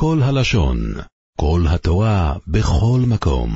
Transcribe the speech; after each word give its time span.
כל 0.00 0.18
הלשון, 0.22 0.76
כל 1.40 1.60
התורה, 1.74 2.32
בכל 2.46 3.00
מקום. 3.08 3.50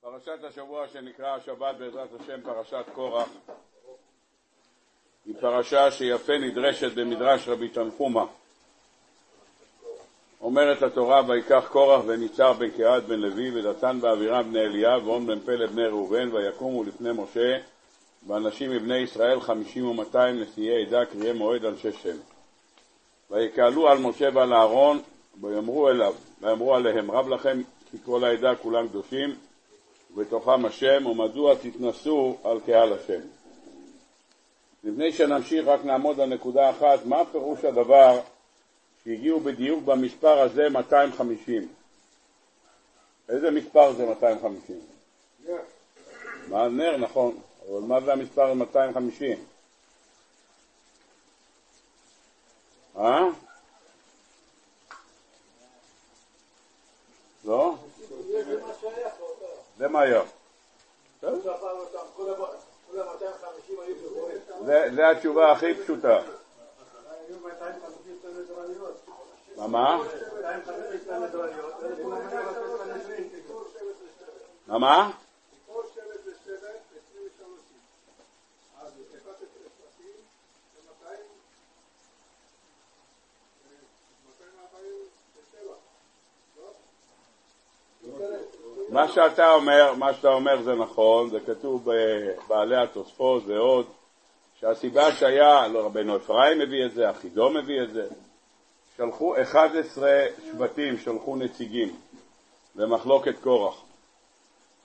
פרשת 0.00 0.44
השבוע 0.48 0.88
שנקרא 0.92 1.36
השבת 1.36 1.76
בעזרת 1.78 2.08
השם 2.20 2.40
פרשת 2.42 2.84
קורח 2.94 3.28
היא 5.26 5.34
פרשה 5.40 5.90
שיפה 5.90 6.38
נדרשת 6.38 6.92
במדרש 6.94 7.48
רבי 7.48 7.68
תנחומה. 7.68 8.24
אומרת 10.40 10.82
התורה 10.82 11.22
ויקח 11.28 11.68
קורח 11.72 12.04
וניצר 12.06 12.52
בן 12.52 12.70
קהת 12.70 13.02
בן 13.02 13.20
לוי 13.20 13.50
ודתן 13.60 14.00
באבירם 14.00 14.50
בני 14.50 14.60
אליאב 14.60 15.06
ואון 15.06 15.26
בן 15.26 15.40
פלד 15.40 15.70
בני 15.70 15.86
ראובן 15.86 16.32
ויקומו 16.32 16.84
לפני 16.84 17.10
משה 17.12 17.58
ואנשים 18.26 18.70
מבני 18.70 18.98
ישראל 18.98 19.40
חמישים 19.40 19.86
ומאתיים 19.86 20.40
נשיאי 20.40 20.86
עדה 20.86 21.04
קריאי 21.06 21.32
מועד 21.32 21.64
אנשי 21.64 21.92
שם. 21.92 22.16
ויקהלו 23.30 23.88
על 23.88 23.98
משה 23.98 24.28
ועל 24.34 24.54
אהרון 24.54 25.00
ויאמרו 25.40 25.88
אליו 25.88 26.14
ויאמרו 26.40 26.74
עליהם 26.74 27.10
רב 27.10 27.28
לכם 27.28 27.62
כי 27.90 27.96
כל 28.04 28.24
העדה 28.24 28.56
כולם 28.56 28.88
קדושים 28.88 29.34
ובתוכם 30.14 30.64
השם 30.64 31.06
ומדוע 31.06 31.54
תתנסו 31.54 32.36
על 32.44 32.60
קהל 32.66 32.92
השם. 32.92 33.20
לפני 34.84 35.12
שנמשיך 35.12 35.66
רק 35.66 35.84
נעמוד 35.84 36.20
על 36.20 36.28
נקודה 36.28 36.70
אחת, 36.70 37.06
מה 37.06 37.24
פירוש 37.32 37.64
הדבר 37.64 38.20
שהגיעו 39.04 39.40
בדיוק 39.40 39.84
במספר 39.84 40.40
הזה 40.40 40.68
250? 40.68 41.68
איזה 43.28 43.50
מספר 43.50 43.92
זה 43.92 44.06
250? 44.06 44.76
נר. 45.46 45.56
מה 46.48 46.68
נר, 46.68 46.96
נכון, 46.96 47.38
אבל 47.70 47.80
מה 47.80 48.00
זה 48.00 48.12
המספר 48.12 48.54
250? 48.54 49.38
אה? 52.96 53.28
לא? 57.44 57.74
זה 59.78 59.88
מה 59.88 60.00
היה. 60.00 60.22
זה 64.94 65.10
התשובה 65.10 65.52
הכי 65.52 65.74
פשוטה. 65.74 66.18
מה? 69.56 69.98
מה? 74.68 75.10
שאתה 89.10 89.50
אומר, 89.50 89.94
מה 89.94 90.14
שאתה 90.14 90.28
אומר 90.28 90.62
זה 90.62 90.74
נכון, 90.74 91.30
זה 91.30 91.40
כתוב 91.40 91.84
בבעלי 91.84 92.76
התוספות 92.76 93.42
ועוד, 93.46 93.86
שהסיבה 94.60 95.12
שהיה, 95.12 95.68
לא 95.68 95.86
רבנו 95.86 96.16
אפרים 96.16 96.58
מביא 96.58 96.86
את 96.86 96.92
זה, 96.92 97.10
אחידו 97.10 97.50
מביא 97.50 97.82
את 97.82 97.92
זה, 97.92 98.06
שלחו 98.96 99.42
11 99.42 100.10
שבטים, 100.46 100.98
שלחו 100.98 101.36
נציגים 101.36 101.96
למחלוקת 102.76 103.38
קורח, 103.42 103.82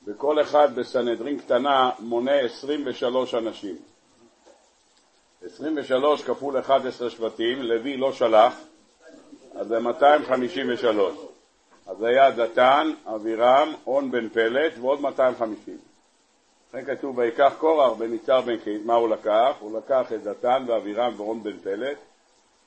וכל 0.08 0.42
אחד 0.42 0.76
בסנהדרין 0.76 1.40
קטנה 1.40 1.92
מונה 2.00 2.40
23 2.40 3.36
אנשים. 3.36 3.76
23 5.46 6.24
כפול 6.24 6.60
11 6.60 7.10
שבטים, 7.10 7.62
לוי 7.62 7.98
לא 7.98 8.14
שלח, 8.14 8.54
אז 9.56 9.68
זה 9.68 9.80
253. 9.80 11.35
אז 11.88 12.04
היה 12.04 12.32
דתן, 12.32 12.92
אבירם, 13.06 13.74
און 13.88 14.12
בן 14.12 14.30
פלט 14.30 14.74
ועוד 14.78 15.02
250. 15.02 15.78
לכן 16.70 16.96
כתוב 16.96 17.18
ויקח 17.18 17.54
קורח 17.60 17.98
בן 17.98 18.14
יצהר 18.14 18.42
בן 18.42 18.58
קיד, 18.58 18.86
מה 18.86 18.94
הוא 18.94 19.10
לקח? 19.10 19.56
הוא 19.60 19.78
לקח 19.78 20.14
את 20.14 20.24
דתן 20.24 20.66
ואבירם 20.68 21.14
ואון 21.18 21.44
בן 21.44 21.58
פלט, 21.58 21.98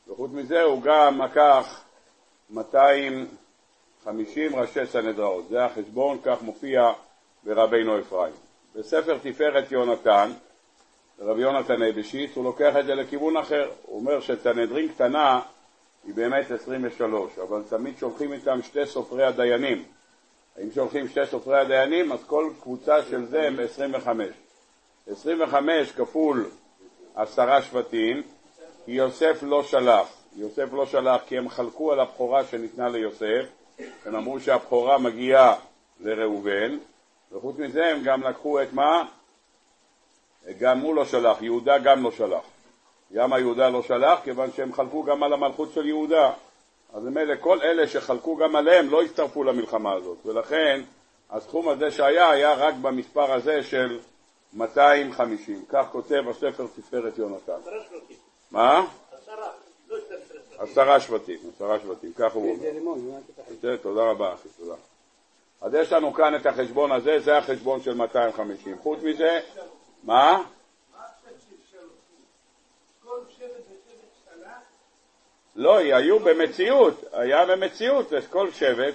וחוץ 0.09 0.31
מזה 0.33 0.63
הוא 0.63 0.83
גם 0.83 1.23
לקח 1.23 1.81
250 2.51 4.57
ראשי 4.57 4.87
סנהדראות. 4.87 5.49
זה 5.49 5.65
החשבון, 5.65 6.19
כך 6.25 6.43
מופיע 6.43 6.93
ברבינו 7.45 8.01
אפרים. 8.01 8.33
בספר 8.75 9.19
תפארת 9.23 9.73
יונתן, 9.73 10.31
רבי 11.21 11.43
יונתן 11.43 11.83
אבשיץ, 11.83 12.37
הוא 12.37 12.45
לוקח 12.45 12.77
את 12.81 12.87
זה 12.87 12.95
לכיוון 12.95 13.37
אחר. 13.37 13.71
הוא 13.83 14.01
אומר 14.01 14.21
שסנהדרין 14.21 14.89
קטנה 14.89 15.41
היא 16.09 16.15
באמת 16.15 16.51
23, 16.51 17.39
אבל 17.39 17.63
תמיד 17.69 17.99
שולחים 17.99 18.33
איתם 18.33 18.63
שתי 18.63 18.87
סופרי 18.87 19.25
הדיינים. 19.25 19.85
אם 20.63 20.69
שולחים 20.75 21.09
שתי 21.09 21.27
סופרי 21.27 21.61
הדיינים, 21.61 22.13
אז 22.13 22.19
כל 22.27 22.51
קבוצה 22.63 23.03
של 23.03 23.27
זה 23.27 23.43
הם 23.43 23.61
25. 23.61 24.29
25 25.07 25.93
כפול 25.93 26.51
עשרה 27.15 27.63
שבטים, 27.63 28.23
כי 28.85 28.93
יוסף 28.93 29.39
לא 29.43 29.63
שלח. 29.63 30.09
יוסף 30.37 30.73
לא 30.73 30.87
שלח 30.87 31.21
כי 31.27 31.39
הם 31.39 31.49
חלקו 31.49 31.93
על 31.93 32.01
הבכורה 32.01 32.45
שניתנה 32.45 32.89
ליוסף, 32.89 33.45
הם 34.07 34.15
אמרו 34.15 34.41
שהבכורה 34.41 34.99
מגיעה 34.99 35.55
לראובן, 36.01 36.79
וחוץ 37.33 37.59
מזה 37.59 37.87
הם 37.87 38.03
גם 38.03 38.23
לקחו 38.23 38.63
את 38.63 38.73
מה? 38.73 39.05
גם 40.59 40.81
הוא 40.81 40.95
לא 40.95 41.05
שלח, 41.05 41.43
יהודה 41.43 41.79
גם 41.79 42.03
לא 42.03 42.11
שלח. 42.11 42.58
למה 43.11 43.39
יהודה 43.39 43.69
לא 43.69 43.83
שלח? 43.83 44.21
כיוון 44.25 44.53
שהם 44.53 44.73
חלקו 44.73 45.03
גם 45.03 45.23
על 45.23 45.33
המלכות 45.33 45.73
של 45.75 45.87
יהודה. 45.87 46.33
אז 46.95 47.03
ממילא 47.05 47.35
כל 47.41 47.63
אלה 47.63 47.89
שחלקו 47.89 48.37
גם 48.37 48.57
עליהם 48.57 48.91
לא 48.91 49.03
הצטרפו 49.03 49.45
למלחמה 49.45 49.93
הזאת, 49.93 50.19
ולכן 50.27 50.81
הסכום 51.31 51.69
הזה 51.69 51.91
שהיה 51.91 52.31
היה 52.31 52.55
רק 52.55 52.75
במספר 52.83 53.33
הזה 53.33 53.63
של 53.63 53.99
250. 54.53 55.65
כך 55.69 55.87
כותב 55.93 56.23
הספר 56.29 56.67
תפארת 56.77 57.19
יונתן. 57.19 57.59
מה? 58.51 58.87
עשרה 60.59 61.01
שבטים, 61.01 61.39
עשרה 61.55 61.81
שבטים, 61.81 62.13
כך 62.17 62.35
הוא 62.35 62.51
אומר. 62.51 63.77
תודה 63.83 64.11
רבה 64.11 64.35
אחי, 64.35 64.49
תודה. 64.59 64.75
אז 65.61 65.75
יש 65.75 65.93
לנו 65.93 66.15
כאן 66.15 66.35
את 66.37 66.47
החשבון 66.47 66.93
הזה, 66.93 67.21
זה 67.21 67.39
החשבון 67.39 67.83
של 67.83 67.95
250. 67.95 68.79
חוץ 68.79 68.99
מזה, 69.03 69.41
מה? 70.05 70.43
לא, 75.59 75.77
היו 75.77 76.19
במציאות, 76.19 77.05
היה 77.13 77.47
במציאות, 77.47 78.13
כל 78.31 78.51
שבט, 78.51 78.95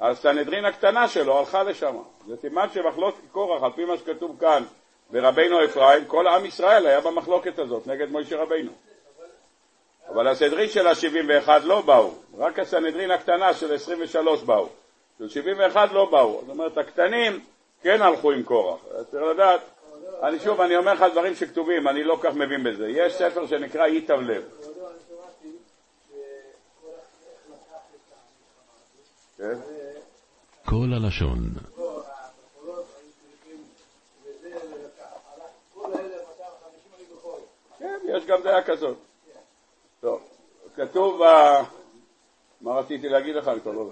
הסנהדרין 0.00 0.64
הקטנה 0.64 1.08
שלו 1.08 1.38
הלכה 1.38 1.62
לשם. 1.62 1.96
זה 2.26 2.36
סימן 2.36 2.66
שמחלוקת 2.74 3.20
קורח, 3.32 3.62
על 3.62 3.70
פי 3.72 3.84
מה 3.84 3.96
שכתוב 3.96 4.36
כאן 4.40 4.62
ברבינו 5.10 5.64
אפרים, 5.64 6.04
כל 6.04 6.26
עם 6.26 6.46
ישראל 6.46 6.86
היה 6.86 7.00
במחלוקת 7.00 7.58
הזאת 7.58 7.86
נגד 7.86 8.10
מוישה 8.10 8.42
רבינו. 8.42 8.70
אבל 10.08 10.28
הסנהדרין 10.28 10.68
של 10.68 10.86
ה-71 10.86 11.48
לא 11.64 11.80
באו, 11.80 12.10
רק 12.38 12.58
הסנהדרין 12.58 13.10
הקטנה 13.10 13.54
של 13.54 13.74
23 13.74 14.42
באו. 14.42 14.68
של 15.18 15.28
71 15.28 15.92
לא 15.92 16.04
באו. 16.04 16.40
זאת 16.40 16.50
אומרת, 16.50 16.78
הקטנים 16.78 17.40
כן 17.82 18.02
הלכו 18.02 18.32
עם 18.32 18.42
קורח. 18.42 18.80
צריך 19.10 19.22
לדעת, 19.22 19.60
אני 20.22 20.38
שוב, 20.38 20.60
אני 20.60 20.76
אומר 20.76 20.92
לך 20.92 21.04
דברים 21.12 21.34
שכתובים, 21.34 21.88
אני 21.88 22.04
לא 22.04 22.18
כך 22.22 22.34
מבין 22.34 22.64
בזה. 22.64 22.88
יש 22.88 23.14
ספר 23.14 23.46
שנקרא 23.46 23.86
ייטב 23.86 24.20
לב. 24.20 24.42
כל 30.64 30.92
הלשון. 30.94 31.38
כן, 37.78 37.98
יש 38.04 38.26
גם 38.26 38.42
דעה 38.42 38.62
כזאת. 38.62 38.96
טוב, 40.00 40.20
כתוב, 40.76 41.20
מה 42.60 42.72
רציתי 42.72 43.08
להגיד 43.08 43.34
לך? 43.34 43.50
לא 43.66 43.90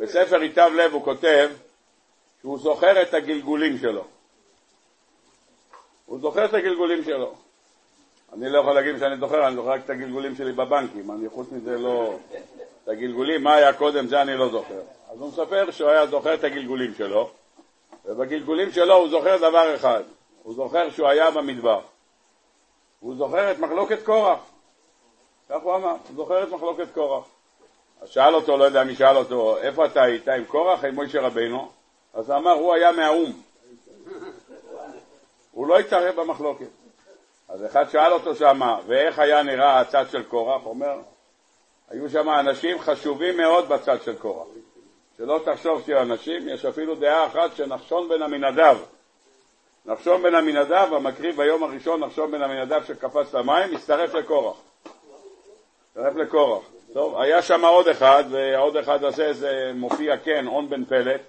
בספר 0.00 0.42
ייטב 0.42 0.70
לב 0.74 0.92
הוא 0.92 1.04
כותב 1.04 1.50
שהוא 2.40 2.58
זוכר 2.58 3.02
את 3.02 3.14
הגלגולים 3.14 3.78
שלו. 3.78 4.04
הוא 6.06 6.20
זוכר 6.20 6.44
את 6.44 6.54
הגלגולים 6.54 7.04
שלו. 7.04 7.34
אני 8.32 8.48
לא 8.48 8.58
יכול 8.58 8.74
להגיד 8.74 8.98
שאני 8.98 9.16
זוכר, 9.18 9.46
אני 9.46 9.56
זוכר 9.56 9.70
רק 9.70 9.84
את 9.84 9.90
הגלגולים 9.90 10.34
שלי 10.34 10.52
בבנקים, 10.52 11.10
אני 11.10 11.28
חוץ 11.28 11.52
מזה 11.52 11.78
לא... 11.78 12.18
את 12.84 12.88
הגלגולים, 12.88 13.44
מה 13.44 13.54
היה 13.54 13.72
קודם, 13.72 14.06
זה 14.06 14.22
אני 14.22 14.36
לא 14.36 14.48
זוכר. 14.48 14.80
אז 15.10 15.20
הוא 15.20 15.28
מספר 15.28 15.70
שהוא 15.70 15.90
היה 15.90 16.06
זוכר 16.06 16.34
את 16.34 16.44
הגלגולים 16.44 16.94
שלו, 16.94 17.30
ובגלגולים 18.04 18.72
שלו 18.72 18.94
הוא 18.94 19.08
זוכר 19.08 19.36
דבר 19.36 19.74
אחד, 19.74 20.02
הוא 20.42 20.54
זוכר 20.54 20.90
שהוא 20.90 21.08
היה 21.08 21.30
במדבר. 21.30 21.80
הוא 23.00 23.16
זוכר 23.16 23.52
את 23.52 23.58
מחלוקת 23.58 24.04
קורח. 24.04 24.38
כך 25.48 25.62
הוא 25.62 25.74
אמר, 25.74 25.90
הוא 25.90 26.16
זוכר 26.16 26.42
את 26.42 26.48
מחלוקת 26.48 26.86
קורח. 26.94 27.24
אז 28.00 28.08
שאל 28.08 28.34
אותו, 28.34 28.56
לא 28.56 28.64
יודע 28.64 28.84
מי 28.84 28.94
שאל 28.94 29.16
אותו, 29.16 29.58
איפה 29.58 29.86
אתה 29.86 30.02
היית, 30.02 30.28
עם 30.28 30.44
קורח, 30.44 30.84
עם 30.84 30.94
מוישה 30.94 31.20
רבינו? 31.20 31.68
אז 32.14 32.30
הוא 32.30 32.38
אמר, 32.38 32.52
הוא 32.52 32.74
היה 32.74 32.92
מהאו"ם. 32.92 33.32
הוא 35.52 35.66
לא 35.66 35.78
התערב 35.78 36.20
במחלוקת. 36.20 36.66
אז 37.48 37.66
אחד 37.66 37.90
שאל 37.90 38.12
אותו 38.12 38.34
שמה, 38.34 38.78
ואיך 38.86 39.18
היה 39.18 39.42
נראה 39.42 39.80
הצד 39.80 40.04
של 40.10 40.22
קורח? 40.22 40.66
אומר, 40.66 40.98
היו 41.90 42.10
שם 42.10 42.30
אנשים 42.30 42.78
חשובים 42.78 43.36
מאוד 43.36 43.68
בצד 43.68 44.02
של 44.02 44.14
קורח. 44.16 44.46
שלא 45.16 45.40
תחשוב 45.44 45.82
שיהיו 45.84 46.02
אנשים, 46.02 46.48
יש 46.48 46.64
אפילו 46.64 46.94
דעה 46.94 47.26
אחת 47.26 47.56
שנחשון 47.56 48.08
בן 48.08 48.22
עמינדב. 48.22 48.76
נחשון 49.86 50.22
בן 50.22 50.34
עמינדב, 50.34 50.88
המקריב 50.92 51.36
ביום 51.36 51.62
הראשון, 51.62 52.04
נחשון 52.04 52.30
בן 52.30 52.42
עמינדב 52.42 52.84
שקפץ 52.84 53.34
למים, 53.34 53.76
הצטרף 53.76 54.14
לקורח. 54.14 54.56
הצטרף 55.90 56.14
לקורח. 56.16 56.62
טוב, 56.92 57.20
היה 57.20 57.42
שם 57.42 57.64
עוד 57.64 57.88
אחד, 57.88 58.24
והעוד 58.30 58.76
אחד 58.76 59.04
הזה 59.04 59.32
זה 59.32 59.72
מופיע 59.74 60.16
כן, 60.16 60.46
און 60.46 60.68
בן 60.68 60.84
פלט. 60.84 61.20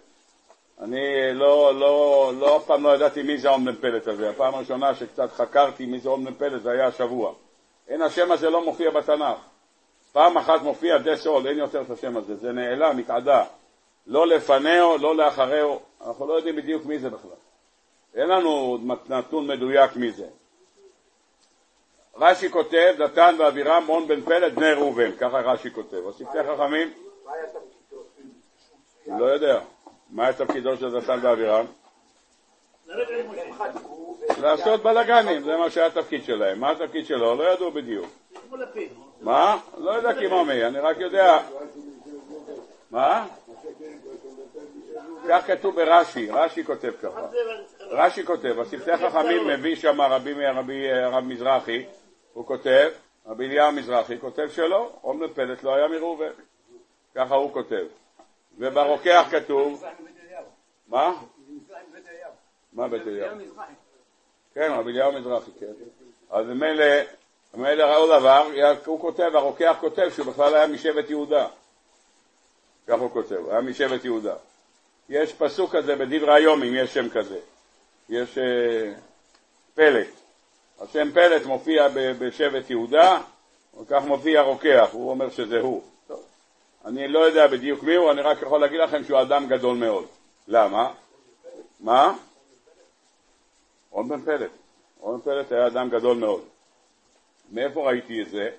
אני 0.82 1.34
לא, 1.34 1.80
לא, 1.80 2.32
לא, 2.40 2.58
אף 2.58 2.66
פעם 2.66 2.84
לא 2.84 2.96
ידעתי 2.96 3.24
מי 3.24 3.38
זה 3.38 3.50
און 3.50 3.66
בן 3.66 3.76
פלט 3.76 4.08
הזה. 4.08 4.30
הפעם 4.30 4.56
הראשונה 4.56 4.96
שקצת 4.96 5.32
חקרתי 5.32 5.86
מי 5.86 6.00
זה 6.00 6.10
און 6.10 6.26
בן 6.26 6.34
פלט 6.34 6.62
זה 6.62 6.72
היה 6.72 6.88
השבוע. 6.88 7.34
אין, 7.88 8.02
השם 8.02 8.32
הזה 8.32 8.50
לא 8.50 8.66
מופיע 8.66 8.92
בתנ"ך. 8.92 9.53
פעם 10.14 10.38
אחת 10.38 10.62
מופיע 10.62 10.98
דסול, 10.98 11.48
אין 11.48 11.58
יותר 11.58 11.82
את 11.82 11.90
השם 11.90 12.18
הזה, 12.18 12.36
זה 12.36 12.52
נעלם, 12.52 12.98
התעדה. 12.98 13.46
לא 14.08 14.28
לפניהו, 14.28 14.98
לא 14.98 15.16
לאחריהו, 15.16 15.80
אנחנו 16.08 16.28
לא 16.28 16.34
יודעים 16.34 16.56
בדיוק 16.56 16.86
מי 16.86 17.00
זה 17.00 17.10
בכלל. 17.10 17.32
אין 18.16 18.28
לנו 18.28 18.78
נתון 19.10 19.48
מדויק 19.48 19.96
מי 19.96 20.12
זה. 20.12 20.28
רש"י 22.18 22.50
כותב, 22.50 22.94
דתן 22.98 23.36
ואבירם, 23.40 23.84
מון 23.86 24.08
בן 24.08 24.22
פלד, 24.22 24.56
בני 24.56 24.74
ראובן, 24.74 25.12
ככה 25.12 25.40
רש"י 25.40 25.72
כותב. 25.72 26.08
השפתי 26.08 26.38
חכמים? 26.44 26.94
אני 29.08 29.20
לא 29.20 29.26
יודע. 29.26 29.60
מה 30.10 30.24
היה 30.24 30.34
תפקידו 30.34 30.78
של 30.78 31.00
דתן 31.00 31.20
ואבירם? 31.22 31.66
לעשות 34.42 34.84
בלאגנים, 34.84 35.44
זה 35.44 35.58
מה 35.58 35.70
שהיה 35.70 35.88
התפקיד 35.88 36.24
שלהם. 36.24 36.60
מה 36.60 36.72
התפקיד 36.72 37.06
שלו? 37.06 37.36
לא 37.36 37.44
ידעו 37.44 37.72
בדיוק. 37.72 38.08
מה? 39.24 39.60
לא 39.78 39.92
יודע 39.92 40.28
כמו 40.28 40.46
מי, 40.46 40.66
אני 40.66 40.80
רק 40.80 40.98
יודע... 41.00 41.40
מה? 42.92 43.28
כך 45.30 45.48
כתוב 45.48 45.76
ברש"י, 45.76 46.30
רש"י 46.30 46.64
כותב 46.64 46.92
ככה. 47.02 47.22
רש"י 47.80 48.26
כותב, 48.26 48.60
השפתי 48.60 48.98
חכמים 48.98 49.48
מביא 49.48 49.76
שם 49.76 50.02
רבי 50.02 50.92
הרב 50.92 51.24
מזרחי, 51.24 51.86
הוא 52.34 52.46
כותב, 52.46 52.90
רבי 53.26 53.46
אליהו 53.46 53.72
מזרחי 53.72 54.20
כותב 54.20 54.50
שלא, 54.50 54.92
עומר 55.02 55.34
פלט 55.34 55.64
לא 55.64 55.76
היה 55.76 55.88
מראובן, 55.88 56.32
ככה 57.16 57.36
הוא 57.36 57.54
כותב. 57.54 57.86
וברוקח 58.58 59.28
כתוב, 59.32 59.84
מה? 60.88 61.14
מה 62.74 62.88
בית 62.88 63.08
אליהו? 63.08 63.38
כן, 64.54 64.72
רבי 64.72 64.92
אליהו 64.92 65.12
מזרחי, 65.12 65.52
כן. 65.60 65.72
אז 66.30 66.46
ממילא, 66.46 66.86
ממילא 67.54 67.84
ראו 67.84 68.08
דבר, 68.08 68.50
הוא 68.86 69.02
כותב, 69.02 69.32
הרוקח 69.36 69.76
כותב 69.80 70.10
שהוא 70.16 70.26
בכלל 70.26 70.56
היה 70.56 70.68
משבט 70.68 71.10
יהודה. 71.10 71.48
כך 72.88 73.00
הוא 73.00 73.12
כותב, 73.12 73.50
היה 73.50 73.62
משבט 73.62 74.06
יהודה. 74.06 74.36
יש 75.10 75.34
פסוק 75.34 75.76
כזה 75.76 75.96
בדברי 75.96 76.34
היום, 76.34 76.64
אם 76.64 76.76
יש 76.76 76.94
שם 76.94 77.10
כזה. 77.10 77.40
יש 78.10 78.38
uh, 78.38 78.42
פלט. 79.76 80.08
השם 80.80 81.12
פלט 81.14 81.46
מופיע 81.46 81.88
בשבט 81.94 82.70
יהודה, 82.70 83.22
וכך 83.82 84.02
מופיע 84.06 84.42
רוקח, 84.42 84.90
הוא 84.92 85.10
אומר 85.10 85.30
שזה 85.30 85.60
הוא. 85.60 85.84
אני 86.86 87.08
לא 87.08 87.20
יודע 87.20 87.48
בדיוק 87.48 87.84
מי 87.84 87.96
הוא, 87.96 88.12
אני 88.12 88.22
רק 88.22 88.42
יכול 88.42 88.62
להגיד 88.62 88.80
לכם 88.80 89.04
שהוא 89.04 89.22
אדם 89.22 89.48
גדול 89.48 89.78
מאוד. 89.78 90.06
למה? 90.48 90.94
מה? 91.80 92.14
רון 93.92 94.10
בן 94.10 94.22
פלט. 94.22 94.52
רון 95.00 95.20
בן 95.20 95.24
פלט 95.24 95.52
היה 95.52 95.68
אדם 95.68 95.90
גדול 95.90 96.18
מאוד. 96.18 96.53
מאיפה 97.52 97.88
ראיתי 97.88 98.22
את 98.22 98.30
זה? 98.30 98.50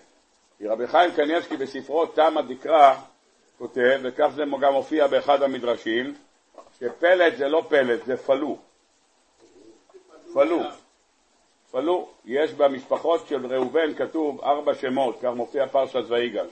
כי 0.59 0.67
רבי 0.67 0.87
חיים 0.87 1.13
קניאסקי 1.13 1.57
בספרו 1.57 2.07
תמה 2.07 2.43
דקרא 2.43 2.95
כותב, 3.59 4.01
וכך 4.03 4.29
זה 4.35 4.43
גם 4.61 4.73
מופיע 4.73 5.07
באחד 5.07 5.43
המדרשים, 5.43 6.15
שפלט 6.79 7.37
זה 7.37 7.49
לא 7.49 7.65
פלט, 7.69 8.05
זה 8.05 8.17
פלו. 8.17 8.59
פלו. 10.33 10.61
פלו. 11.71 12.09
יש 12.25 12.53
במשפחות 12.53 13.27
של 13.29 13.47
ראובן 13.47 13.95
כתוב 13.95 14.41
ארבע 14.41 14.75
שמות, 14.75 15.19
כך 15.23 15.31
מופיע 15.37 15.67
פרשת 15.67 16.03
ויגש. 16.09 16.49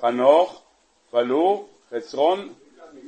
חנוך, 0.00 0.62
פלו, 1.10 1.66
חצרון 1.90 2.52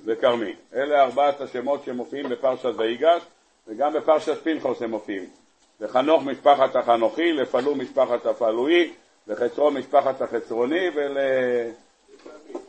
וכרמי. 0.04 0.54
אלה 0.74 1.02
ארבעת 1.02 1.40
השמות 1.40 1.84
שמופיעים 1.84 2.28
בפרשת 2.28 2.72
ויגש, 2.76 3.22
וגם 3.66 3.92
בפרשת 3.92 4.44
פנחוס 4.44 4.82
הם 4.82 4.90
מופיעים. 4.90 5.30
לחנוך 5.80 6.22
משפחת 6.22 6.76
החנוכי, 6.76 7.32
לפלו 7.32 7.74
משפחת 7.74 8.26
הפלואי, 8.26 8.92
לחצרון 9.26 9.74
משפחת 9.74 10.22
החצרוני 10.22 10.86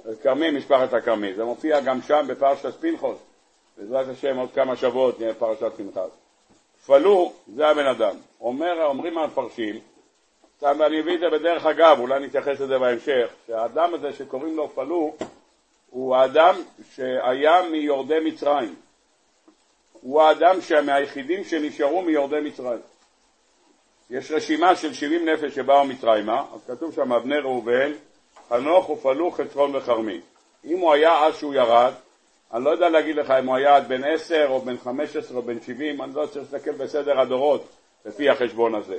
ולכרמי 0.06 0.52
משפחת 0.52 0.94
הכרמי. 0.94 1.34
זה 1.34 1.44
מופיע 1.44 1.80
גם 1.80 2.02
שם 2.02 2.26
בפרשת 2.28 2.74
פנחוס. 2.82 3.18
בעזרת 3.78 4.08
השם 4.08 4.38
עוד 4.38 4.50
כמה 4.56 4.76
שבועות 4.76 5.20
נהיה 5.20 5.34
פרשת 5.34 5.72
פנחס. 5.78 6.10
פלו 6.86 7.34
זה 7.56 7.68
הבן 7.68 7.86
אדם. 7.86 8.16
אומר, 8.42 8.86
אומרים 8.86 9.18
המפרשים, 9.18 9.80
ואני 10.62 11.02
מביא 11.02 11.16
את 11.16 11.20
זה 11.20 11.30
בדרך 11.30 11.66
אגב, 11.66 12.00
אולי 12.00 12.20
נתייחס 12.20 12.60
לזה 12.60 12.80
בהמשך, 12.80 13.30
שהאדם 13.48 13.94
הזה 13.94 14.14
שקוראים 14.14 14.58
לו 14.58 14.70
פלו 14.70 15.16
הוא 15.90 16.16
האדם 16.16 16.56
שהיה 16.96 17.62
מיורדי 17.70 18.20
מצרים. 18.26 18.76
הוא 20.02 20.22
האדם 20.22 20.58
מהיחידים 20.86 21.44
שנשארו 21.44 22.02
מיורדי 22.02 22.40
מצרים. 22.44 22.80
יש 24.10 24.32
רשימה 24.32 24.76
של 24.76 24.94
70 24.94 25.30
נפש 25.30 25.56
שבאו 25.56 25.86
מצרימה, 25.86 26.44
אז 26.54 26.60
כתוב 26.68 26.94
שם 26.94 27.20
בני 27.24 27.38
ראובן, 27.38 27.92
חנוך 28.50 28.90
ופלו 28.90 29.32
חצרון 29.32 29.76
וכרמי. 29.76 30.20
אם 30.66 30.80
הוא 30.80 30.94
היה 30.94 31.26
אז 31.26 31.36
שהוא 31.36 31.54
ירד, 31.54 31.94
אני 32.54 32.64
לא 32.64 32.70
יודע 32.70 32.90
להגיד 32.90 33.16
לך 33.16 33.32
אם 33.32 33.48
הוא 33.48 33.56
היה 33.56 33.76
עד 33.76 33.88
בן 33.88 34.04
עשר 34.04 34.48
או 34.50 34.62
בן 34.62 34.78
חמש 34.78 35.16
עשרה 35.16 35.38
או 35.38 35.42
בן 35.42 35.62
שבעים, 35.62 36.02
אני 36.02 36.16
לא 36.16 36.26
צריך 36.26 36.54
להסתכל 36.54 36.72
בסדר 36.72 37.20
הדורות 37.20 37.64
לפי 38.06 38.30
החשבון 38.30 38.76
הזה. 38.76 38.98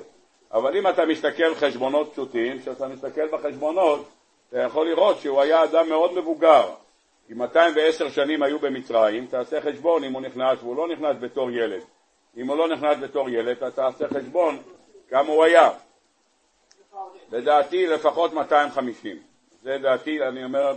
אבל 0.53 0.77
אם 0.77 0.89
אתה 0.89 1.07
מסתכל 1.07 1.55
חשבונות 1.55 2.13
פשוטים, 2.13 2.61
כשאתה 2.61 2.89
מסתכל 2.89 3.29
בחשבונות, 3.29 4.09
אתה 4.49 4.59
יכול 4.59 4.89
לראות 4.89 5.19
שהוא 5.19 5.41
היה 5.41 5.65
אדם 5.65 5.89
מאוד 5.89 6.19
מבוגר. 6.19 6.69
אם 7.33 7.39
210 7.39 8.11
שנים 8.11 8.43
היו 8.43 8.59
במצרים, 8.59 9.27
תעשה 9.27 9.61
חשבון 9.61 10.05
אם 10.05 10.13
הוא 10.13 10.23
נכנס 10.23 10.59
והוא 10.63 10.77
לא 10.77 10.89
נכנס 10.89 11.17
בתור 11.21 11.51
ילד. 11.51 11.81
אם 12.37 12.49
הוא 12.49 12.57
לא 12.57 12.69
נכנס 12.69 12.99
בתור 13.01 13.31
ילד, 13.31 13.57
אתה 13.57 13.71
תעשה 13.71 14.09
חשבון 14.09 14.59
כמה 15.11 15.29
הוא 15.29 15.45
היה. 15.45 15.71
לדעתי 17.33 17.87
לפחות 17.87 18.33
250. 18.33 19.17
זה 19.63 19.79
דעתי, 19.79 20.23
אני 20.23 20.45
אומר, 20.45 20.75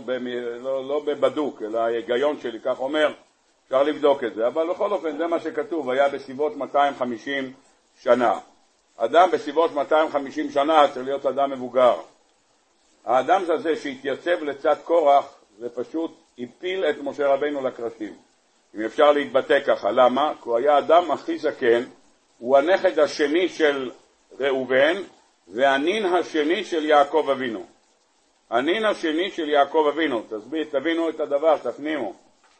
לא, 0.60 0.88
לא 0.88 1.02
בבדוק, 1.06 1.62
אלא 1.62 1.78
ההיגיון 1.78 2.40
שלי, 2.40 2.60
כך 2.60 2.80
אומר, 2.80 3.12
אפשר 3.64 3.82
לבדוק 3.82 4.24
את 4.24 4.34
זה, 4.34 4.46
אבל 4.46 4.70
בכל 4.70 4.92
אופן 4.92 5.18
זה 5.18 5.26
מה 5.26 5.40
שכתוב, 5.40 5.90
היה 5.90 6.08
בסביבות 6.08 6.56
250 6.56 7.52
שנה. 8.00 8.38
אדם 8.96 9.30
בסביבות 9.32 9.72
250 9.72 10.50
שנה 10.50 10.88
צריך 10.94 11.06
להיות 11.06 11.26
אדם 11.26 11.50
מבוגר. 11.50 11.94
האדם 13.04 13.42
הזה 13.48 13.76
שהתייצב 13.76 14.42
לצד 14.42 14.76
קורח, 14.84 15.34
זה 15.58 15.68
פשוט 15.68 16.16
הפיל 16.38 16.84
את 16.84 16.96
משה 17.02 17.26
רבינו 17.26 17.66
לקרשים. 17.66 18.14
אם 18.74 18.84
אפשר 18.84 19.12
להתבטא 19.12 19.60
ככה. 19.66 19.90
למה? 19.90 20.32
כי 20.42 20.48
הוא 20.48 20.56
היה 20.56 20.74
האדם 20.74 21.10
הכי 21.10 21.38
זקן, 21.38 21.82
הוא 22.38 22.56
הנכד 22.56 22.98
השני 22.98 23.48
של 23.48 23.90
ראובן 24.40 24.94
והנין 25.48 26.06
השני 26.06 26.64
של 26.64 26.84
יעקב 26.84 27.28
אבינו. 27.32 27.66
הנין 28.50 28.84
השני 28.84 29.30
של 29.30 29.48
יעקב 29.48 29.86
אבינו, 29.94 30.22
תסביר, 30.30 30.64
תבינו 30.70 31.08
את 31.08 31.20
הדבר, 31.20 31.56
תפנימו. 31.56 32.12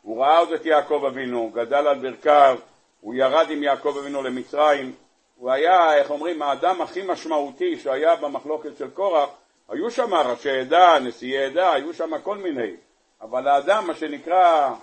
הוא 0.02 0.22
ראה 0.22 0.38
עוד 0.38 0.52
את 0.52 0.66
יעקב 0.66 1.04
אבינו, 1.06 1.50
גדל 1.54 1.86
על 1.86 1.98
ברכיו, 1.98 2.58
הוא 3.00 3.14
ירד 3.14 3.50
עם 3.50 3.62
יעקב 3.62 3.96
אבינו 4.00 4.22
למצרים, 4.22 4.92
הוא 5.36 5.50
היה, 5.50 5.94
איך 5.94 6.10
אומרים, 6.10 6.42
האדם 6.42 6.80
הכי 6.80 7.02
משמעותי 7.06 7.78
שהיה 7.78 8.16
במחלוקת 8.16 8.76
של 8.78 8.90
קורח, 8.90 9.28
היו 9.68 9.90
שם 9.90 10.14
ראשי 10.14 10.50
עדה, 10.50 10.98
נשיאי 10.98 11.44
עדה, 11.44 11.72
היו 11.72 11.94
שם 11.94 12.10
כל 12.22 12.36
מיני, 12.36 12.70
אבל 13.20 13.48
האדם, 13.48 13.86
מה 13.86 13.94
שנקרא, 13.94 14.74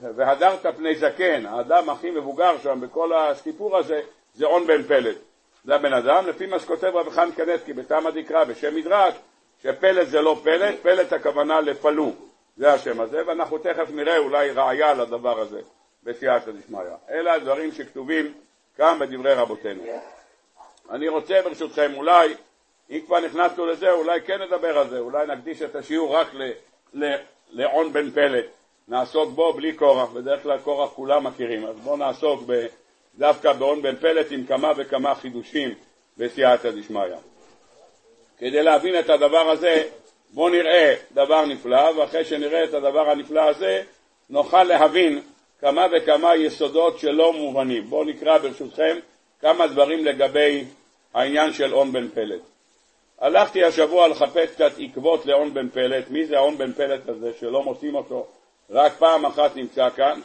והדרת 0.00 0.66
פני 0.76 0.94
זקן, 0.94 1.46
האדם 1.46 1.90
הכי 1.90 2.10
מבוגר 2.10 2.58
שם 2.62 2.80
בכל 2.80 3.12
הסיפור 3.16 3.76
הזה, 3.76 4.00
זה 4.34 4.46
און 4.46 4.66
בן 4.66 4.82
פלד. 4.82 5.16
זה 5.66 5.74
הבן 5.74 5.92
אדם, 5.92 6.26
לפי 6.26 6.46
מה 6.46 6.58
שכותב 6.58 6.92
רבי 6.94 7.10
חיים 7.10 7.32
קנטקי 7.32 7.72
בתמא 7.72 8.10
דקרא 8.10 8.44
בשם 8.44 8.74
מדרש, 8.74 9.14
שפלט 9.62 10.08
זה 10.08 10.20
לא 10.20 10.40
פלט, 10.42 10.74
פלט 10.82 11.12
הכוונה 11.12 11.60
לפלו, 11.60 12.12
זה 12.56 12.72
השם 12.72 13.00
הזה, 13.00 13.22
ואנחנו 13.26 13.58
תכף 13.58 13.90
נראה 13.90 14.18
אולי 14.18 14.50
ראיה 14.50 14.94
לדבר 14.94 15.40
הזה 15.40 15.60
בסייעתא 16.02 16.50
דשמיא. 16.50 16.80
אלה 17.10 17.34
הדברים 17.34 17.72
שכתובים 17.72 18.34
כאן 18.76 18.98
בדברי 18.98 19.34
רבותינו. 19.34 19.82
אני 20.90 21.08
רוצה 21.08 21.40
ברשותכם 21.44 21.92
אולי, 21.94 22.34
אם 22.90 23.00
כבר 23.06 23.20
נכנסנו 23.20 23.66
לזה, 23.66 23.90
אולי 23.90 24.20
כן 24.20 24.42
נדבר 24.42 24.78
על 24.78 24.88
זה, 24.88 24.98
אולי 24.98 25.26
נקדיש 25.26 25.62
את 25.62 25.76
השיעור 25.76 26.16
רק 26.16 26.28
לעון 27.50 27.92
בן 27.92 28.10
פלט, 28.10 28.44
נעסוק 28.88 29.30
בו 29.30 29.52
בלי 29.52 29.72
קורח, 29.72 30.10
בדרך 30.10 30.42
כלל 30.42 30.58
קורח 30.58 30.90
כולם 30.92 31.26
מכירים, 31.26 31.66
אז 31.66 31.76
בואו 31.76 31.96
נעסוק 31.96 32.42
דווקא 33.18 33.52
בעון 33.52 33.82
בן 33.82 33.96
פלט 33.96 34.26
עם 34.30 34.46
כמה 34.46 34.72
וכמה 34.76 35.14
חידושים 35.14 35.74
בסייעתא 36.18 36.70
דשמיא. 36.70 37.02
כדי 38.38 38.62
להבין 38.62 38.98
את 38.98 39.10
הדבר 39.10 39.50
הזה, 39.50 39.82
בואו 40.30 40.48
נראה 40.48 40.94
דבר 41.12 41.44
נפלא, 41.44 41.90
ואחרי 41.96 42.24
שנראה 42.24 42.64
את 42.64 42.74
הדבר 42.74 43.10
הנפלא 43.10 43.40
הזה, 43.40 43.82
נוכל 44.30 44.64
להבין 44.64 45.22
כמה 45.60 45.86
וכמה 45.96 46.36
יסודות 46.36 46.98
שלא 46.98 47.32
מובנים. 47.32 47.84
בואו 47.84 48.04
נקרא 48.04 48.38
ברשותכם 48.38 48.96
כמה 49.40 49.66
דברים 49.66 50.04
לגבי 50.04 50.64
העניין 51.14 51.52
של 51.52 51.74
און 51.74 51.92
בן 51.92 52.08
פלט. 52.08 52.40
הלכתי 53.18 53.64
השבוע 53.64 54.08
לחפש 54.08 54.50
קצת 54.50 54.72
עקבות 54.78 55.26
לאון 55.26 55.54
בן 55.54 55.68
פלט, 55.68 56.10
מי 56.10 56.26
זה 56.26 56.36
האון 56.36 56.58
בן 56.58 56.72
פלט 56.72 57.08
הזה 57.08 57.30
שלא 57.40 57.62
מוצאים 57.62 57.94
אותו, 57.94 58.26
רק 58.70 58.92
פעם 58.98 59.26
אחת 59.26 59.56
נמצא 59.56 59.90
כאן. 59.90 60.20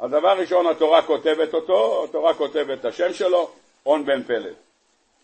הדבר 0.00 0.38
ראשון 0.38 0.66
התורה 0.66 1.02
כותבת 1.02 1.54
אותו, 1.54 2.04
התורה 2.04 2.34
כותבת 2.34 2.80
את 2.80 2.84
השם 2.84 3.12
שלו, 3.12 3.50
און 3.86 4.06
בן 4.06 4.22
פלט. 4.22 4.54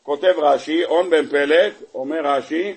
כותב 0.02 0.34
רש"י, 0.36 0.84
און 0.84 1.10
בן 1.10 1.26
פלט, 1.26 1.72
אומר 1.94 2.20
רש"י, 2.24 2.74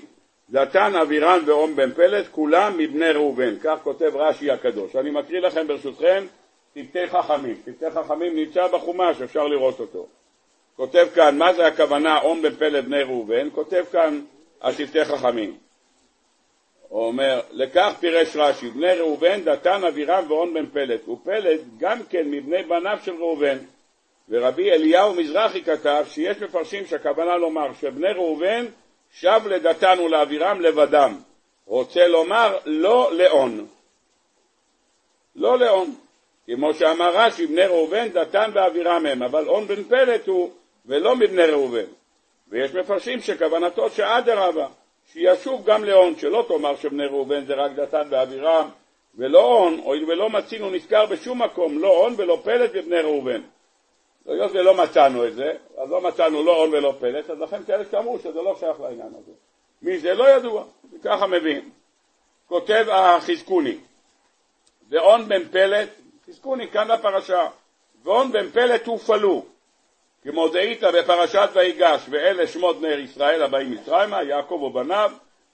דתן 0.50 0.96
אבירן 0.96 1.40
ואון 1.46 1.76
בן 1.76 1.92
פלט, 1.94 2.26
כולם 2.32 2.78
מבני 2.78 3.12
ראובן, 3.12 3.60
כך 3.64 3.80
כותב 3.84 4.12
רש"י 4.16 4.52
הקדוש. 4.52 4.96
אני 4.96 5.12
מקריא 5.12 5.40
לכם 5.40 5.68
ברשותכם 5.68 6.26
צוותי 6.74 7.08
חכמים. 7.08 7.56
צוותי 7.66 7.92
חכמים 7.92 8.36
נמצא 8.36 8.68
בחומש, 8.68 9.22
אפשר 9.22 9.48
לראות 9.48 9.80
אותו. 9.80 10.08
כותב 10.76 11.08
כאן, 11.16 11.38
מה 11.38 11.54
זה 11.54 11.68
הכוונה 11.68 12.22
און 12.22 12.42
בן 12.42 12.56
פלט 12.56 12.84
בני 12.84 13.04
ראובן? 13.04 13.50
כותב 13.54 13.86
כאן 13.92 14.22
הצוותי 14.62 15.06
חכמים. 15.06 15.58
הוא 16.90 17.06
אומר, 17.06 17.42
לכך 17.52 17.94
פירש 18.00 18.36
רש"י, 18.36 18.70
בני 18.70 18.94
ראובן, 18.94 19.44
דתן 19.44 19.84
אבירם 19.84 20.32
ואון 20.32 20.54
בן 20.54 20.66
פלט, 20.66 21.08
ופלט 21.08 21.60
גם 21.78 22.00
כן 22.10 22.32
מבני 22.32 22.64
בניו 22.64 22.98
של 23.04 23.16
ראובן. 23.16 23.58
ורבי 24.30 24.72
אליהו 24.72 25.14
מזרחי 25.14 25.64
כתב 25.64 26.06
שיש 26.08 26.38
מפרשים 26.38 26.86
שהכוונה 26.86 27.38
לומר 27.38 27.74
שבני 27.82 28.12
ראובן 28.16 28.66
שב 29.12 29.42
לדתן 29.46 30.00
ולאבירם 30.00 30.62
לבדם. 30.62 31.18
רוצה 31.66 32.08
לומר 32.08 32.58
לא 32.66 33.10
לאון. 33.14 33.68
לא 35.36 35.60
לאון. 35.60 35.96
כמו 36.46 36.74
שאמר 36.74 37.18
רש"י, 37.18 37.48
בני 37.48 37.66
ראובן, 37.66 38.08
דתן 38.08 38.52
ואבירם 38.54 39.06
הם, 39.06 39.24
אבל 39.24 39.48
און 39.48 39.68
בן 39.68 39.84
פלט 39.84 40.28
הוא 40.28 40.52
ולא 40.86 41.16
מבני 41.16 41.46
ראובן. 41.46 41.86
ויש 42.48 42.74
מפרשים 42.74 43.22
שכוונתו 43.22 43.90
שאדרבה, 43.90 44.68
שישוב 45.14 45.66
גם 45.66 45.84
לאון, 45.84 46.16
שלא 46.18 46.46
תאמר 46.48 46.76
שבני 46.76 47.06
ראובן 47.06 47.46
זה 47.46 47.54
רק 47.54 47.72
דתן 47.72 48.08
ואבירם, 48.10 48.70
ולא 49.16 49.44
און, 49.44 49.80
הואיל 49.84 50.12
ולא 50.12 50.30
מצינו 50.30 50.70
נזכר 50.70 51.06
בשום 51.06 51.42
מקום, 51.42 51.80
לא 51.80 51.88
און 51.88 52.14
ולא 52.18 52.40
פלט 52.44 52.72
ובני 52.74 53.00
ראובן. 53.00 53.42
היות 54.26 54.52
ולא 54.52 54.74
מצאנו 54.84 55.28
את 55.28 55.36
זה, 55.36 55.54
אז 55.78 55.90
לא 55.90 56.02
מצאנו 56.02 56.44
לא 56.44 56.56
און 56.56 56.74
ולא 56.74 56.94
פלט, 57.00 57.30
אז 57.30 57.40
לכן 57.40 57.64
כאלה 57.64 57.84
שאמרו 57.92 58.20
שזה 58.20 58.42
לא 58.42 58.56
שייך 58.60 58.80
לעניין 58.80 59.10
הזה. 59.10 59.32
מי 59.82 60.00
זה 60.00 60.14
לא 60.14 60.30
ידוע, 60.30 60.64
וככה 60.94 61.28
מבין. 61.28 61.70
כותב 62.48 62.86
החזקוני, 62.92 63.78
ואון 64.90 65.28
בן 65.28 65.48
פלט, 65.48 65.90
חזקוני 66.28 66.68
כאן 66.68 66.88
בפרשה, 66.94 67.48
ואון 68.04 68.32
בן 68.32 68.50
פלט 68.50 68.88
הופעלו, 68.88 69.46
כמו 70.24 70.48
דאית 70.48 70.84
בפרשת 70.84 71.50
ויגש, 71.54 72.02
ואלה 72.10 72.48
שמות 72.48 72.80
בני 72.80 72.94
ישראל 72.94 73.44
הבאים 73.44 73.72
מצרימה, 73.72 74.24
יעקב 74.24 74.64
ובניו, 74.64 75.12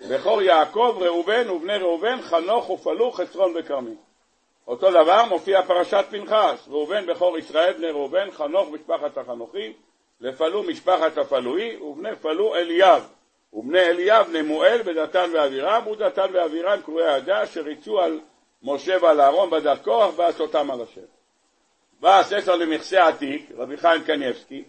בכור 0.10 0.42
יעקב, 0.42 0.98
ראובן 1.00 1.50
ובני 1.50 1.78
ראובן, 1.78 2.22
חנוך 2.22 2.70
ופלו, 2.70 3.12
חצרון 3.12 3.54
וכרמי. 3.56 3.96
אותו 4.68 4.92
דבר 4.92 5.26
מופיע 5.26 5.62
פרשת 5.62 6.06
פנחס, 6.10 6.68
ראובן 6.68 7.06
בכור 7.06 7.38
ישראל, 7.38 7.74
בני 7.74 7.92
ראובן, 7.92 8.32
חנוך 8.32 8.70
משפחת 8.72 9.18
החנוכי, 9.18 9.74
לפלו 10.22 10.64
משפחת 10.64 11.18
הפלואי, 11.18 11.78
ובני 11.78 12.16
פלו 12.16 12.56
אליאב, 12.56 13.10
ובני 13.54 13.80
אליאב 13.80 14.30
נמואל 14.32 14.82
בדתן 14.86 15.30
ואבירם, 15.34 15.88
ודתן 15.88 16.28
ואבירם 16.34 16.82
קרואי 16.86 17.06
העדה, 17.06 17.44
אשר 17.44 17.68
יצאו 17.68 18.00
על 18.00 18.20
משה 18.64 18.98
ועל 19.02 19.22
אהרון 19.22 19.50
בדת 19.50 19.84
קורח, 19.84 20.16
בעשותם 20.16 20.72
על 20.72 20.82
השם. 20.82 21.15
בא 22.06 22.20
הספר 22.20 22.56
למכסה 22.56 23.08
עתיק, 23.08 23.50
רבי 23.58 23.78
חיים 23.78 24.04
קניבסקי, 24.04 24.64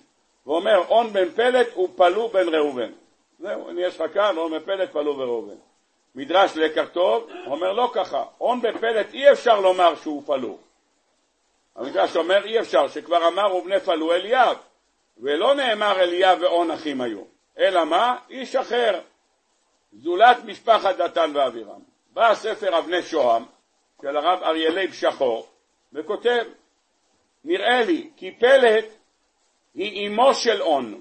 ואומר 0.47 0.79
און 0.89 1.13
בן 1.13 1.29
פלט 1.31 1.77
ופלו 1.77 2.29
בן 2.29 2.55
ראובן. 2.55 2.93
זהו, 3.39 3.71
אם 3.71 3.79
יש 3.79 4.01
לך 4.01 4.15
כאן, 4.15 4.37
און 4.37 4.51
בן 4.51 4.61
פלט 4.61 4.93
פלו 4.93 5.19
וראובן. 5.19 5.55
מדרש 6.15 6.57
לקח 6.57 6.85
טוב, 6.93 7.31
אומר 7.47 7.73
לא 7.73 7.91
ככה, 7.95 8.25
און 8.41 8.63
בן 8.63 8.79
פלט 8.79 9.07
אי 9.15 9.33
אפשר 9.33 9.61
לומר 9.61 9.95
שהוא 9.95 10.23
פלו. 10.27 10.59
המדרש 11.77 12.17
אומר 12.17 12.45
אי 12.45 12.61
אפשר, 12.61 12.89
שכבר 12.89 13.29
אמר 13.29 13.55
ובני 13.55 13.81
פלו 13.81 14.13
אליאב, 14.13 14.57
ולא 15.19 15.55
נאמר 15.55 16.01
אליאב 16.01 16.39
ואון 16.43 16.71
אחים 16.71 17.01
היו, 17.01 17.23
אלא 17.59 17.85
מה? 17.85 18.17
איש 18.31 18.57
אחר, 18.57 19.01
זולת 19.93 20.37
משפחת 20.45 20.97
דתן 20.97 21.31
ואבירם. 21.35 21.81
בא 22.13 22.31
הספר 22.31 22.79
אבני 22.79 23.03
שוהם 23.03 23.45
של 24.03 24.17
הרב 24.17 24.43
אריה 24.43 24.71
לייב 24.71 24.93
שחור 24.93 25.47
וכותב 25.93 26.45
נראה 27.47 27.85
לי 27.85 28.11
כי 28.17 28.31
פלת 28.31 28.85
היא 29.75 30.09
אמו 30.09 30.35
של 30.35 30.63
און. 30.63 31.01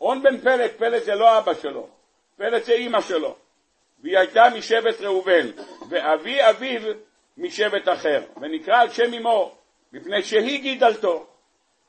און 0.00 0.22
בן 0.22 0.40
פלת, 0.40 0.70
פלת 0.78 1.04
זה 1.04 1.14
לא 1.14 1.38
אבא 1.38 1.54
שלו, 1.54 1.88
פלת 2.36 2.64
זה 2.64 2.72
אימא 2.72 3.00
שלו. 3.00 3.36
והיא 4.02 4.18
הייתה 4.18 4.42
משבט 4.56 5.00
ראובן, 5.00 5.46
ואבי 5.88 6.50
אביו 6.50 6.80
משבט 7.36 7.88
אחר, 7.88 8.22
ונקרא 8.40 8.80
על 8.80 8.90
שם 8.90 9.14
אמו, 9.14 9.54
מפני 9.92 10.22
שהיא 10.22 10.60
גידלתו. 10.60 11.26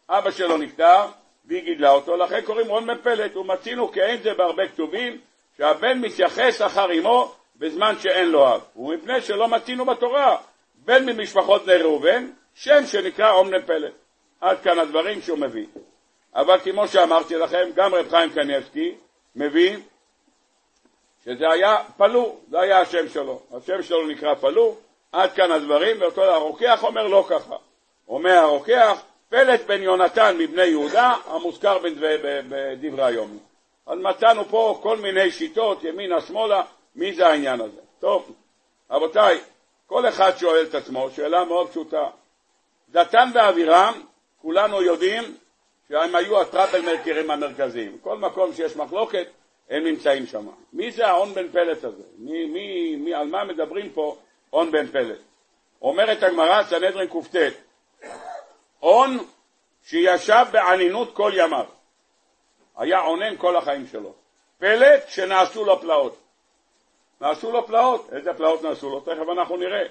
אבא 0.10 0.32
שלו 0.32 0.58
נפטר, 0.58 1.06
והיא 1.46 1.63
גידלה 1.63 1.91
אותו, 1.91 2.18
לכן 2.18 2.41
קוראים 2.41 2.70
און 2.70 2.88
בן 2.88 3.01
פלט, 3.03 3.36
ומצינו 3.36 3.91
כי 3.91 4.01
אין 4.01 4.22
זה 4.22 4.34
בהרבה 4.34 4.68
כתובים, 4.68 5.18
שהבן 5.58 6.00
מתייחס 6.00 6.62
אחר 6.62 7.00
אמו 7.00 7.36
בזמן 7.56 7.94
שאין 8.00 8.30
לו 8.30 8.56
אב, 8.56 8.62
ומפני 8.75 9.22
שלא 9.22 9.48
מצינו 9.48 9.86
בתורה, 9.86 10.38
בן 10.75 11.06
ממשפחות 11.06 11.65
בני 11.65 11.75
ראובן, 11.75 12.27
שם 12.55 12.86
שנקרא 12.86 13.31
אומנה 13.31 13.62
פלט. 13.65 13.93
עד 14.41 14.60
כאן 14.60 14.79
הדברים 14.79 15.22
שהוא 15.22 15.38
מביא. 15.38 15.65
אבל 16.36 16.60
כמו 16.60 16.88
שאמרתי 16.88 17.36
לכם, 17.36 17.70
גם 17.75 17.96
רב 17.96 18.10
חיים 18.10 18.29
קניאבסקי 18.29 18.96
מבין 19.36 19.81
שזה 21.25 21.50
היה 21.50 21.77
פלו, 21.98 22.38
זה 22.50 22.60
היה 22.60 22.79
השם 22.79 23.10
שלו. 23.10 23.41
השם 23.58 23.84
שלו 23.84 24.08
נקרא 24.08 24.36
פלו, 24.36 24.75
עד 25.12 25.34
כאן 25.34 25.51
הדברים, 25.51 26.01
ואותו 26.01 26.24
הרוקח 26.24 26.84
אומר 26.84 27.08
לא 27.08 27.25
ככה. 27.29 27.55
אומר 28.08 28.34
הרוקח, 28.34 29.01
פלט 29.29 29.62
בן 29.62 29.84
יונתן 29.84 30.36
מבני 30.38 30.65
יהודה, 30.65 31.15
המוזכר 31.25 31.77
בדברי 32.50 33.03
היום. 33.03 33.39
אז 33.88 34.00
מצאנו 34.00 34.46
פה 34.46 34.79
כל 34.84 34.98
מיני 34.98 35.31
שיטות, 35.31 35.84
ימינה 35.84 36.22
שמאלה, 36.22 36.63
מי 36.96 37.13
זה 37.13 37.27
העניין 37.27 37.62
הזה. 37.62 37.81
טוב, 38.00 38.31
רבותיי, 38.91 39.39
כל 39.88 40.10
אחד 40.10 40.31
שואל 40.38 40.65
את 40.70 40.75
עצמו 40.75 41.10
שאלה 41.15 41.46
מאוד 41.46 41.70
פשוטה. 41.70 42.10
דתן 42.92 43.30
ואבירם, 43.34 43.94
כולנו 44.42 44.82
יודעים 44.82 45.24
שהם 45.90 46.16
היו 46.16 46.42
הטראבל 46.42 46.82
מרקרים 46.82 47.32
המרכזיים. 47.32 47.98
כל 48.02 48.18
מקום 48.18 48.54
שיש 48.54 48.76
מחלוקת, 48.76 49.28
הם 49.70 49.84
נמצאים 49.84 50.26
שם. 50.26 50.48
מי 50.74 50.92
זה 50.92 51.08
ההון 51.08 51.34
בן 51.34 51.52
פלט 51.52 51.84
הזה? 51.84 52.04
מי, 52.18 52.46
מי, 52.46 52.96
מי, 52.96 53.14
על 53.14 53.28
מה 53.28 53.44
מדברים 53.44 53.90
פה 53.90 54.18
הון 54.50 54.72
בן 54.72 54.88
פלט? 54.88 55.18
אומרת 55.82 56.24
הגמרא, 56.24 56.64
סנהדרין 56.64 57.10
קט, 57.10 57.54
הון 58.80 59.18
שישב 59.84 60.46
בענינות 60.52 61.16
כל 61.16 61.32
ימיו. 61.36 61.66
היה 62.78 63.00
עונן 63.00 63.38
כל 63.38 63.58
החיים 63.58 63.88
שלו. 63.88 64.14
פלט 64.60 65.04
שנעשו 65.08 65.66
לו 65.66 65.82
פלאות. 65.82 66.18
נעשו 67.22 67.52
לו 67.52 67.68
פלאות. 67.68 68.10
איזה 68.14 68.34
פלאות 68.34 68.64
נעשו 68.64 68.90
לו? 68.90 69.00
תכף 69.00 69.30
אנחנו 69.32 69.58
נראה. 69.58 69.84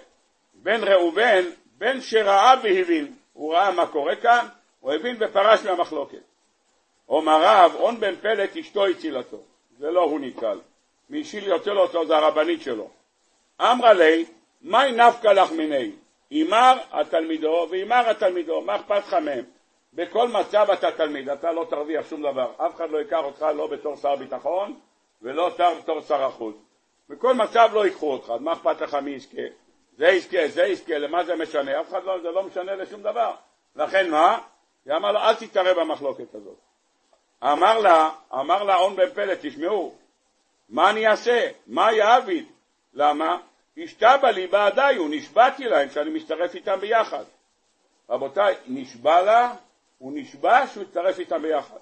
בן 0.55 0.85
ראובן 0.85 1.45
בן 1.81 2.01
שראה 2.01 2.55
והבין, 2.63 3.15
הוא 3.33 3.55
ראה 3.55 3.71
מה 3.71 3.87
קורה 3.87 4.17
כאן, 4.17 4.47
הוא 4.81 4.93
הבין 4.93 5.17
ופרש 5.21 5.65
מהמחלוקת. 5.65 6.23
אומר 7.09 7.43
רב, 7.43 7.75
און 7.75 8.01
בן 8.01 8.17
פלט 8.17 8.57
אשתו 8.57 8.87
הצילתו, 8.87 9.41
זה 9.79 9.91
לא 9.91 10.01
הוא 10.01 10.21
ניצל. 10.21 10.61
מי 11.11 11.25
שהשיל 11.25 11.45
יוצא 11.45 11.71
לו 11.71 11.81
אותו 11.81 12.07
זה 12.07 12.17
הרבנית 12.17 12.63
שלו. 12.63 12.91
אמרה 13.61 13.93
לי, 13.93 14.25
מהי 14.63 14.93
נפקא 14.93 15.29
לך 15.29 15.53
מיני? 15.53 15.91
אימר 16.31 16.79
התלמידו 16.93 17.67
ואימר 17.71 18.11
התלמידו, 18.11 18.61
מה 18.61 18.77
אכפת 18.77 19.03
לך 19.07 19.15
מהם? 19.15 19.45
בכל 19.93 20.29
מצב 20.29 20.67
אתה 20.73 20.91
תלמיד, 20.91 21.29
אתה 21.29 21.53
לא 21.53 21.67
תרוויח 21.71 22.09
שום 22.09 22.23
דבר, 22.23 22.53
אף 22.57 22.75
אחד 22.77 22.91
לא 22.91 22.99
ייקח 22.99 23.21
אותך 23.25 23.43
לא 23.57 23.67
בתור 23.67 23.97
שר 23.97 24.17
ביטחון 24.17 24.81
ולא 25.23 25.51
בתור 25.79 26.01
שר 26.01 26.23
החוץ. 26.23 26.57
בכל 27.09 27.35
מצב 27.35 27.71
לא 27.73 27.85
ייקחו 27.85 28.13
אותך, 28.13 28.31
אז 28.31 28.41
מה 28.41 28.53
אכפת 28.53 28.81
לך 28.81 28.95
מי 28.95 29.11
יזכה? 29.11 29.43
זה 30.01 30.09
יזכה, 30.09 30.49
זה 30.49 30.63
יזכה, 30.63 30.99
למה 30.99 31.25
זה 31.25 31.37
משנה? 31.37 31.81
אף 31.81 31.89
אחד 31.89 32.05
לא, 32.05 32.21
זה 32.23 32.31
לא 32.31 32.43
משנה 32.43 32.75
לשום 32.75 33.03
דבר. 33.03 33.35
לכן 33.77 34.11
מה? 34.11 34.39
היא 34.87 34.95
אמר 34.97 35.13
לו, 35.13 35.19
אל 35.21 35.35
תתערב 35.35 35.81
במחלוקת 35.81 36.35
הזאת. 36.35 36.59
אמר 37.45 37.79
לה, 37.79 38.11
אמר 38.35 38.63
לה 38.63 38.77
און 38.77 38.97
בן 38.97 39.11
פלט, 39.11 39.39
תשמעו, 39.43 39.95
מה 40.69 40.91
אני 40.91 41.09
אעשה? 41.09 41.51
מה 41.67 41.93
יעביד? 41.93 42.47
למה? 42.95 43.39
השתבע 43.77 44.31
לי 44.31 44.47
בעדיו, 44.47 45.09
נשבעתי 45.09 45.65
להם 45.65 45.91
שאני 45.91 46.11
מצטרף 46.11 46.55
איתם 46.55 46.81
ביחד. 46.81 47.25
רבותיי, 48.11 48.55
נשבע 48.67 49.23
לה, 49.23 49.53
הוא 49.99 50.13
נשבע 50.15 50.67
שהוא 50.67 50.83
יצטרף 50.83 51.19
איתם 51.19 51.43
ביחד. 51.43 51.79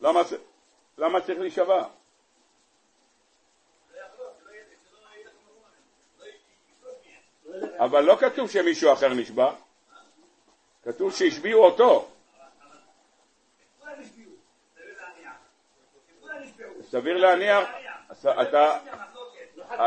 למה, 0.00 0.20
למה 0.98 1.20
צריך 1.20 1.40
להישבע? 1.40 1.84
אבל 7.84 8.04
לא 8.04 8.16
כתוב 8.20 8.50
שמישהו 8.50 8.92
אחר 8.92 9.08
נשבע, 9.08 9.52
כתוב 10.84 11.12
שהשביעו 11.12 11.64
אותו. 11.64 12.08
סביר 16.82 17.16
להניח, 17.16 17.68
אתה, 18.42 18.78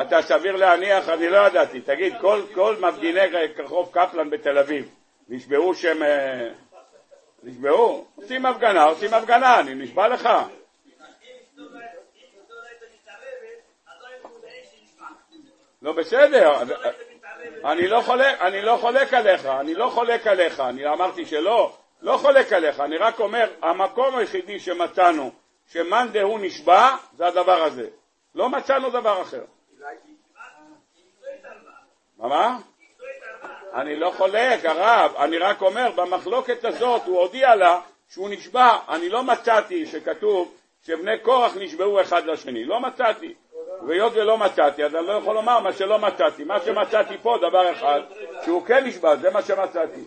אתה 0.02 0.22
סביר 0.22 0.56
להניח, 0.56 1.10
אני 1.10 1.30
לא 1.30 1.38
ידעתי, 1.48 1.82
תגיד, 1.82 2.14
כל, 2.22 2.42
כל 2.54 2.76
מפגיני 2.80 3.20
רחוב 3.58 3.90
קפלן 3.94 4.30
בתל 4.30 4.58
אביב 4.58 4.96
נשבעו 5.30 5.76
שהם... 5.76 6.04
אה, 6.04 6.50
נשבעו? 7.44 8.06
עושים 8.16 8.46
הפגנה, 8.46 8.84
עושים 8.84 9.14
הפגנה, 9.14 9.60
אני 9.60 9.76
נשבע 9.76 10.08
לך. 10.08 10.30
לא 15.82 15.94
בסדר, 15.94 16.64
אני 17.66 17.88
לא 17.88 18.02
חולק, 18.02 18.42
אני 18.42 18.62
לא 18.62 18.78
חולק 18.82 19.14
עליך, 19.14 19.46
אני 19.46 19.74
לא 19.74 19.90
חולק 19.90 20.28
עליך, 20.28 20.60
אני 20.60 20.88
אמרתי 20.88 21.26
שלא, 21.26 21.78
לא 22.02 22.18
חולק 22.18 22.54
עליך, 22.54 22.80
אני 22.80 22.98
רק 22.98 23.20
אומר, 23.20 23.50
המקום 23.62 24.16
היחידי 24.16 24.60
שמצאנו 24.60 25.32
שמאן 25.72 26.08
דהוא 26.12 26.40
נשבע, 26.40 26.96
זה 27.14 27.28
הדבר 27.28 27.64
הזה. 27.64 27.88
לא 28.36 28.50
מצאנו 28.50 28.90
דבר 28.90 29.22
אחר. 29.22 29.44
מה 32.18 32.28
מה? 32.28 32.58
אני 33.74 33.96
לא 33.96 34.12
חולק, 34.18 34.66
הרב, 34.66 35.16
אני 35.18 35.38
רק 35.38 35.62
אומר, 35.62 35.92
במחלוקת 35.96 36.66
הזאת 36.66 37.02
הוא 37.06 37.20
הודיע 37.20 37.56
לה 37.56 37.82
שהוא 38.10 38.30
נשבע, 38.30 38.78
אני 38.90 39.10
לא 39.10 39.24
מצאתי 39.24 39.86
שכתוב 39.86 40.56
שבני 40.82 41.20
קורח 41.20 41.58
נשבעו 41.58 42.02
אחד 42.02 42.26
לשני, 42.26 42.66
לא 42.66 42.80
מצאתי. 42.80 43.34
והיות 43.88 44.14
ולא 44.16 44.38
מצאתי, 44.38 44.86
אז 44.86 44.96
אני 44.96 45.08
לא 45.08 45.14
יכול 45.14 45.36
לומר 45.36 45.60
מה 45.60 45.74
שלא 45.74 46.00
מצאתי. 46.00 46.44
מה 46.44 46.60
שמצאתי 46.60 47.18
פה, 47.22 47.38
דבר 47.38 47.72
אחד, 47.72 48.00
שהוא 48.46 48.66
כן 48.66 48.86
נשבע, 48.86 49.16
זה 49.16 49.30
מה 49.30 49.42
שמצאתי. 49.42 50.02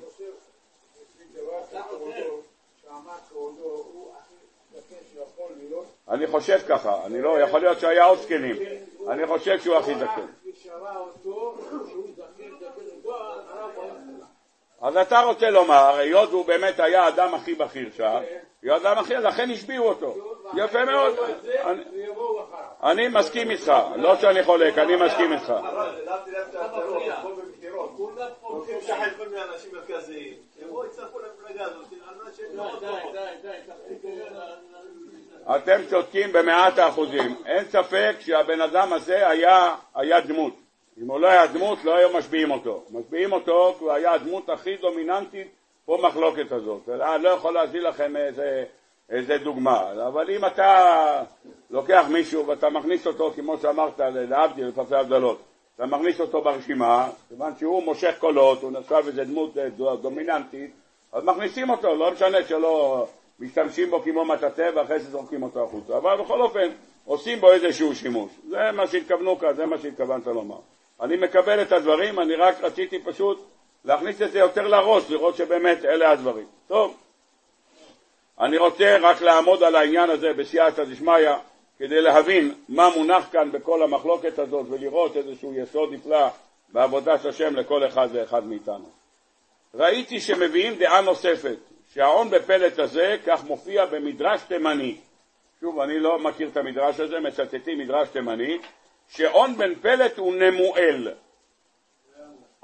אני 6.08 6.26
חושב 6.26 6.58
ככה, 6.68 7.06
אני 7.06 7.22
לא, 7.22 7.40
יכול 7.40 7.60
להיות 7.60 7.80
שהיה 7.80 8.04
עוד 8.04 8.18
זקנים, 8.18 8.56
אני 9.08 9.26
חושב 9.26 9.60
שהוא 9.60 9.76
הכי 9.76 9.94
זקן. 9.94 10.26
אז 14.80 14.96
אתה 14.96 15.20
רוצה 15.20 15.50
לומר, 15.50 15.96
היות 15.96 16.30
והוא 16.30 16.46
באמת 16.46 16.80
היה 16.80 17.02
האדם 17.02 17.34
הכי 17.34 17.54
בכיר 17.54 17.90
שם, 17.96 18.18
היות 18.62 18.84
האדם 18.84 18.98
הכי, 18.98 19.14
לכן 19.14 19.50
השביעו 19.50 19.88
אותו. 19.88 20.14
יפה 20.54 20.84
מאוד. 20.84 21.16
אני 22.82 23.08
מסכים 23.08 23.50
איתך, 23.50 23.72
לא 23.96 24.16
שאני 24.16 24.44
חולק, 24.44 24.78
אני 24.78 24.96
מסכים 24.96 25.32
איתך. 25.32 25.52
אתם 35.56 35.80
צודקים 35.88 36.32
במאת 36.32 36.78
האחוזים. 36.78 37.36
אין 37.46 37.64
ספק 37.64 38.16
שהבן 38.20 38.60
אדם 38.60 38.92
הזה 38.92 39.28
היה, 39.28 39.74
היה 39.94 40.20
דמות. 40.20 40.54
אם 41.02 41.10
הוא 41.10 41.20
לא 41.20 41.26
היה 41.26 41.46
דמות, 41.46 41.78
לא 41.84 41.96
היו 41.96 42.18
משביעים 42.18 42.50
אותו. 42.50 42.84
משביעים 42.90 43.32
אותו 43.32 43.74
כי 43.78 43.84
הוא 43.84 43.92
היה 43.92 44.12
הדמות 44.12 44.48
הכי 44.48 44.76
דומיננטית 44.76 45.46
במחלוקת 45.88 46.52
הזאת. 46.52 46.88
אני 46.88 47.22
לא 47.22 47.28
יכול 47.28 47.54
להביא 47.54 47.80
לכם 47.80 48.16
איזה, 48.16 48.64
איזה 49.10 49.38
דוגמה, 49.38 49.92
אבל 50.08 50.30
אם 50.30 50.44
אתה 50.46 51.22
לוקח 51.70 52.04
מישהו 52.10 52.46
ואתה 52.46 52.70
מכניס 52.70 53.06
אותו, 53.06 53.32
כמו 53.36 53.58
שאמרת, 53.58 54.00
להבדיל, 54.00 54.66
לפרסי 54.66 54.94
הבדלות, 54.94 55.42
אתה 55.76 55.86
מכניס 55.86 56.20
אותו 56.20 56.42
ברשימה, 56.42 57.08
כיוון 57.28 57.52
שהוא 57.58 57.82
מושך 57.82 58.14
קולות, 58.18 58.62
הוא 58.62 58.72
נחשב 58.72 59.02
איזה 59.06 59.24
דמות 59.24 59.56
דומיננטית, 60.02 60.70
אז 61.12 61.24
מכניסים 61.24 61.70
אותו, 61.70 61.94
לא 61.94 62.12
משנה 62.12 62.42
שלא 62.42 63.06
משתמשים 63.40 63.90
בו 63.90 64.02
כמו 64.02 64.24
מטאטא 64.24 64.70
ואחרי 64.74 65.00
זה 65.00 65.10
זורקים 65.10 65.42
אותו 65.42 65.64
החוצה, 65.64 65.96
אבל 65.96 66.16
בכל 66.22 66.40
אופן 66.40 66.68
עושים 67.04 67.40
בו 67.40 67.52
איזשהו 67.52 67.94
שימוש. 67.94 68.30
זה 68.48 68.72
מה 68.72 68.86
שהתכוונו 68.86 69.38
כאן, 69.38 69.54
זה 69.54 69.66
מה 69.66 69.78
שהתכוונת 69.78 70.26
לומר. 70.26 70.58
אני 71.00 71.16
מקבל 71.16 71.62
את 71.62 71.72
הדברים, 71.72 72.20
אני 72.20 72.34
רק 72.34 72.60
רציתי 72.60 72.98
פשוט 72.98 73.44
להכניס 73.84 74.22
את 74.22 74.32
זה 74.32 74.38
יותר 74.38 74.68
לראש, 74.68 75.10
לראות 75.10 75.36
שבאמת 75.36 75.84
אלה 75.84 76.10
הדברים. 76.10 76.46
טוב, 76.66 76.96
אני 78.40 78.58
רוצה 78.58 78.96
רק 79.00 79.20
לעמוד 79.22 79.62
על 79.62 79.76
העניין 79.76 80.10
הזה 80.10 80.32
בסייעתא 80.32 80.84
דשמיא, 80.84 81.30
כדי 81.78 82.00
להבין 82.00 82.54
מה 82.68 82.88
מונח 82.96 83.28
כאן 83.32 83.52
בכל 83.52 83.82
המחלוקת 83.82 84.38
הזאת 84.38 84.66
ולראות 84.70 85.16
איזשהו 85.16 85.54
יסוד 85.54 85.92
נפלא 85.92 86.28
בעבודת 86.68 87.24
השם 87.24 87.56
לכל 87.56 87.86
אחד 87.86 88.08
ואחד 88.12 88.46
מאיתנו. 88.46 88.90
ראיתי 89.74 90.20
שמביאים 90.20 90.74
דעה 90.74 91.00
נוספת, 91.00 91.56
שההון 91.94 92.30
בפלט 92.30 92.78
הזה, 92.78 93.16
כך 93.26 93.44
מופיע 93.44 93.86
במדרש 93.86 94.40
תימני. 94.42 94.96
שוב, 95.60 95.80
אני 95.80 95.98
לא 95.98 96.18
מכיר 96.18 96.48
את 96.48 96.56
המדרש 96.56 97.00
הזה, 97.00 97.20
מצטטים 97.20 97.78
מדרש 97.78 98.08
תימני, 98.08 98.58
שאון 99.08 99.56
בן 99.56 99.74
פלט 99.74 100.18
הוא 100.18 100.34
נמואל. 100.34 101.08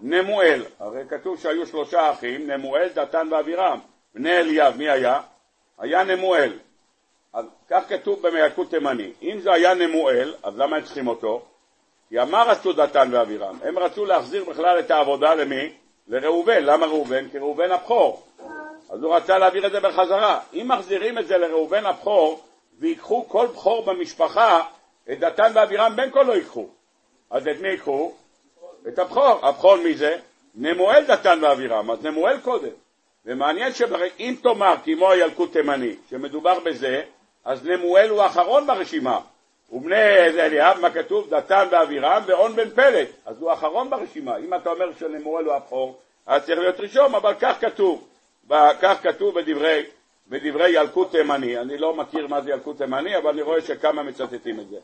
נמואל, 0.01 0.63
הרי 0.79 1.03
כתוב 1.09 1.41
שהיו 1.41 1.67
שלושה 1.67 2.13
אחים, 2.13 2.51
נמואל, 2.51 2.89
דתן 2.95 3.29
ואבירם. 3.31 3.79
בני 4.15 4.39
אליאב, 4.39 4.77
מי 4.77 4.91
היה? 4.91 5.21
היה 5.79 6.05
נמואל. 6.05 6.59
אז 7.33 7.45
כך 7.71 7.83
כתוב 7.89 8.23
במילקוט 8.23 8.71
תימני. 8.71 9.13
אם 9.23 9.41
זה 9.43 9.53
היה 9.53 9.75
נמואל, 9.75 10.35
אז 10.43 10.59
למה 10.59 10.77
הם 10.77 10.83
צריכים 10.83 11.09
אותו? 11.09 11.43
כי 12.09 12.23
אמר 12.23 12.49
רצו 12.49 12.73
דתן 12.73 13.09
ואבירם. 13.13 13.59
הם 13.63 13.79
רצו 13.79 14.05
להחזיר 14.05 14.45
בכלל 14.45 14.79
את 14.79 14.91
העבודה 14.91 15.35
למי? 15.35 15.73
לראובן. 16.09 16.65
למה 16.65 16.87
ראובן? 16.87 17.29
כי 17.29 17.39
ראובן 17.39 17.71
הבכור. 17.71 18.23
אז 18.91 19.03
הוא 19.03 19.15
רצה 19.17 19.39
להעביר 19.39 19.67
את 19.67 19.73
זה 19.73 19.81
בחזרה. 19.81 20.41
אם 20.53 20.69
מחזירים 20.69 21.19
את 21.19 21.27
זה 21.27 21.39
לראובן 21.39 21.87
הבכור, 21.87 22.43
ויקחו 22.79 23.29
כל 23.29 23.47
בכור 23.47 23.85
במשפחה, 23.85 24.63
את 25.13 25.21
דתן 25.21 25.53
ואבירם 25.55 25.97
בין 25.97 26.11
כה 26.11 26.23
לא 26.23 26.33
ייקחו. 26.33 26.69
אז 27.31 27.49
את 27.49 27.61
מי 27.61 27.69
ייקחו? 27.69 28.13
את 28.89 28.99
הבכור. 28.99 29.47
הבכור 29.47 29.77
מי 29.77 29.95
זה? 29.95 30.17
נמואל 30.55 31.05
דתן 31.05 31.39
ואבירם, 31.43 31.91
אז 31.91 32.03
נמואל 32.03 32.41
קודם. 32.41 32.84
ומעניין 33.27 33.73
שאם 33.73 34.35
תאמר 34.43 34.75
כמו 34.85 35.11
הילקוט 35.11 35.53
תימני, 35.53 35.97
שמדובר 36.11 36.61
בזה, 36.61 37.03
אז 37.45 37.67
נמואל 37.67 38.09
הוא 38.09 38.23
האחרון 38.23 38.67
ברשימה. 38.67 39.21
ובני 39.73 39.97
אליאב, 40.41 40.81
מה 40.81 40.91
כתוב? 40.91 41.31
דתן 41.31 41.69
ואבירם 41.71 42.23
ואון 42.27 42.57
בן 42.57 42.71
פלט. 42.71 43.09
אז 43.27 43.43
הוא 43.43 43.51
האחרון 43.51 43.91
ברשימה. 43.91 44.37
אם 44.37 44.55
אתה 44.55 44.71
אומר 44.71 44.93
שנמואל 44.99 45.45
הוא 45.45 45.55
הבכור, 45.55 46.01
אז 46.27 46.45
צריך 46.45 46.59
להיות 46.59 46.81
ראשון, 46.81 47.15
אבל 47.15 47.35
כך 47.41 47.61
כתוב. 47.61 48.09
כך 48.51 49.03
כתוב 49.03 49.41
בדברי, 49.41 49.83
בדברי 50.29 50.71
ילקוט 50.71 51.11
תימני. 51.11 51.59
אני 51.59 51.79
לא 51.79 51.95
מכיר 51.95 52.27
מה 52.27 52.41
זה 52.41 52.51
ילקוט 52.51 52.79
תימני, 52.79 53.17
אבל 53.17 53.31
אני 53.31 53.43
רואה 53.43 53.61
שכמה 53.61 54.03
מצטטים 54.03 54.61
את 54.61 54.69
זה. 54.69 54.77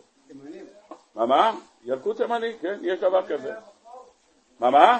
מה 1.14 1.26
מה? 1.26 1.54
ילקוט 1.84 2.16
תימני, 2.16 2.52
כן, 2.60 2.78
יש 2.82 3.00
דבר 3.00 3.26
כזה. 3.26 3.52
מה 4.60 4.70
מה? 4.70 4.98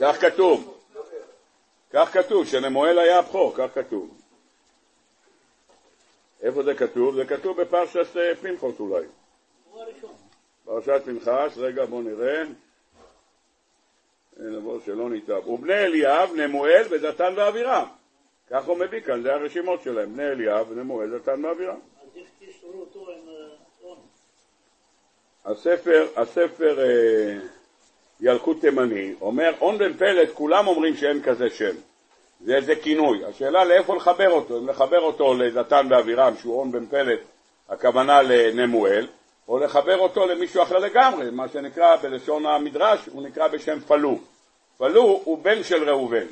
כך 0.00 0.20
כתוב. 0.20 0.76
כך 1.90 2.12
כתוב, 2.12 2.46
שנמואל 2.46 2.98
היה 2.98 3.18
הבכור, 3.18 3.54
כך 3.56 3.74
כתוב. 3.74 4.20
איפה 6.42 6.62
זה 6.62 6.74
כתוב? 6.74 7.14
זה 7.14 7.24
כתוב 7.24 7.60
בפרשת 7.60 8.16
אה, 8.16 8.36
פנחוס 8.36 8.80
אולי. 8.80 9.06
פרשת 10.64 11.02
פנחס, 11.04 11.56
רגע 11.56 11.84
בואו 11.84 12.02
נראה. 12.02 12.42
נבוא 14.36 14.80
שלא 14.86 15.10
ניטב. 15.10 15.48
ובני 15.48 15.74
אליאב, 15.74 16.32
נמואל 16.34 16.86
ודתן 16.90 17.34
ואבירם. 17.36 17.86
כך 18.50 18.64
הוא 18.64 18.78
מביא 18.78 19.00
כאן, 19.00 19.22
זה 19.22 19.34
הרשימות 19.34 19.82
שלהם, 19.82 20.12
בני 20.12 20.28
אליאב, 20.28 20.72
נמואל, 20.72 21.18
דתן 21.18 21.44
ואבירם. 21.44 21.80
אז 22.02 22.16
איך 22.16 22.28
תשארו 22.38 22.80
אותו 22.80 23.10
עם? 23.10 23.28
אה, 23.28 23.92
הספר, 25.52 26.08
הספר 26.16 26.80
אה, 26.80 27.38
ילקוט 28.20 28.60
תימני 28.60 29.14
אומר, 29.20 29.50
און 29.60 29.78
בן 29.78 29.94
פלט, 29.94 30.28
כולם 30.34 30.66
אומרים 30.66 30.96
שאין 30.96 31.22
כזה 31.22 31.50
שם. 31.50 31.74
זה 32.44 32.56
איזה 32.56 32.76
כינוי. 32.76 33.24
השאלה 33.24 33.64
לאיפה 33.64 33.96
לחבר 33.96 34.30
אותו, 34.30 34.58
אם 34.58 34.68
לחבר 34.68 35.00
אותו 35.00 35.34
לדתן 35.34 35.86
ואבירם, 35.90 36.34
שהוא 36.40 36.58
און 36.58 36.72
בן 36.72 36.86
פלט, 36.86 37.20
הכוונה 37.68 38.22
לנמואל, 38.22 39.06
או 39.48 39.58
לחבר 39.58 39.98
אותו 39.98 40.26
למישהו 40.26 40.62
אחר 40.62 40.78
לגמרי, 40.78 41.30
מה 41.30 41.48
שנקרא 41.48 41.96
בלשון 41.96 42.46
המדרש, 42.46 43.06
הוא 43.12 43.22
נקרא 43.22 43.48
בשם 43.48 43.80
פלו. 43.80 44.18
פלו 44.78 45.20
הוא 45.24 45.38
בן 45.38 45.62
של 45.62 45.90
ראובן. 45.90 46.26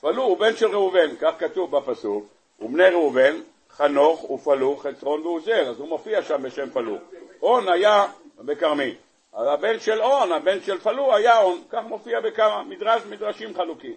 פלו 0.00 0.22
הוא 0.22 0.38
בן 0.38 0.56
של 0.56 0.66
ראובן, 0.66 1.16
כך 1.20 1.32
כתוב 1.38 1.76
בפסוק, 1.76 2.26
ובני 2.60 2.88
ראובן, 2.88 3.36
חנוך 3.70 4.30
ופלו, 4.30 4.76
חצרון 4.76 5.20
ועוזר, 5.20 5.70
אז 5.70 5.80
הוא 5.80 5.88
מופיע 5.88 6.22
שם 6.22 6.42
בשם 6.42 6.70
פלו. 6.70 6.96
און 7.42 7.68
היה 7.68 8.06
בכרמי. 8.38 8.94
אז 9.32 9.46
הבן 9.46 9.80
של 9.80 10.02
און, 10.02 10.32
הבן 10.32 10.60
של 10.60 10.78
פלו 10.78 11.14
היה 11.14 11.40
און, 11.40 11.62
כך 11.70 11.82
מופיע 11.84 12.20
בכמה, 12.20 12.62
מדרש, 12.62 13.02
מדרשים 13.06 13.54
חלוקים. 13.54 13.94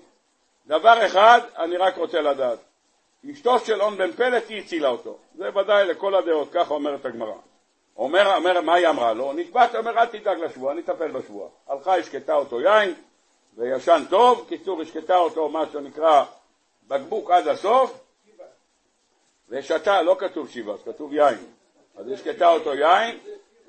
דבר 0.68 1.06
אחד 1.06 1.42
אני 1.58 1.78
רק 1.78 1.98
רוצה 1.98 2.22
לדעת, 2.22 2.60
אשתו 3.32 3.60
של 3.60 3.82
און 3.82 3.98
בן 3.98 4.12
פלט 4.12 4.44
היא 4.50 4.62
הצילה 4.62 4.90
אותו, 4.90 5.18
זה 5.36 5.58
ודאי 5.58 5.86
לכל 5.86 6.16
הדעות, 6.16 6.52
ככה 6.52 6.74
אומרת 6.74 7.06
הגמרא. 7.06 7.34
אומר, 7.98 8.36
אומר, 8.36 8.62
מה 8.62 8.74
היא 8.74 8.88
אמרה 8.88 9.14
לו? 9.14 9.34
נשבעת, 9.34 9.76
אומר, 9.76 9.98
אל 9.98 10.06
תדאג 10.06 10.40
לשבוע, 10.40 10.72
אני 10.72 10.82
אטפל 10.82 11.12
בשבוע. 11.12 11.50
הלכה, 11.68 11.98
השקטה 11.98 12.36
אותו 12.36 12.62
יין, 12.62 12.94
וישן 13.58 14.04
טוב, 14.10 14.46
קיצור, 14.50 14.82
השקטה 14.82 15.18
אותו, 15.18 15.50
מה 15.50 15.64
שנקרא, 15.74 16.24
בקבוק 16.88 17.32
עד 17.32 17.48
הסוף, 17.48 18.00
ושתה, 19.50 20.02
לא 20.02 20.16
כתוב 20.20 20.50
שבעה, 20.50 20.78
כתוב 20.86 21.14
יין. 21.14 21.38
אז 21.96 22.12
השקטה 22.12 22.50
אותו 22.50 22.74
יין, 22.74 23.20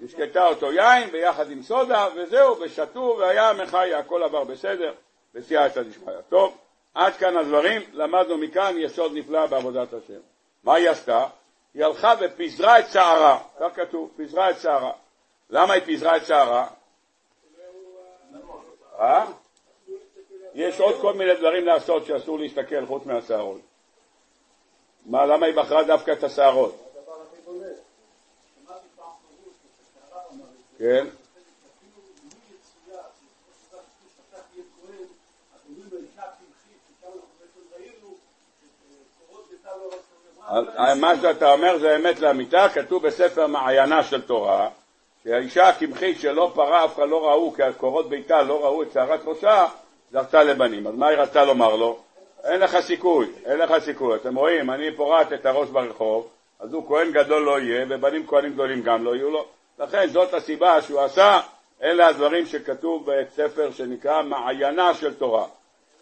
השקטה 0.05 0.47
אותו 0.47 0.73
יין 0.73 1.11
ביחד 1.11 1.51
עם 1.51 1.63
סודה, 1.63 2.09
וזהו, 2.17 2.61
ושתו, 2.61 3.17
והיה 3.19 3.53
מחיה, 3.53 3.99
הכל 3.99 4.23
עבר 4.23 4.45
בסדר, 4.45 4.95
בסייעתא 5.35 5.83
דשמיא. 5.83 6.15
טוב, 6.29 6.57
עד 6.95 7.13
כאן 7.13 7.37
הדברים, 7.37 7.83
למדנו 7.93 8.39
מכאן 8.39 8.75
יסוד 8.79 9.13
נפלא 9.15 9.47
בעבודת 9.47 9.93
השם. 9.93 10.21
מה 10.65 10.75
היא 10.75 10.91
עשתה? 10.91 11.27
היא 11.75 11.85
הלכה 11.85 12.15
ופיזרה 12.21 12.79
את 12.79 12.85
שערה, 12.93 13.39
כך 13.61 13.77
כתוב, 13.77 14.11
פיזרה 14.17 14.51
את 14.51 14.61
שערה. 14.61 14.93
למה 15.51 15.75
היא 15.75 15.83
פיזרה 15.83 16.17
את 16.17 16.27
שערה? 16.27 16.67
אה? 18.99 19.25
יש 20.55 20.81
עוד 20.81 21.01
כל 21.01 21.15
מיני 21.15 21.35
דברים 21.35 21.67
לעשות 21.67 22.07
שאסור 22.07 22.39
להסתכל 22.39 22.87
חוץ 22.87 23.07
מהשערות. 23.07 23.61
מה, 25.07 25.27
למה 25.27 25.47
היא 25.47 25.55
בחרה 25.57 25.83
דווקא 25.83 26.11
את 26.11 26.25
השערות? 26.25 26.84
כן? 30.85 31.07
מה 41.01 41.17
שאתה 41.17 41.53
אומר 41.53 41.79
זה 41.79 41.97
אמת 41.97 42.21
לאמיתה, 42.21 42.67
כתוב 42.75 43.07
בספר 43.07 43.47
מעיינה 43.47 44.03
של 44.03 44.23
תורה, 44.23 44.69
שהאישה 45.25 45.69
הקמחית 45.69 46.21
שלא 46.21 46.53
פרה 46.55 46.85
אף 46.85 46.95
אחד 46.95 47.09
לא 47.09 47.29
ראו, 47.29 47.53
כי 47.53 47.63
קורות 47.77 48.09
ביתה 48.09 48.43
לא 48.43 48.65
ראו 48.65 48.83
את 48.83 48.93
שערת 48.93 49.21
ראשה, 49.25 49.67
זכתה 50.13 50.43
לבנים. 50.43 50.87
אז 50.87 50.95
מה 50.95 51.09
היא 51.09 51.19
רצתה 51.19 51.45
לומר 51.45 51.77
לו? 51.77 51.99
אין 52.45 52.61
לך 52.61 52.81
סיכוי, 52.81 53.27
אין 53.45 53.59
לך 53.59 53.75
סיכוי. 53.79 54.17
אתם 54.17 54.35
רואים, 54.35 54.71
אני 54.71 54.97
פורעת 54.97 55.33
את 55.33 55.47
הראש 55.47 55.69
ברחוב, 55.69 56.29
אז 56.61 56.73
הוא 56.73 56.89
כהן 56.89 57.13
גדול 57.13 57.43
לא 57.43 57.61
יהיה, 57.61 57.87
ובנים 57.89 58.27
כהנים 58.27 58.53
גדולים 58.53 58.83
גם 58.83 59.05
לא 59.05 59.17
יהיו 59.17 59.31
לו. 59.31 59.47
לכן 59.79 60.07
זאת 60.07 60.35
הסיבה 60.35 60.83
שהוא 60.83 61.01
עשה, 61.01 61.41
אלה 61.83 62.09
הדברים 62.09 62.47
שכתוב 62.47 63.11
בספר 63.11 63.71
שנקרא 63.73 64.23
מעיינה 64.23 64.95
של 64.95 65.15
תורה. 65.15 65.47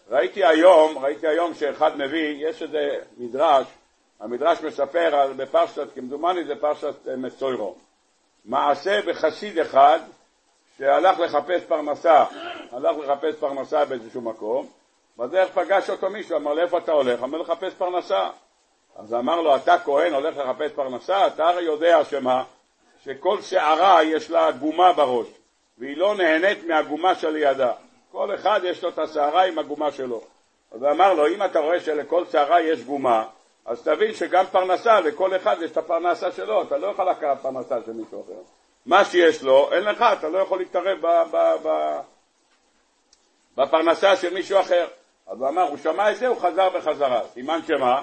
ראיתי 0.09 0.45
היום, 0.45 0.97
ראיתי 0.97 1.27
היום 1.27 1.53
שאחד 1.53 1.97
מביא, 1.97 2.49
יש 2.49 2.61
איזה 2.61 2.99
מדרש, 3.17 3.67
המדרש 4.19 4.61
מספר 4.61 5.15
על, 5.15 5.33
בפרשת, 5.33 5.87
כמדומני 5.95 6.43
זה 6.43 6.55
פרשת 6.55 7.07
אה, 7.07 7.15
מצוירו, 7.15 7.75
מעשה 8.45 9.01
בחסיד 9.01 9.59
אחד 9.59 9.99
שהלך 10.77 11.19
לחפש 11.19 11.63
פרנסה, 11.67 12.25
הלך 12.71 12.97
לחפש 12.97 13.35
פרנסה 13.39 13.85
באיזשהו 13.85 14.21
מקום, 14.21 14.67
בדרך 15.17 15.49
פגש 15.53 15.89
אותו 15.89 16.09
מישהו, 16.09 16.37
אמר 16.37 16.53
לו 16.53 16.61
איפה 16.61 16.77
אתה 16.77 16.91
הולך? 16.91 17.23
אמר 17.23 17.37
לחפש 17.37 17.73
פרנסה. 17.73 18.29
אז 18.95 19.13
אמר 19.13 19.41
לו, 19.41 19.55
אתה 19.55 19.75
כהן 19.79 20.13
הולך 20.13 20.37
לחפש 20.37 20.71
פרנסה? 20.71 21.27
אתה 21.27 21.47
הרי 21.47 21.63
יודע 21.63 22.05
שמה? 22.05 22.43
שכל 23.05 23.41
שערה 23.41 24.03
יש 24.03 24.29
לה 24.29 24.51
גומה 24.51 24.93
בראש, 24.93 25.27
והיא 25.77 25.97
לא 25.97 26.15
נהנית 26.15 26.67
מהגומה 26.67 27.15
שלידה. 27.15 27.71
כל 28.11 28.35
אחד 28.35 28.59
יש 28.63 28.83
לו 28.83 28.89
את 28.89 28.99
השערה 28.99 29.45
עם 29.45 29.59
הגומה 29.59 29.91
שלו. 29.91 30.21
אז 30.71 30.83
אמר 30.83 31.13
לו, 31.13 31.27
אם 31.27 31.43
אתה 31.43 31.59
רואה 31.59 31.79
שלכל 31.79 32.23
שערה 32.31 32.61
יש 32.61 32.83
גומה, 32.83 33.25
אז 33.65 33.83
תבין 33.83 34.13
שגם 34.13 34.45
פרנסה, 34.51 34.99
לכל 34.99 35.35
אחד 35.35 35.55
יש 35.61 35.71
את 35.71 35.77
הפרנסה 35.77 36.31
שלו, 36.31 36.61
אתה 36.61 36.77
לא 36.77 36.87
יכול 36.87 37.09
לקחת 37.09 37.41
פרנסה 37.41 37.75
של 37.85 37.93
מישהו 37.93 38.21
אחר. 38.21 38.41
מה 38.85 39.05
שיש 39.05 39.43
לו, 39.43 39.69
אין 39.71 39.83
לך, 39.83 40.05
אתה 40.19 40.29
לא 40.29 40.37
יכול 40.37 40.59
להתערב 40.59 40.97
ב, 41.01 41.23
ב, 41.31 41.55
ב, 41.63 41.99
בפרנסה 43.57 44.15
של 44.15 44.33
מישהו 44.33 44.59
אחר. 44.59 44.87
אז 45.27 45.41
הוא 45.41 45.49
אמר, 45.49 45.61
הוא 45.61 45.77
שמע 45.77 46.11
את 46.11 46.17
זה, 46.17 46.27
הוא 46.27 46.37
חזר 46.41 46.69
בחזרה. 46.69 47.21
סימן 47.33 47.59
שמה? 47.67 48.01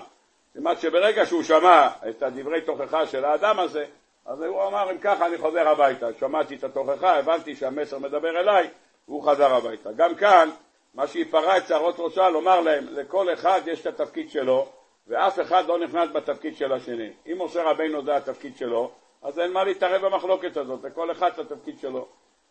סימן 0.52 0.76
שברגע 0.76 1.26
שהוא 1.26 1.42
שמע 1.42 1.88
את 2.08 2.22
הדברי 2.22 2.60
תוכחה 2.60 3.06
של 3.06 3.24
האדם 3.24 3.58
הזה, 3.58 3.84
אז 4.26 4.42
הוא 4.42 4.66
אמר, 4.66 4.90
אם 4.90 4.98
ככה 4.98 5.26
אני 5.26 5.38
חוזר 5.38 5.68
הביתה. 5.68 6.06
שמעתי 6.20 6.54
את 6.54 6.64
התוכחה, 6.64 7.18
הבנתי 7.18 7.56
שהמסר 7.56 7.98
מדבר 7.98 8.40
אליי, 8.40 8.68
והוא 9.08 9.22
חזר 9.22 9.54
הביתה. 9.54 9.92
גם 9.92 10.14
כאן, 10.14 10.50
מה 10.94 11.06
שהיא 11.06 11.24
פרה 11.30 11.56
את 11.56 11.66
שערות 11.66 11.94
ראשה, 11.98 12.28
לומר 12.28 12.60
להם, 12.60 12.86
לכל 12.90 13.32
אחד 13.32 13.60
יש 13.66 13.80
את 13.80 13.86
התפקיד 14.00 14.30
שלו, 14.30 14.68
ואף 15.06 15.40
אחד 15.40 15.66
לא 15.66 15.78
נכנס 15.78 16.10
בתפקיד 16.10 16.56
של 16.56 16.72
השני. 16.72 17.10
אם 17.26 17.42
משה 17.42 17.62
רבינו 17.70 18.04
זה 18.04 18.16
התפקיד 18.16 18.56
שלו, 18.56 18.90
אז 19.22 19.38
אין 19.38 19.52
מה 19.52 19.64
להתערב 19.64 20.06
במחלוקת 20.06 20.56
הזאת, 20.56 20.84
לכל 20.84 21.10
אחד 21.10 21.30
את 21.32 21.38
התפקיד 21.38 21.78
שלו. 21.78 22.06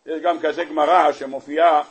יש 0.06 0.22
גם 0.22 0.36
כזה 0.40 0.64
גמרא 0.64 1.12
שמופיעה, 1.12 1.82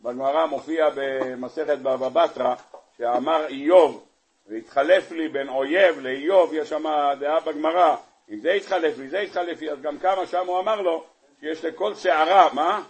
בגמרא 0.00 0.46
מופיע 0.46 0.88
במסכת 0.94 1.78
בבא 1.78 2.08
בתרא, 2.08 2.54
שאמר 2.98 3.46
איוב, 3.46 4.04
והתחלף 4.46 5.10
לי 5.10 5.28
בין 5.28 5.48
אויב 5.48 5.98
לאיוב, 6.00 6.54
יש 6.54 6.68
שם 6.68 6.84
דעה 7.20 7.40
בגמרא, 7.40 7.96
אם 8.30 8.40
זה 8.40 8.50
יתחלף 8.50 8.98
לי, 8.98 9.08
זה 9.08 9.18
יתחלף 9.18 9.62
אז 9.62 9.80
גם 9.80 9.98
כמה 9.98 10.26
שם 10.26 10.46
הוא 10.46 10.58
אמר 10.58 10.80
לו, 10.80 11.04
שיש 11.40 11.64
לכל 11.64 11.94
שערה, 11.94 12.48
מה? 12.52 12.82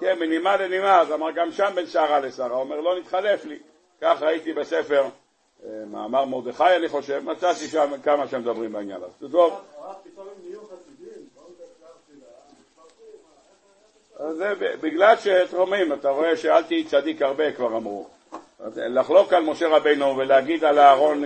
כן, 0.00 0.18
מנימה 0.18 0.56
לנימה, 0.56 1.00
אז 1.00 1.12
אמר 1.12 1.30
גם 1.30 1.50
שם 1.50 1.72
בין 1.74 1.86
שערה 1.86 2.20
לשערה, 2.20 2.56
אומר 2.56 2.80
לא 2.80 2.98
נתחלף 2.98 3.44
לי, 3.44 3.58
כך 4.00 4.22
ראיתי 4.22 4.52
בספר 4.52 5.04
מאמר 5.86 6.24
מרדכי 6.24 6.76
אני 6.76 6.88
חושב, 6.88 7.22
מצאתי 7.24 7.66
שם 7.66 7.92
כמה 8.02 8.28
שמדברים 8.28 8.72
בעניין 8.72 9.00
הזה. 9.02 9.32
טוב. 9.32 9.60
זה 14.32 14.52
בגלל 14.80 15.16
שתרומים, 15.16 15.92
אתה 15.92 16.10
רואה 16.10 16.36
שאל 16.36 16.62
תהי 16.62 16.84
צדיק 16.84 17.22
הרבה 17.22 17.52
כבר 17.52 17.76
אמרו. 17.76 18.08
לחלוק 18.76 19.32
על 19.32 19.42
משה 19.42 19.68
רבינו 19.68 20.16
ולהגיד 20.16 20.64
על 20.64 20.78
אהרון, 20.78 21.24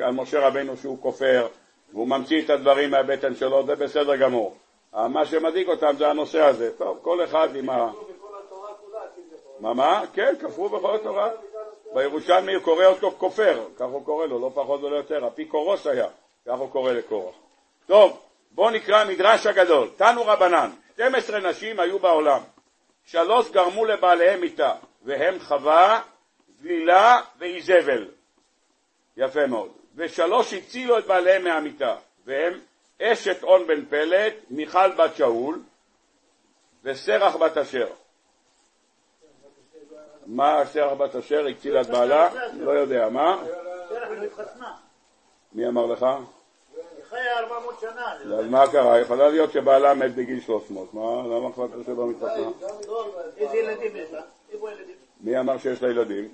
על 0.00 0.12
משה 0.12 0.46
רבינו 0.46 0.76
שהוא 0.76 0.98
כופר 1.02 1.46
והוא 1.94 2.08
ממציא 2.08 2.42
את 2.42 2.50
הדברים 2.50 2.90
מהבטן 2.90 3.34
שלו, 3.34 3.66
זה 3.66 3.74
בסדר 3.74 4.16
גמור. 4.16 4.56
מה 4.92 5.26
שמדאיג 5.26 5.68
אותם 5.68 5.94
זה 5.98 6.08
הנושא 6.08 6.40
הזה. 6.40 6.70
טוב, 6.78 6.98
כל 7.02 7.24
אחד 7.24 7.56
עם 7.56 7.70
ה... 7.70 7.90
מה, 9.60 9.74
מה? 9.74 10.02
כן, 10.12 10.34
כפרו 10.40 10.68
בכל 10.68 10.94
התורה. 10.94 11.30
בירושלמי 11.94 12.54
הוא 12.54 12.62
קורא 12.62 12.84
אותו 12.84 13.10
כופר, 13.10 13.64
כך 13.76 13.86
הוא 13.86 14.04
קורא 14.04 14.26
לו, 14.26 14.38
לא 14.38 14.50
פחות 14.54 14.82
ולא 14.82 14.96
יותר, 14.96 15.26
אפיקורוס 15.26 15.86
היה, 15.86 16.06
כך 16.46 16.58
הוא 16.58 16.70
קורא 16.70 16.92
לקורח. 16.92 17.34
טוב, 17.86 18.20
בואו 18.50 18.70
נקרא 18.70 18.96
המדרש 18.96 19.46
הגדול. 19.46 19.88
תנו 19.96 20.22
רבנן, 20.26 20.70
12 20.94 21.40
נשים 21.40 21.80
היו 21.80 21.98
בעולם, 21.98 22.40
שלוש 23.04 23.50
גרמו 23.50 23.84
לבעליהם 23.84 24.40
מיתה, 24.40 24.72
והם 25.04 25.38
חווה, 25.38 26.02
גלילה 26.62 27.20
ואיזבל. 27.38 28.08
יפה 29.16 29.46
מאוד. 29.46 29.83
ושלוש 29.96 30.54
הצילו 30.54 30.98
את 30.98 31.06
בעליהם 31.06 31.44
מהמיתה, 31.44 31.96
והם 32.26 32.60
אשת 33.02 33.42
און 33.42 33.66
בן 33.66 33.84
פלט, 33.84 34.34
מיכל 34.50 34.92
בת 34.92 35.16
שאול, 35.16 35.62
וסרח 36.82 37.36
בת 37.36 37.56
אשר. 37.56 37.86
מה 40.26 40.66
שרח 40.72 40.92
בת 40.92 41.16
אשר 41.16 41.46
הצילה 41.46 41.80
את 41.80 41.86
בעלה? 41.86 42.28
לא 42.60 42.70
יודע, 42.70 43.08
מה? 43.08 43.42
מי 45.52 45.68
אמר 45.68 45.86
לך? 45.86 46.06
חיה 47.08 47.38
400 47.38 47.80
שנה. 47.80 48.12
אז 48.38 48.46
מה 48.50 48.72
קרה? 48.72 49.00
יכולה 49.00 49.28
להיות 49.28 49.52
שבעלה 49.52 49.94
מת 49.94 50.14
בגיל 50.14 50.40
300, 50.40 50.94
מה? 50.94 51.00
למה 51.02 51.52
כבר 51.52 51.68
קשה 51.68 51.92
מתחתנה? 51.92 52.50
איזה 53.36 53.56
ילדים 53.56 53.96
יש 53.96 54.10
לה? 54.12 54.22
מי 55.20 55.40
אמר 55.40 55.58
שיש 55.58 55.82
לה 55.82 55.90
ילדים? 55.90 56.28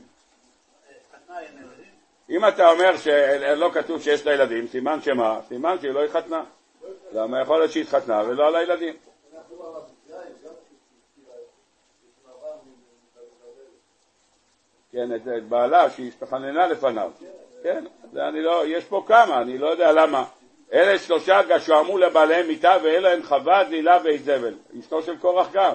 אם 2.30 2.48
אתה 2.48 2.70
אומר 2.70 2.96
שלא 2.96 3.70
כתוב 3.74 4.02
שיש 4.02 4.26
לה 4.26 4.34
ילדים, 4.34 4.66
סימן 4.66 5.02
שמה? 5.02 5.40
סימן 5.48 5.76
שהיא 5.80 5.90
לא 5.90 6.04
התחתנה. 6.04 6.44
למה 7.12 7.40
יכול 7.40 7.58
להיות 7.58 7.72
שהיא 7.72 7.82
התחתנה 7.82 8.22
ולא 8.26 8.46
על 8.46 8.56
הילדים? 8.56 8.94
כן, 14.92 15.14
את, 15.14 15.20
את 15.36 15.48
בעלה 15.48 15.90
שהשתחננה 15.90 16.66
לפניו. 16.66 17.10
כן, 17.62 17.84
זה 18.12 18.28
אני 18.28 18.42
לא, 18.42 18.66
יש 18.66 18.84
פה 18.84 19.04
כמה, 19.06 19.40
אני 19.40 19.58
לא 19.58 19.66
יודע 19.66 19.92
למה. 19.92 20.24
אלה 20.72 20.98
שלושה 20.98 21.42
גשועמו 21.42 21.98
לבעליהם 21.98 22.48
מיתה 22.48 22.76
ואלה 22.82 23.12
הם 23.12 23.22
חווה, 23.22 23.64
דלילה 23.64 23.98
ואיזבל. 24.04 24.54
אשתו 24.80 25.02
של 25.02 25.18
קורח 25.18 25.52
גם. 25.52 25.72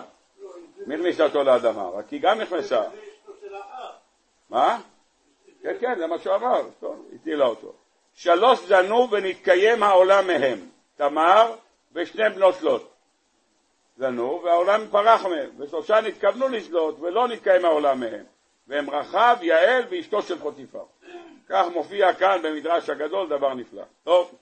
מי 0.88 0.96
הכניסה 0.96 1.24
אותו 1.24 1.44
לאדמה? 1.44 1.90
רק 1.90 2.10
היא 2.10 2.22
גם 2.22 2.42
נכנסה. 2.42 2.84
מה? 4.50 4.78
כן, 5.66 5.78
כן, 5.80 6.00
זה 6.00 6.08
מה 6.08 6.20
שהוא 6.20 6.36
אמר, 6.36 6.62
טוב, 6.80 7.06
הטילה 7.16 7.46
אותו. 7.46 7.74
שלוש 8.14 8.60
זנו 8.60 9.12
ונתקיים 9.12 9.84
העולם 9.84 10.28
מהם, 10.28 10.60
תמר 10.96 11.56
ושני 11.94 12.30
בנות 12.30 12.62
לוט. 12.62 12.90
זנו 13.98 14.42
והעולם 14.44 14.82
פרח 14.92 15.26
מהם, 15.26 15.50
ושלושה 15.60 16.02
נתכוונו 16.02 16.48
לשלוט 16.48 17.00
ולא 17.00 17.28
נתקיים 17.28 17.66
העולם 17.66 18.00
מהם. 18.00 18.24
והם 18.68 18.90
רחב, 18.90 19.38
יעל 19.42 19.84
ואשתו 19.90 20.22
של 20.22 20.40
פוטיפר. 20.40 20.84
כך 21.50 21.66
מופיע 21.74 22.14
כאן 22.14 22.42
במדרש 22.44 22.90
הגדול 22.90 23.30
דבר 23.30 23.54
נפלא. 23.54 23.84
טוב, 24.04 24.36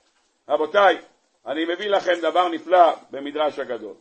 רבותיי, 0.48 0.98
אני 1.46 1.64
מביא 1.64 1.88
לכם 1.88 2.14
דבר 2.22 2.48
נפלא 2.48 2.94
במדרש 3.10 3.58
הגדול. 3.58 3.94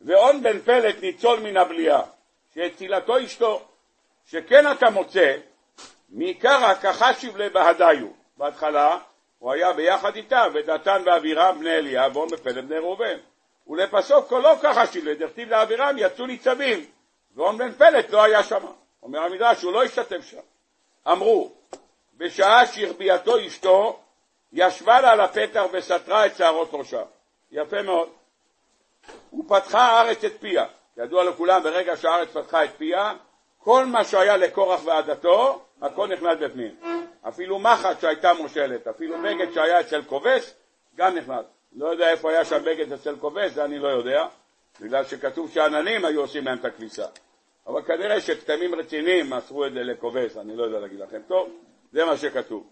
ואון 0.00 0.42
בן 0.42 0.58
פלט 0.58 0.96
ניצול 1.02 1.40
מן 1.40 1.56
הבליעה, 1.56 2.02
שהצילתו 2.54 3.24
אשתו, 3.24 3.68
שכן 4.26 4.72
אתה 4.72 4.90
מוצא, 4.90 5.36
מעיקרא 6.08 6.74
כחשיב 6.74 7.36
לבהדיו. 7.36 8.06
בהתחלה 8.36 8.98
הוא 9.38 9.52
היה 9.52 9.72
ביחד 9.72 10.16
איתה, 10.16 10.44
ודתן 10.54 11.02
ואבירם 11.06 11.58
בני 11.60 11.70
אליאב, 11.70 12.16
ואון 12.16 12.28
בן 12.28 12.36
פלט 12.36 12.64
בני 12.64 12.78
ראובן. 12.78 13.16
ולפסוק 13.66 14.28
קולו 14.28 14.58
כחשיב 14.62 15.04
לדכתיב 15.04 15.48
לאבירם 15.48 15.94
יצאו 15.98 16.26
ניצבים, 16.26 16.84
ואון 17.36 17.58
בן 17.58 17.72
פלט 17.72 18.10
לא 18.10 18.22
היה 18.22 18.42
שם. 18.42 18.66
אומר 19.02 19.20
המדרש, 19.22 19.62
הוא 19.62 19.72
לא 19.72 19.84
השתתף 19.84 20.20
שם. 20.20 20.40
אמרו, 21.08 21.52
בשעה 22.16 22.66
שהחביאתו 22.66 23.46
אשתו, 23.46 24.00
ישבה 24.52 25.00
לה 25.00 25.10
על 25.10 25.20
הפתח 25.20 25.62
וסתרה 25.72 26.26
את 26.26 26.36
שערות 26.36 26.68
ראשה. 26.72 27.02
יפה 27.50 27.82
מאוד. 27.82 28.08
ופתחה 29.38 29.80
הארץ 29.80 30.24
את 30.24 30.32
פיה. 30.40 30.66
ידוע 30.96 31.24
לכולם, 31.24 31.62
ברגע 31.62 31.96
שהארץ 31.96 32.28
פתחה 32.28 32.64
את 32.64 32.70
פיה, 32.76 33.12
כל 33.68 33.86
מה 33.86 34.04
שהיה 34.04 34.36
לקורח 34.36 34.80
ועדתו, 34.84 35.62
הכל 35.82 36.08
נכנס 36.08 36.38
בפנים. 36.40 36.76
אפילו 37.28 37.58
מחט 37.58 38.00
שהייתה 38.00 38.32
מושלת, 38.32 38.86
אפילו 38.86 39.16
בגד 39.22 39.52
שהיה 39.52 39.80
אצל 39.80 40.02
כובש, 40.02 40.54
גם 40.96 41.14
נכנס. 41.14 41.44
לא 41.72 41.86
יודע 41.88 42.10
איפה 42.10 42.30
היה 42.30 42.44
שם 42.44 42.64
בגד 42.64 42.92
אצל 42.92 43.16
כובש, 43.16 43.50
זה 43.50 43.64
אני 43.64 43.78
לא 43.78 43.88
יודע, 43.88 44.26
בגלל 44.80 45.04
שכתוב 45.04 45.50
שעננים 45.50 46.04
היו 46.04 46.20
עושים 46.20 46.44
להם 46.44 46.58
את 46.58 46.64
הכביסה. 46.64 47.06
אבל 47.66 47.82
כנראה 47.82 48.20
שכתמים 48.20 48.74
רציניים 48.74 49.30
מסרו 49.30 49.66
את 49.66 49.72
זה 49.72 49.82
לכובש, 49.82 50.36
אני 50.36 50.56
לא 50.56 50.64
יודע 50.64 50.78
להגיד 50.78 51.00
לכם. 51.00 51.20
טוב, 51.28 51.48
זה 51.92 52.04
מה 52.04 52.16
שכתוב. 52.16 52.66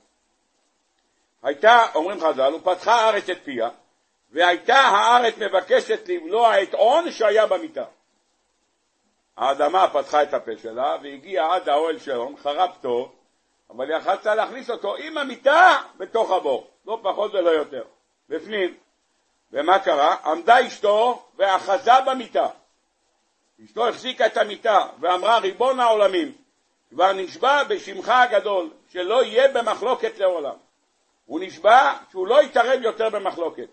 הייתה, 1.42 1.82
אומרים 1.94 2.20
חז"ל, 2.20 2.52
הוא 2.52 2.60
פתחה 2.64 2.94
הארץ 2.94 3.30
את 3.30 3.38
פיה, 3.44 3.68
והייתה 4.30 4.78
הארץ 4.78 5.34
מבקשת 5.38 6.08
לבלוע 6.08 6.62
את 6.62 6.74
עון 6.74 7.10
שהיה 7.10 7.46
במיטה. 7.46 7.84
האדמה 9.36 9.88
פתחה 9.88 10.22
את 10.22 10.34
הפה 10.34 10.50
שלה 10.62 10.96
והגיעה 11.02 11.54
עד 11.54 11.68
האוהל 11.68 11.98
של 11.98 12.16
עון, 12.16 12.36
חרב 12.36 12.70
טוב, 12.80 13.12
אבל 13.70 13.90
יכלת 13.90 14.26
להכניס 14.26 14.70
אותו 14.70 14.96
עם 14.96 15.18
המיטה 15.18 15.76
בתוך 15.96 16.30
הבור, 16.30 16.70
לא 16.86 16.98
פחות 17.02 17.34
ולא 17.34 17.50
יותר, 17.50 17.84
בפנים. 18.28 18.76
ומה 19.52 19.78
קרה? 19.78 20.16
עמדה 20.24 20.66
אשתו 20.66 21.22
ואחזה 21.36 21.92
במיטה. 22.06 22.46
אשתו 23.64 23.88
החזיקה 23.88 24.26
את 24.26 24.36
המיטה 24.36 24.86
ואמרה 25.00 25.38
ריבון 25.38 25.80
העולמים, 25.80 26.32
כבר 26.90 27.12
נשבע 27.12 27.64
בשמך 27.64 28.08
הגדול 28.08 28.70
שלא 28.88 29.24
יהיה 29.24 29.48
במחלוקת 29.48 30.18
לעולם. 30.18 30.56
הוא 31.26 31.40
נשבע 31.40 31.92
שהוא 32.10 32.26
לא 32.26 32.42
יתערב 32.42 32.82
יותר 32.82 33.10
במחלוקת. 33.10 33.68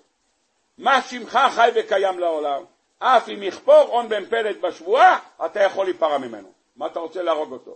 מה 0.78 1.02
שמך 1.02 1.40
חי 1.56 1.70
וקיים 1.76 2.20
לעולם? 2.20 2.64
אף 3.04 3.30
אם 3.30 3.44
יכפור 3.44 3.76
הון 3.76 4.10
בן 4.10 4.26
פלט 4.26 4.58
בשבועה, 4.62 5.20
אתה 5.46 5.64
יכול 5.64 5.86
להיפרע 5.86 6.18
ממנו. 6.18 6.52
מה 6.76 6.88
אתה 6.88 7.00
רוצה 7.00 7.22
להרוג 7.22 7.52
אותו? 7.52 7.76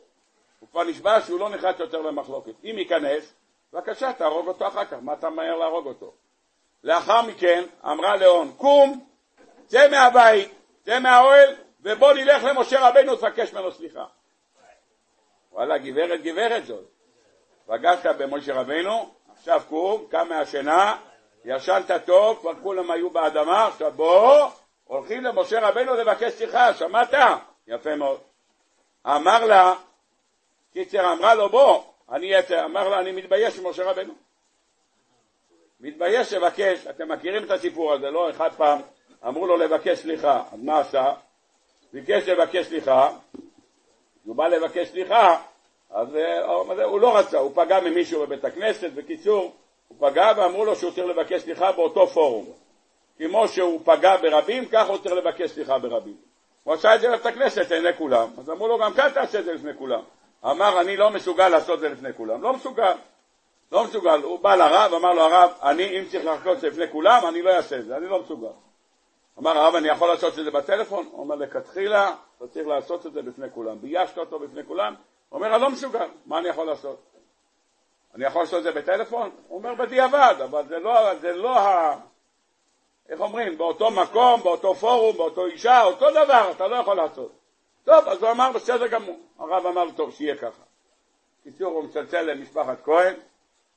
הוא 0.60 0.70
כבר 0.70 0.84
נשבע 0.84 1.22
שהוא 1.22 1.40
לא 1.40 1.50
נחלט 1.50 1.80
יותר 1.80 2.02
למחלוקת. 2.02 2.52
אם 2.64 2.76
ייכנס, 2.78 3.34
בבקשה, 3.74 4.14
תהרוג 4.14 4.48
אותו 4.48 4.68
אחר 4.68 4.86
כך, 4.86 4.98
מה 5.02 5.14
אתה 5.14 5.30
מהר 5.30 5.56
להרוג 5.56 5.86
אותו? 5.86 6.14
לאחר 6.84 7.22
מכן 7.22 7.64
אמרה 7.86 8.16
לאון, 8.16 8.52
קום, 8.58 9.06
צא 9.66 9.88
מהבית, 9.92 10.52
צא 10.86 11.00
מהאוהל, 11.00 11.56
ובוא 11.82 12.14
נלך 12.14 12.44
למשה 12.44 12.90
רבנו 12.90 13.14
ותבקש 13.14 13.54
ממנו 13.54 13.72
סליחה. 13.72 14.06
וואלה, 15.52 15.78
גברת 15.78 16.22
גברת 16.22 16.66
זאת. 16.66 16.86
פגשת 17.66 18.16
במשה 18.18 18.54
רבנו, 18.62 19.10
עכשיו 19.34 19.62
קום, 19.70 20.06
קם 20.10 20.30
מהשינה, 20.30 20.98
ישנת 21.46 21.92
טוב, 22.06 22.40
כבר 22.40 22.54
כולם 22.64 22.92
היו 22.92 23.10
באדמה, 23.10 23.68
עכשיו 23.68 23.92
בוא, 23.92 24.50
הולכים 24.88 25.24
למשה 25.24 25.68
רבנו 25.70 25.94
לבקש 25.96 26.34
סליחה, 26.34 26.74
שמעת? 26.74 27.14
יפה 27.68 27.96
מאוד. 27.96 28.20
אמר 29.08 29.46
לה, 29.46 29.74
קיצר 30.74 31.14
אמרה 31.14 31.36
לו 31.36 31.50
בוא, 31.50 31.84
אני 32.12 32.26
יצא, 32.26 32.66
אמר 32.66 32.90
לה 32.90 33.00
אני 33.00 33.12
מתבייש 33.12 33.60
עם 33.60 33.68
משה 33.68 33.84
רבנו. 33.84 34.14
מתבייש 35.80 36.34
לבקש, 36.34 36.88
אתם 36.88 37.12
מכירים 37.12 37.44
את 37.44 37.52
הסיפור 37.52 37.94
הזה, 37.94 38.10
לא 38.10 38.30
אחד 38.30 38.50
פעם 38.58 38.82
אמרו 39.28 39.48
לו 39.48 39.58
לבקש 39.58 40.00
סליחה, 40.00 40.44
אז 40.54 40.60
מה 40.64 40.80
עשה? 40.80 41.14
ביקש 41.94 42.30
לבקש 42.30 42.66
סליחה, 42.66 43.10
הוא 44.26 44.36
בא 44.36 44.48
לבקש 44.48 44.88
סליחה, 44.88 45.42
אז 45.90 46.16
אה, 46.16 46.84
הוא 46.84 47.00
לא 47.00 47.18
רצה, 47.18 47.38
הוא 47.38 47.52
פגע 47.56 47.80
ממישהו 47.80 48.22
בבית 48.22 48.46
הכנסת, 48.46 48.92
בקיצור, 48.92 49.56
הוא 49.88 50.10
פגע 50.10 50.32
ואמרו 50.38 50.66
לו 50.66 50.76
שהוא 50.76 50.92
צריך 50.92 51.08
לבקש 51.08 51.42
סליחה 51.42 51.72
באותו 51.72 52.08
פורום. 52.08 52.67
כמו 53.18 53.48
שהוא 53.48 53.82
פגע 53.86 54.18
ברבים, 54.18 54.66
כך 54.66 54.88
הוא 54.88 54.98
צריך 54.98 55.16
לבקש 55.16 55.52
סליחה 55.52 55.80
ברבים. 55.80 56.16
הוא 56.64 56.74
עשה 56.74 56.96
את 56.96 57.02
זה 57.02 57.08
לבית 57.08 57.26
הכנסת 57.26 57.72
לעיני 57.72 57.98
כולם, 57.98 58.30
אז 58.38 58.50
אמרו 58.50 58.68
לו 58.68 58.78
גם 58.78 58.94
כאן 58.94 59.10
תעשה 59.14 59.40
את 59.40 59.46
זה 59.46 59.54
לפני 59.54 59.74
כולם. 59.78 60.02
אמר 60.46 60.82
אני 60.82 60.98
לא 60.98 61.10
מסוגל 61.10 61.50
לעשות 61.50 61.76
את 61.76 61.80
זה 61.80 61.90
לפני 61.90 62.14
כולם, 62.14 62.44
לא 62.44 62.54
מסוגל, 62.54 62.94
לא 63.72 63.84
מסוגל. 63.84 64.22
הוא 64.24 64.40
בא 64.40 64.56
לרב, 64.56 64.94
אמר 64.94 65.14
לו 65.14 65.22
הרב, 65.22 65.52
אני 65.64 66.00
אם 66.00 66.06
צריך 66.06 66.26
לעשות 66.26 66.56
את 66.56 66.60
זה 66.60 66.68
לפני 66.68 66.92
כולם, 66.92 67.22
אני 67.28 67.42
לא 67.42 67.50
אעשה 67.56 67.80
את 67.80 67.86
זה, 67.86 67.98
אני 67.98 68.08
לא 68.08 68.22
מסוגל. 68.22 68.48
אמר 69.40 69.58
הרב, 69.58 69.76
אני 69.76 69.88
יכול 69.88 70.10
לעשות 70.10 70.40
את 70.40 70.44
זה 70.44 70.52
בטלפון? 70.52 71.08
הוא 71.12 71.20
אומר, 71.20 71.36
לכתחילה, 71.36 72.16
אתה 72.38 72.48
צריך 72.48 72.68
לעשות 72.68 73.06
את 73.06 73.14
זה 73.14 73.22
בפני 73.22 73.48
כולם. 73.54 73.82
ביישת 73.82 74.18
אותו 74.18 74.40
בפני 74.40 74.64
כולם? 74.64 74.96
הוא 75.30 75.38
אומר, 75.38 75.56
אני 75.56 75.62
לא 75.62 75.70
מסוגל, 75.70 76.08
מה 76.26 76.38
אני 76.40 76.48
יכול 76.50 76.68
לעשות? 76.68 77.00
אני 78.16 78.26
יכול 78.26 78.42
לעשות 78.42 78.58
את 78.60 78.64
זה 78.64 78.72
בטלפון? 78.72 79.30
הוא 79.48 79.58
אומר, 79.58 79.76
בדיעבד, 79.76 80.36
אבל 80.44 80.68
זה 80.68 80.80
לא, 80.80 81.16
זה 81.16 81.32
לא 81.32 81.60
ה... 81.60 81.96
איך 83.10 83.20
אומרים, 83.20 83.58
באותו 83.58 83.92
מקום, 83.92 84.44
באותו 84.44 84.76
פורום, 84.76 85.18
באותו 85.18 85.46
אישה, 85.46 85.84
אותו 85.84 86.12
דבר, 86.12 86.52
אתה 86.52 86.68
לא 86.68 86.76
יכול 86.76 86.98
לעשות. 86.98 87.32
טוב, 87.84 88.08
אז 88.08 88.24
הוא 88.24 88.32
אמר, 88.32 88.52
בסדר 88.52 88.88
גמור. 88.88 89.20
הרב 89.40 89.66
אמר, 89.66 89.92
טוב, 89.96 90.12
שיהיה 90.12 90.36
ככה. 90.36 90.64
קיצור, 91.44 91.74
הוא 91.74 91.84
מצלצל 91.84 92.22
למשפחת 92.22 92.78
כהן, 92.84 93.14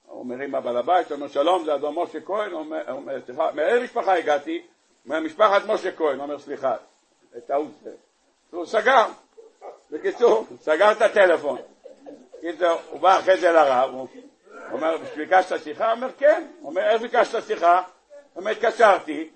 הוא 0.06 0.26
מרים 0.26 0.54
הבעל 0.54 0.76
הבית, 0.76 1.10
הוא 1.10 1.16
אומר, 1.16 1.28
שלום, 1.28 1.64
זה 1.64 1.74
אדון 1.74 1.94
משה 1.94 2.20
כהן, 2.20 2.50
הוא 2.50 2.60
אומר, 2.60 3.20
סליחה, 3.26 3.52
מאיזה 3.52 3.84
משפחה 3.84 4.14
הגעתי? 4.14 4.66
ממשפחת 5.06 5.62
משה 5.66 5.92
כהן, 5.92 6.16
הוא 6.16 6.22
אומר, 6.22 6.38
סליחה, 6.38 6.76
טעות. 7.46 7.70
הוא 8.50 8.66
סגר, 8.66 9.06
בקיצור, 9.90 10.46
סגר 10.60 10.92
את 10.92 11.02
הטלפון. 11.02 11.58
קיצור, 12.40 12.78
הוא 12.90 13.00
בא 13.00 13.18
אחרי 13.18 13.36
זה 13.36 13.52
לרב, 13.52 13.90
הוא 13.90 14.08
אומר, 14.72 14.96
ביקשת 15.16 15.62
שיחה? 15.64 15.86
הוא 15.86 15.96
אומר, 15.96 16.12
כן. 16.18 16.46
הוא 16.60 16.70
אומר, 16.70 16.82
איך 16.82 17.02
ביקשת 17.02 17.46
שיחה? 17.46 17.82
הוא 18.32 18.40
אומר, 18.40 18.50
התקשרתי, 18.50 19.30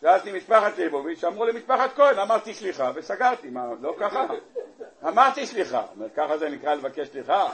שאלתי 0.00 0.32
משפחת 0.32 0.78
ליבוביץ', 0.78 1.24
אמרו 1.24 1.44
למשפחת 1.44 1.90
כהן, 1.96 2.18
אמרתי 2.18 2.54
סליחה, 2.54 2.90
וסגרתי, 2.94 3.50
מה, 3.50 3.66
לא 3.80 3.94
ככה? 4.00 4.26
אמרתי 5.08 5.46
סליחה. 5.46 5.82
ככה 6.16 6.38
זה 6.38 6.48
נקרא 6.48 6.74
לבקש 6.74 7.08
סליחה? 7.08 7.52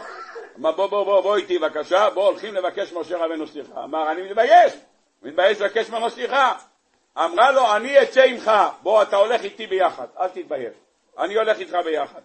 אמר, 0.58 0.72
בוא, 0.72 0.86
בוא, 0.86 1.04
בוא, 1.04 1.20
בוא 1.20 1.36
איתי 1.36 1.58
בבקשה, 1.58 2.10
בוא, 2.10 2.26
הולכים 2.26 2.54
לבקש 2.54 2.92
משה 2.92 3.16
רבנו 3.16 3.46
סליחה. 3.46 3.84
אמר, 3.84 4.12
אני 4.12 4.22
מתבייש, 4.22 4.72
מתבייש 5.22 5.60
לבקש 5.60 5.90
ממנו 5.90 6.10
סליחה. 6.10 6.54
אמרה 7.18 7.50
לו, 7.50 7.76
אני 7.76 8.02
אצא 8.02 8.22
עמך, 8.22 8.50
בוא, 8.82 9.02
אתה 9.02 9.16
הולך 9.16 9.42
איתי 9.44 9.66
ביחד, 9.66 10.06
אל 10.20 10.28
תתבייש. 10.28 10.74
אני 11.18 11.34
הולך 11.34 11.58
איתך 11.58 11.76
ביחד. 11.84 12.20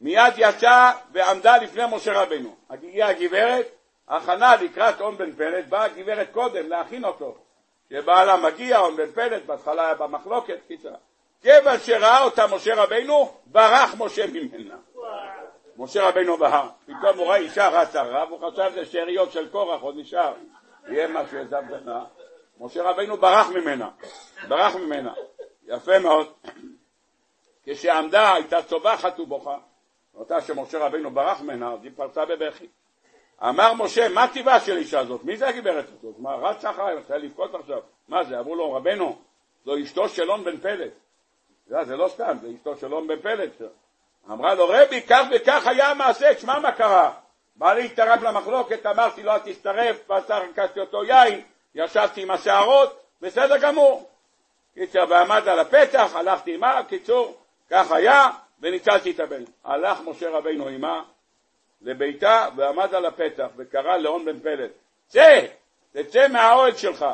מיד 0.00 0.32
יצא 0.36 0.92
ועמדה 1.12 1.56
לפני 1.56 1.82
משה 1.92 2.22
רבנו. 2.22 2.56
הגיעה 2.70 3.10
הגברת, 3.10 3.66
הכנה 4.08 4.56
לקראת 4.56 5.00
און 5.00 5.16
בן 5.16 5.32
פלט, 5.32 5.64
באה 5.68 5.84
הגברת 5.84 6.28
קודם 6.32 6.68
להכין 6.68 7.04
אותו. 7.04 7.43
כשבעלה 7.90 8.36
מגיע, 8.36 8.80
און 8.80 8.96
בן 8.96 9.12
פלט, 9.12 9.42
בהתחלה 9.46 9.84
היה 9.84 9.94
במחלוקת, 9.94 10.58
קיצר. 10.68 10.94
כיוון 11.42 11.78
שראה 11.78 12.24
אותה 12.24 12.46
משה 12.46 12.82
רבנו, 12.82 13.32
ברח 13.46 13.94
משה 13.98 14.26
ממנה. 14.26 14.76
משה 15.76 16.08
רבנו 16.08 16.36
בהר. 16.36 16.68
פתאום 16.84 17.18
הוא 17.18 17.26
ראה 17.26 17.36
אישה 17.36 17.68
רצה 17.68 18.02
רב, 18.02 18.30
הוא 18.30 18.50
חשב 18.50 18.70
זה 18.74 18.84
שאריות 18.84 19.32
של 19.32 19.48
קורח, 19.48 19.82
עוד 19.82 19.96
נשאר. 19.96 20.34
יהיה 20.88 21.08
משהו, 21.08 21.38
איזה 21.38 21.58
הבדנה. 21.58 22.04
משה 22.60 22.82
רבנו 22.82 23.16
ברח 23.16 23.48
ממנה. 23.48 23.90
ברח 24.48 24.76
ממנה. 24.76 25.12
יפה 25.66 25.98
מאוד. 25.98 26.32
כשעמדה 27.64 28.34
הייתה 28.34 28.62
צובחת 28.62 29.20
ובוכה, 29.20 29.56
אותה 30.14 30.40
שמשה 30.40 30.78
רבינו 30.78 31.10
ברח 31.10 31.40
ממנה, 31.40 31.72
אז 31.72 31.84
היא 31.84 31.92
פרצה 31.96 32.24
בבכי. 32.24 32.66
אמר 33.42 33.74
משה, 33.74 34.08
מה 34.08 34.28
טבעה 34.28 34.60
של 34.60 34.76
אישה 34.76 35.04
זאת? 35.04 35.24
מי 35.24 35.36
זה 35.36 35.48
הגברת 35.48 35.84
הזאת? 35.98 36.14
מה, 36.18 36.34
רץ 36.34 36.64
אחריי, 36.64 36.94
רוצה 36.94 37.16
לבכות 37.16 37.54
עכשיו? 37.54 37.80
מה 38.08 38.24
זה? 38.24 38.38
אמרו 38.38 38.54
לו, 38.54 38.72
רבנו, 38.72 39.18
זו 39.64 39.82
אשתו 39.82 40.08
של 40.08 40.30
און 40.30 40.44
בן 40.44 40.56
פלט. 40.56 40.92
זה, 41.66 41.84
זה 41.84 41.96
לא 41.96 42.08
סתם, 42.08 42.36
זה 42.42 42.48
אשתו 42.56 42.76
של 42.76 42.94
און 42.94 43.06
בן 43.06 43.20
פלט. 43.20 43.50
אמרה 44.30 44.54
לו, 44.54 44.68
רבי, 44.68 45.02
כך 45.02 45.26
וכך 45.34 45.66
היה 45.66 45.90
המעשה, 45.90 46.34
תשמע 46.34 46.58
מה 46.58 46.72
קרה. 46.72 47.12
בא 47.56 47.74
להתערב 47.74 48.22
למחלוקת, 48.22 48.86
אמרתי 48.86 49.22
לו, 49.22 49.32
אל 49.32 49.38
תצטרף, 49.38 50.10
ועשה 50.10 50.38
רכזתי 50.38 50.80
אותו 50.80 51.04
יין, 51.04 51.40
ישבתי 51.74 52.22
עם 52.22 52.30
השערות, 52.30 53.00
בסדר 53.20 53.58
גמור. 53.58 54.10
קיצר, 54.74 55.04
ועמד 55.08 55.48
על 55.48 55.58
הפתח, 55.58 56.10
הלכתי 56.14 56.54
עמה, 56.54 56.82
קיצור, 56.88 57.36
כך 57.70 57.92
היה, 57.92 58.30
וניצלתי 58.60 59.10
את 59.10 59.20
הבן. 59.20 59.42
הלך 59.64 60.00
משה 60.04 60.30
רבינו 60.30 60.68
עמה 60.68 61.02
לביתה 61.84 62.48
ועמד 62.56 62.94
על 62.94 63.04
הפתח 63.04 63.48
וקרא 63.56 63.96
לאון 63.96 64.24
בן 64.24 64.40
פלט, 64.40 64.70
צא, 65.08 65.46
תצא 65.92 66.28
מהאוהל 66.28 66.74
שלך. 66.74 67.06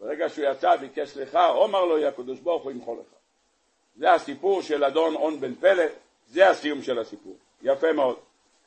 ברגע 0.00 0.28
שהוא 0.28 0.44
יצא 0.44 0.76
ביקש 0.76 1.08
סליחה, 1.08 1.48
אומר 1.48 1.84
לו 1.84 2.06
הקדוש 2.06 2.40
ברוך 2.40 2.62
הוא 2.62 2.72
ימחול 2.72 2.98
לך. 2.98 3.14
זה 3.96 4.12
הסיפור 4.12 4.62
של 4.62 4.84
אדון 4.84 5.14
און 5.14 5.40
בן 5.40 5.54
פלט, 5.54 5.92
זה 6.28 6.48
הסיום 6.48 6.82
של 6.82 6.98
הסיפור. 6.98 7.36
יפה 7.62 7.92
מאוד. 7.92 8.16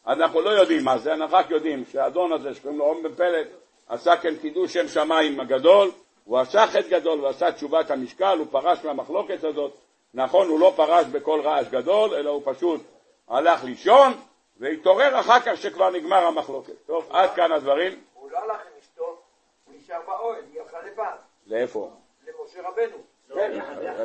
אנחנו 0.07 0.41
לא 0.41 0.49
יודעים 0.49 0.83
מה 0.83 0.97
זה, 0.97 1.13
אנחנו 1.13 1.37
רק 1.37 1.49
יודעים 1.49 1.83
שהאדון 1.91 2.31
הזה 2.31 2.53
שקוראים 2.53 2.79
לו 2.79 2.85
און 2.85 3.03
בן 3.03 3.15
פלט 3.15 3.47
עשה 3.87 4.17
כאן 4.17 4.35
קידוש 4.35 4.73
שם 4.73 4.87
שמיים 4.87 5.39
הגדול, 5.39 5.91
הוא 6.25 6.39
עשה 6.39 6.67
חטא 6.67 6.89
גדול 6.89 7.21
ועשה 7.21 7.51
תשובת 7.51 7.91
המשקל, 7.91 8.37
הוא 8.37 8.47
פרש 8.51 8.85
מהמחלוקת 8.85 9.43
הזאת. 9.43 9.77
נכון, 10.13 10.47
הוא 10.47 10.59
לא 10.59 10.73
פרש 10.75 11.05
בכל 11.05 11.41
רעש 11.43 11.67
גדול, 11.67 12.13
אלא 12.13 12.29
הוא 12.29 12.41
פשוט 12.45 12.81
הלך 13.27 13.63
לישון 13.63 14.13
והתעורר 14.57 15.19
אחר 15.19 15.39
כך 15.39 15.57
שכבר 15.57 15.89
נגמר 15.89 16.25
המחלוקת. 16.25 16.73
טוב, 16.85 17.09
עד 17.09 17.29
כאן 17.35 17.51
הדברים. 17.51 18.03
הוא 18.13 18.31
לא 18.31 18.37
הלך 18.37 18.61
עם 18.61 18.79
אשתו, 18.79 19.17
הוא 19.65 19.75
נשאר 19.75 20.01
באוהל, 20.07 20.43
היא 20.53 20.61
הלכה 20.61 20.77
לבד. 20.81 21.15
לאיפה? 21.47 21.91
למשה 22.27 22.69
רבנו. 22.69 22.97
כן, 23.33 23.59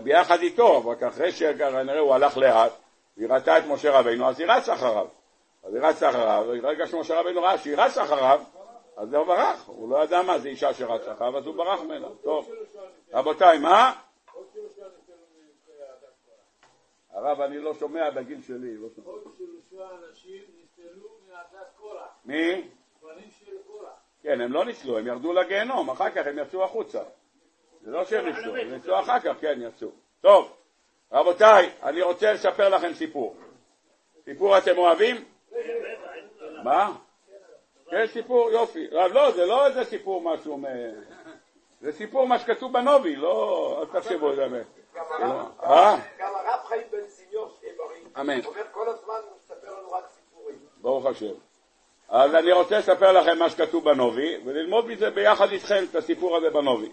ביחד 0.05 0.41
איתו, 0.41 0.89
רק 0.89 1.03
אחרי 1.03 1.33
שכנראה 1.33 1.99
הוא 1.99 2.15
הלך 2.15 2.37
לאט, 2.37 2.73
היא 3.17 3.29
ראתה 3.29 3.59
את 3.59 3.65
משה 3.67 3.99
רבנו, 3.99 4.29
אז 4.29 4.41
היא 4.41 4.49
רצה 4.49 4.75
אחריו. 4.75 5.07
אז 5.65 5.75
היא 5.75 5.83
רצה 5.83 6.11
אחריו, 6.11 6.45
וברגע 6.49 6.87
שמשה 6.87 7.21
רבנו 7.21 7.43
ראה 7.43 7.59
שהיא 7.59 7.77
רצה 7.77 8.05
אחריו, 8.05 8.41
אז 8.97 9.15
הוא 9.15 9.25
ברח, 9.25 9.65
הוא 9.67 9.91
לא 9.91 10.05
ידע 10.05 10.23
מה 10.23 10.39
זה 10.39 10.49
אישה 10.49 10.75
שרצה 10.75 11.13
אחריו, 11.13 11.39
אז 11.39 11.47
הוא 11.47 11.55
ברח 11.55 11.81
ממנה. 11.81 12.07
טוב, 12.23 12.51
רבותיי, 13.13 13.59
מה? 13.59 13.93
הרב, 17.17 17.41
אני 17.41 17.59
לא 17.59 17.75
שומע 17.75 18.11
בגיל 18.11 18.43
שלי, 18.43 18.77
לא 18.77 18.89
שומע. 18.97 19.07
עוד 19.07 19.23
שלושה 19.37 19.85
אנשים 20.09 20.43
נסתלו 20.63 21.09
מעדת 21.29 21.67
קורח, 21.81 22.09
מי? 22.25 22.69
בנים 23.03 23.31
של 23.31 23.53
קורח. 23.67 23.89
כן, 24.23 24.41
הם 24.41 24.53
לא 24.53 24.65
ניצלו, 24.65 24.99
הם 24.99 25.07
ירדו 25.07 25.33
לגיהנום, 25.33 25.91
אחר 25.91 26.11
כך 26.11 26.27
הם 26.27 26.39
יצאו 26.39 26.65
החוצה. 26.65 27.03
זה 27.83 27.91
לא 27.91 28.05
שהם 28.05 28.27
ניצלו, 28.27 28.57
הם 28.57 28.75
יצאו 28.75 29.01
אחר 29.01 29.21
כך, 29.21 29.33
כן, 29.41 29.59
יצאו. 29.63 29.89
טוב, 30.21 30.53
רבותיי, 31.13 31.71
אני 31.83 32.03
רוצה 32.03 32.33
לספר 32.33 32.69
לכם 32.69 32.93
סיפור. 32.95 33.37
סיפור 34.25 34.59
אתם 34.59 34.79
אוהבים? 34.79 35.25
מה? 36.65 36.97
כן, 37.91 38.07
סיפור, 38.07 38.51
יופי. 38.51 38.87
לא, 38.91 39.31
זה 39.31 39.47
לא 39.47 39.67
איזה 39.67 39.85
סיפור 39.85 40.23
משהו, 40.23 40.59
מ- 40.59 40.65
זה 41.81 41.93
סיפור 41.93 42.27
מה 42.27 42.39
שכתוב 42.39 42.73
בנובי, 42.73 43.17
לא, 43.17 43.79
אל 43.95 44.01
תחשבו 44.01 44.31
את 44.31 44.37
זה. 44.37 44.45
גם 44.95 45.05
לא. 45.21 45.27
הרב- 45.27 45.61
אה? 45.63 45.97
גם 46.19 46.33
הרב 46.35 46.61
חיים 46.65 46.83
בן 46.91 47.07
סיניור, 47.07 47.57
אמן. 48.21 48.45
אומר 48.45 48.63
כל 48.73 48.89
הזמן, 48.89 49.15
הוא 49.15 49.37
מספר 49.43 49.79
לנו 49.79 49.93
רק 49.93 50.05
סיפורים. 50.15 50.57
ברוך 50.83 51.07
השם. 51.07 51.35
אז 52.09 52.35
אני 52.35 52.53
רוצה 52.53 52.79
לספר 52.79 53.13
לכם 53.13 53.39
מה 53.39 53.51
שכתוב 53.51 53.85
בנובי, 53.85 54.37
וללמוד 54.45 54.87
מזה 54.87 55.11
ביחד 55.11 55.51
איתכם 55.53 55.85
את 55.91 55.95
הסיפור 55.95 56.37
הזה 56.37 56.51
בנובי. 56.51 56.89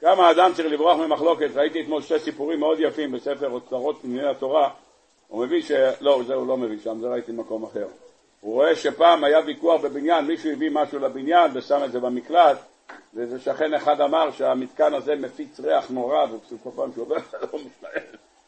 כמה 0.00 0.30
אדם 0.30 0.52
צריך 0.54 0.72
לברוח 0.72 0.98
ממחלוקת, 0.98 1.50
ראיתי 1.54 1.82
אתמול 1.82 2.02
שתי 2.02 2.18
סיפורים 2.18 2.60
מאוד 2.60 2.78
יפים 2.80 3.12
בספר 3.12 3.50
אוצרות 3.50 3.98
פנימי 4.02 4.28
התורה, 4.28 4.70
הוא 5.28 5.44
מביא 5.44 5.62
ש... 5.62 5.70
לא, 6.00 6.22
זה 6.26 6.34
הוא 6.34 6.46
לא 6.46 6.56
מביא 6.56 6.78
שם, 6.84 6.98
זה 7.00 7.08
ראיתי 7.08 7.32
במקום 7.32 7.64
אחר. 7.64 7.86
הוא 8.40 8.54
רואה 8.54 8.76
שפעם 8.76 9.24
היה 9.24 9.40
ויכוח 9.46 9.80
בבניין, 9.80 10.24
מישהו 10.24 10.50
הביא 10.52 10.70
משהו 10.72 10.98
לבניין 10.98 11.50
ושם 11.54 11.84
את 11.84 11.92
זה 11.92 12.00
במקלט, 12.00 12.58
ואיזה 13.14 13.40
שכן 13.40 13.74
אחד 13.74 14.00
אמר 14.00 14.30
שהמתקן 14.30 14.94
הזה 14.94 15.14
מפיץ 15.14 15.60
ריח 15.60 15.90
נורא, 15.90 16.26
וכל 16.52 16.70
פעם 16.76 16.92
שהוא 16.92 17.04
עובר, 17.04 17.16
לא. 17.42 17.58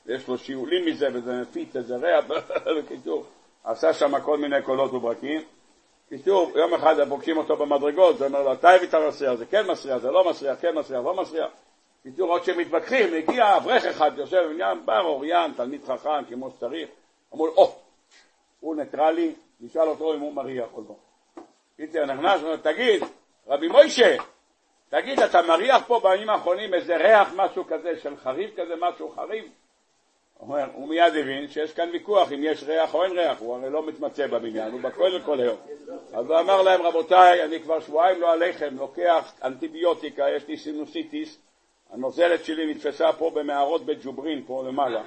ויש 0.07 0.29
לו 0.29 0.39
שיעולים 0.39 0.87
מזה, 0.87 1.09
וזה 1.13 1.41
מפיץ 1.43 1.77
איזה 1.77 1.97
ריח, 1.97 2.25
בקיצור, 2.79 3.25
עשה 3.65 3.93
שם 3.93 4.21
כל 4.21 4.39
מיני 4.39 4.63
קולות 4.63 4.93
וברקים. 4.93 5.43
בקיצור, 6.07 6.53
יום 6.55 6.75
אחד 6.75 7.01
הם 7.01 7.09
פוגשים 7.09 7.37
אותו 7.37 7.57
במדרגות, 7.57 8.19
זה 8.19 8.27
אומר 8.27 8.43
לו, 8.43 8.53
אתה 8.53 8.71
הביא 8.71 8.89
את 8.89 8.95
המסריח, 8.95 9.35
זה 9.35 9.47
כן 9.47 9.71
מסריח, 9.71 9.99
זה 9.99 10.11
לא 10.11 10.31
מסריח, 10.31 10.57
כן 10.61 10.75
מסריח, 10.79 11.05
לא 11.05 11.15
מסריח. 11.23 11.51
בקיצור, 12.01 12.31
עוד 12.31 12.45
שהם 12.45 12.59
מתווכחים, 12.59 13.15
הגיע 13.15 13.57
אברך 13.57 13.85
אחד, 13.85 14.11
יושב 14.17 14.43
בבניין, 14.47 14.87
בר 14.87 15.01
אוריין, 15.01 15.53
תלמיד 15.53 15.85
חכם, 15.85 16.25
כמו 16.29 16.51
שצריך, 16.51 16.89
אמרו 17.35 17.47
לו, 17.47 17.53
או, 17.57 17.77
הוא 18.61 18.77
ניטרלי, 18.77 19.35
נשאל 19.61 19.89
אותו 19.89 20.15
אם 20.15 20.21
הוא 20.21 20.33
מריח 20.35 20.69
או 20.75 20.83
לא. 20.89 20.95
קיצר 21.77 22.05
נכנס, 22.05 22.43
אומר, 22.43 22.57
תגיד, 22.57 23.03
רבי 23.47 23.69
מוישה, 23.69 24.17
תגיד, 24.89 25.21
אתה 25.21 25.43
מריח 25.43 25.83
פה 25.87 26.01
בימים 26.03 26.31
האחרונים 26.31 26.75
איזה 26.75 26.97
ריח, 26.97 27.29
משהו 27.37 27.65
כזה 27.69 27.99
של 28.03 28.17
חריף 28.17 28.51
כזה, 28.57 28.75
משהו 28.81 29.09
חריף? 29.09 29.45
אומר, 30.43 30.65
הוא 30.75 30.89
מיד 30.89 31.17
הבין 31.17 31.49
שיש 31.49 31.73
כאן 31.73 31.89
ויכוח 31.93 32.33
אם 32.33 32.41
יש 32.43 32.63
ריח 32.63 32.95
או 32.95 33.05
אין 33.05 33.13
ריח, 33.13 33.39
הוא 33.41 33.57
הרי 33.57 33.71
לא 33.71 33.87
מתמצא 33.87 34.27
בבניין, 34.27 34.73
הוא 34.73 34.81
בכולל 34.81 35.21
כל 35.21 35.41
היום. 35.41 35.57
אז 36.13 36.27
הוא 36.27 36.41
אמר 36.41 36.63
להם, 36.63 36.83
רבותיי, 36.83 37.45
אני 37.45 37.61
כבר 37.61 37.81
שבועיים 37.81 38.21
לא 38.21 38.33
עליכם, 38.33 38.77
לוקח 38.79 39.33
אנטיביוטיקה, 39.45 40.31
יש 40.31 40.49
לי 40.49 40.57
סינוסיטיס, 40.57 41.39
הנוזלת 41.93 42.45
שלי 42.45 42.75
נתפסה 42.75 43.13
פה 43.13 43.31
במערות 43.35 43.87
בית 43.87 43.99
ג'וברין, 44.03 44.45
פה 44.47 44.65
למעלה. 44.69 45.03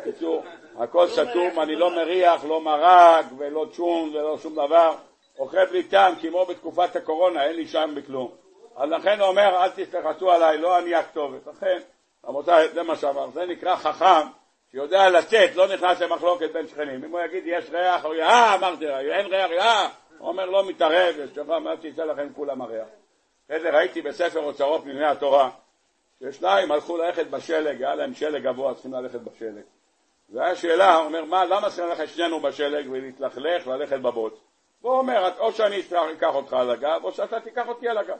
בקיצור, 0.00 0.42
הכל 0.76 1.08
סתום, 1.08 1.60
אני 1.60 1.76
לא 1.76 1.90
מריח, 1.90 2.44
לא 2.44 2.60
מרק 2.60 3.26
ולא 3.38 3.66
צ'ון 3.72 4.08
ולא 4.08 4.38
שום 4.38 4.54
דבר, 4.54 4.94
אוכל 5.38 5.66
בלי 5.66 5.82
טעם 5.82 6.14
כמו 6.20 6.46
בתקופת 6.46 6.96
הקורונה, 6.96 7.44
אין 7.44 7.56
לי 7.56 7.66
שם 7.66 7.90
בכלום. 7.94 8.30
אז 8.76 8.90
לכן 8.90 9.20
הוא 9.20 9.28
אומר, 9.28 9.62
אל 9.62 9.68
תסתכלו 9.68 10.30
עליי, 10.30 10.58
לא 10.58 10.78
אני 10.78 10.94
הכתובת. 10.94 11.46
לכן, 11.46 11.78
רבותיי, 12.24 12.68
זה 12.68 12.82
מה 12.82 12.96
שאמר, 12.96 13.30
זה 13.30 13.46
נקרא 13.46 13.76
חכם 13.76 14.39
שיודע 14.72 15.08
לתת, 15.08 15.50
לא 15.54 15.74
נכנס 15.74 16.00
למחלוקת 16.00 16.52
בין 16.52 16.66
שכנים. 16.66 17.04
אם 17.04 17.10
הוא 17.10 17.20
יגיד 17.20 17.42
יש 17.46 17.70
ריח, 17.70 18.04
הוא 18.04 18.14
יגיד, 18.14 18.24
אה, 18.24 18.54
אמרתי, 18.54 18.88
אין 18.88 19.26
ריח, 19.26 19.50
אה, 19.50 19.88
הוא 20.18 20.28
אומר 20.28 20.46
לא 20.46 20.68
מתערב, 20.68 21.14
יש 21.18 21.30
דבר, 21.30 21.58
מה 21.58 21.70
שיצא 21.82 22.04
לכם 22.04 22.28
כולם 22.34 22.62
הריח. 22.62 22.86
אחרי 23.46 23.60
זה 23.60 23.70
ראיתי 23.70 24.02
בספר 24.02 24.40
אוצרות 24.40 24.82
פנימי 24.82 25.04
התורה, 25.04 25.50
ששניים 26.20 26.72
הלכו 26.72 26.96
ללכת 26.96 27.26
בשלג, 27.26 27.82
היה 27.82 27.94
להם 27.94 28.14
שלג 28.14 28.42
גבוה, 28.42 28.74
צריכים 28.74 28.92
ללכת 28.92 29.20
בשלג. 29.20 29.62
והיה 30.32 30.56
שאלה, 30.56 30.96
הוא 30.96 31.04
אומר, 31.04 31.24
מה, 31.24 31.44
למה 31.44 31.66
צריכים 31.66 31.88
ללכת 31.88 32.08
שנינו 32.08 32.40
בשלג 32.40 32.90
ולהתלכלך, 32.90 33.66
ללכת 33.66 34.00
בבוץ? 34.00 34.34
והוא 34.82 34.98
אומר, 34.98 35.30
או 35.38 35.52
שאני 35.52 35.82
אקח 36.12 36.34
אותך 36.34 36.52
על 36.52 36.70
הגב, 36.70 37.00
או 37.02 37.12
שאתה 37.12 37.40
תיקח 37.40 37.68
אותי 37.68 37.88
על 37.88 37.98
הגב. 37.98 38.18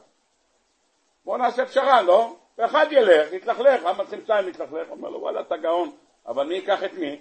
בוא 1.24 1.38
נעשה 1.38 1.66
פשרה, 1.66 2.02
לא? 2.02 2.34
ואחד 2.58 2.86
ילך, 2.90 3.32
יתלכלך, 3.32 3.84
למה 3.84 4.04
צריכים 4.04 4.20
שתיים 4.20 4.46
להתלכלך? 4.46 4.88
הוא 4.88 4.96
אומר 4.96 5.08
לו, 5.08 5.20
וואלה, 5.20 5.40
אתה 5.40 5.56
גאון, 5.56 5.90
אבל 6.30 6.46
מי 6.46 6.54
ייקח 6.54 6.84
את 6.84 6.94
מי? 6.94 7.18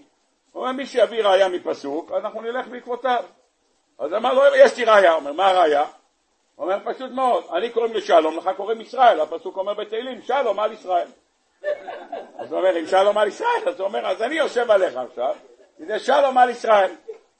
הוא 0.52 0.62
אומר, 0.62 0.72
מי 0.72 0.86
שיביא 0.86 1.24
ראייה 1.24 1.50
מפסוק, 1.50 2.12
אנחנו 2.12 2.42
נלך 2.42 2.68
בעקבותיו. 2.68 3.24
אז 4.00 4.14
אמר 4.14 4.34
לו, 4.34 4.42
יש 4.56 4.78
לי 4.78 4.86
ראייה. 4.86 5.14
אומר, 5.14 5.34
מה 5.34 5.48
הראייה? 5.48 5.86
הוא 6.56 6.66
אומר, 6.66 6.94
פשוט 6.94 7.12
מאוד, 7.12 7.44
אני 7.54 7.70
קוראים 7.70 7.94
לשלום, 7.94 8.38
לך 8.38 8.50
קוראים 8.58 8.82
ישראל, 8.82 9.20
הפסוק 9.20 9.58
אומר 9.58 9.74
בתהילים, 9.74 10.22
שלום 10.22 10.60
על 10.60 10.74
ישראל. 10.74 11.08
אז 12.38 12.52
הוא 12.52 12.60
אומר, 12.60 12.80
אם 12.80 12.88
שלום 12.88 13.18
על 13.18 13.28
ישראל, 13.28 13.62
אז 13.68 13.80
הוא 13.80 13.88
אומר, 13.88 14.08
אז 14.08 14.22
אני 14.22 14.36
יושב 14.36 14.72
עליך 14.72 14.98
עכשיו, 14.98 15.36
כי 15.78 15.86
זה 15.86 16.00
שלום 16.00 16.38
על 16.38 16.50
ישראל. 16.50 16.92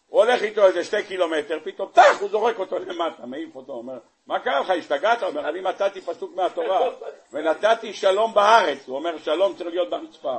הוא 0.08 0.24
הולך 0.24 0.44
איתו 0.44 0.66
איזה 0.66 0.84
שתי 0.84 1.04
קילומטר, 1.04 1.60
פתאום 1.64 1.90
טח, 1.94 2.22
הוא 2.22 2.30
זורק 2.30 2.60
אותו 2.60 2.80
למטה, 2.80 3.26
מעיף 3.26 3.56
אותו, 3.56 3.74
אומר, 3.74 3.98
מה 4.30 4.40
קרה 4.40 4.60
לך, 4.60 4.70
השתגעת? 4.70 5.22
הוא 5.22 5.30
אומר, 5.30 5.50
אני 5.50 5.62
מצאתי 5.62 6.02
פסוק 6.02 6.36
מהתורה, 6.36 6.90
ונתתי 7.32 7.94
שלום 7.94 8.34
בארץ, 8.34 8.88
הוא 8.88 8.96
אומר, 8.96 9.18
שלום 9.18 9.56
צריך 9.56 9.70
להיות 9.70 9.90
ברצפה. 9.90 10.38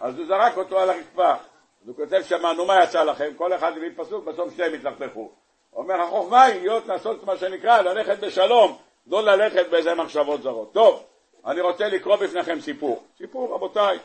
אז 0.00 0.18
הוא 0.18 0.26
זרק 0.26 0.56
אותו 0.56 0.78
על 0.78 0.90
הרצפה. 0.90 1.30
אז 1.32 1.88
הוא 1.88 1.96
כותב 1.96 2.22
שם, 2.22 2.46
נו 2.56 2.64
מה 2.66 2.84
יצא 2.84 3.04
לכם? 3.04 3.30
כל 3.36 3.54
אחד 3.54 3.76
הביא 3.76 3.90
פסוק, 3.96 4.24
בסוף 4.24 4.56
שניהם 4.56 4.74
התלכלכו. 4.74 5.30
אומר, 5.72 6.00
החוכמה 6.00 6.42
היא 6.42 6.60
להיות, 6.60 6.86
לעשות 6.86 7.24
מה 7.24 7.36
שנקרא, 7.36 7.80
ללכת 7.80 8.18
בשלום, 8.18 8.76
לא 9.06 9.22
ללכת 9.22 9.66
באיזה 9.70 9.94
מחשבות 9.94 10.42
זרות. 10.42 10.72
טוב, 10.72 11.04
אני 11.46 11.60
רוצה 11.60 11.88
לקרוא 11.88 12.16
בפניכם 12.16 12.60
סיפור. 12.60 13.02
סיפור, 13.18 13.54
רבותיי, 13.54 13.98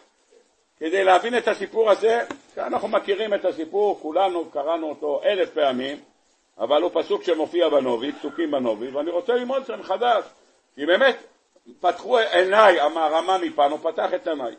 כדי 0.79 1.03
להבין 1.03 1.37
את 1.37 1.47
הסיפור 1.47 1.91
הזה, 1.91 2.21
אנחנו 2.57 2.87
מכירים 2.87 3.33
את 3.33 3.45
הסיפור, 3.45 3.99
כולנו 4.01 4.51
קראנו 4.51 4.89
אותו 4.89 5.21
אלף 5.23 5.49
פעמים, 5.49 5.97
אבל 6.59 6.81
הוא 6.81 6.91
פסוק 6.93 7.23
שמופיע 7.23 7.69
בנובי, 7.69 8.11
פסוקים 8.11 8.51
בנובי, 8.51 8.87
ואני 8.87 9.11
רוצה 9.11 9.33
ללמוד 9.33 9.61
אתכם 9.61 9.83
חדש, 9.83 10.25
כי 10.75 10.85
באמת 10.85 11.15
פתחו 11.79 12.17
עיניי, 12.17 12.79
המערמה 12.79 13.37
מפן, 13.37 13.71
הוא 13.71 13.79
פתח 13.91 14.13
את 14.15 14.27
עיניי. 14.27 14.55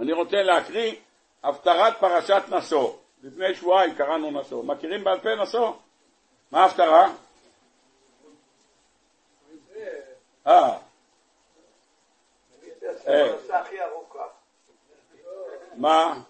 אני 0.00 0.12
רוצה 0.12 0.42
להקריא 0.42 0.94
הפטרת 1.42 1.96
פרשת 2.00 2.42
נשוא. 2.48 2.92
לפני 3.22 3.54
שבועיים 3.54 3.94
קראנו 3.94 4.40
נשוא. 4.40 4.64
מכירים 4.64 5.04
בעל 5.04 5.20
פה 5.20 5.34
נשוא? 5.34 5.72
מה 6.50 6.62
ההפטרה? 6.62 7.12
אה, 10.46 10.78
ארוכה. 13.84 14.24
מה? 15.74 16.22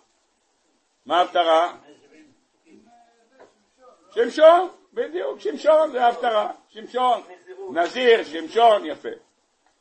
מה 1.07 1.21
ההפטרה? 1.21 1.75
שמשון, 4.15 4.69
בדיוק, 4.93 5.41
שמשון 5.41 5.91
זה 5.91 6.05
ההפטרה, 6.05 6.51
שמשון, 6.69 7.23
נזיר, 7.73 8.25
שמשון, 8.25 8.87
יפה. 8.87 9.09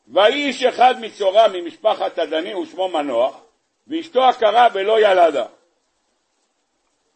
ויהי 0.08 0.48
איש 0.48 0.64
אחד 0.64 0.96
מצורע 1.02 1.48
ממשפחת 1.54 2.20
הדני 2.20 2.56
ושמו 2.56 2.88
מנוח, 2.88 3.42
ואשתו 3.88 4.24
עקרה 4.24 4.68
ולא 4.74 5.00
ילדה. 5.00 5.46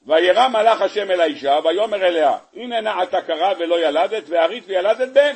וירא 0.05 0.47
מלאך 0.47 0.81
השם 0.81 1.11
אל 1.11 1.21
האישה, 1.21 1.59
ויאמר 1.63 2.07
אליה, 2.07 2.37
הנה 2.53 2.81
נעת 2.81 3.15
קרה 3.15 3.53
ולא 3.59 3.87
ילדת, 3.87 4.23
וארית 4.27 4.63
וילדת 4.67 5.09
בן. 5.13 5.35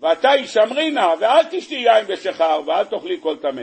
ואתה 0.00 0.30
הישמרי 0.30 0.90
נא, 0.90 1.14
ואל 1.20 1.44
תשתי 1.50 1.74
יין 1.74 2.06
בשכר, 2.06 2.60
ואל 2.66 2.84
תאכלי 2.84 3.18
כל 3.22 3.36
טמא. 3.36 3.62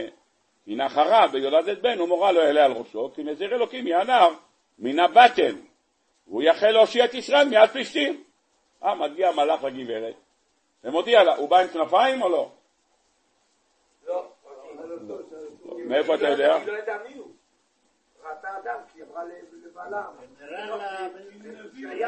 הנה 0.68 0.90
חרה 0.90 1.26
ויולדת 1.32 1.78
בן, 1.82 2.02
ומורה 2.02 2.32
לא 2.32 2.40
יעלה 2.40 2.66
על 2.66 2.72
ראשו, 2.72 3.12
כי 3.16 3.24
נזיר 3.24 3.56
אלוקים 3.56 3.88
הנער 3.88 4.30
מן 4.80 5.00
הבטן. 5.00 5.56
והוא 6.30 6.42
יחל 6.42 6.72
להושיע 6.72 7.06
את 7.06 7.14
ישראל 7.14 7.48
מיד 7.48 7.70
פלישתים. 7.70 8.24
אה, 8.84 8.96
מגיע 8.96 9.32
מלאך 9.32 9.64
לגברת, 9.64 10.16
ומודיע 10.84 11.24
לה, 11.24 11.36
הוא 11.36 11.50
בא 11.50 11.60
עם 11.60 11.68
כנפיים 11.68 12.22
או 12.22 12.30
לא? 12.30 12.52
לא. 14.08 14.32
מאיפה 15.86 16.16
אתה 16.16 16.28
יודע? 16.28 16.56
היא 16.56 16.68
לא 16.68 16.78
ידעה 16.78 16.98
מי 17.04 17.18
הוא. 17.18 17.32
ראתה 18.24 18.48
אדם, 18.58 18.80
כי 18.94 19.00
אמרה 19.04 19.24
לבעלה. 19.66 20.08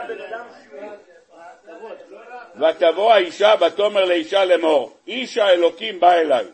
בן 0.08 0.22
אדם. 0.22 0.48
ותבוא 2.56 3.12
האישה 3.12 3.54
ותאמר 3.68 4.06
לאישה 4.06 4.46
לאמור, 4.46 4.98
איש 5.08 5.38
האלוקים 5.38 6.00
בא 6.00 6.14
אליי. 6.14 6.46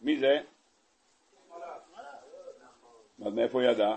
מי 0.00 0.18
זה? 0.18 0.38
אז 3.26 3.32
מאיפה 3.32 3.62
הוא 3.62 3.70
ידע? 3.70 3.94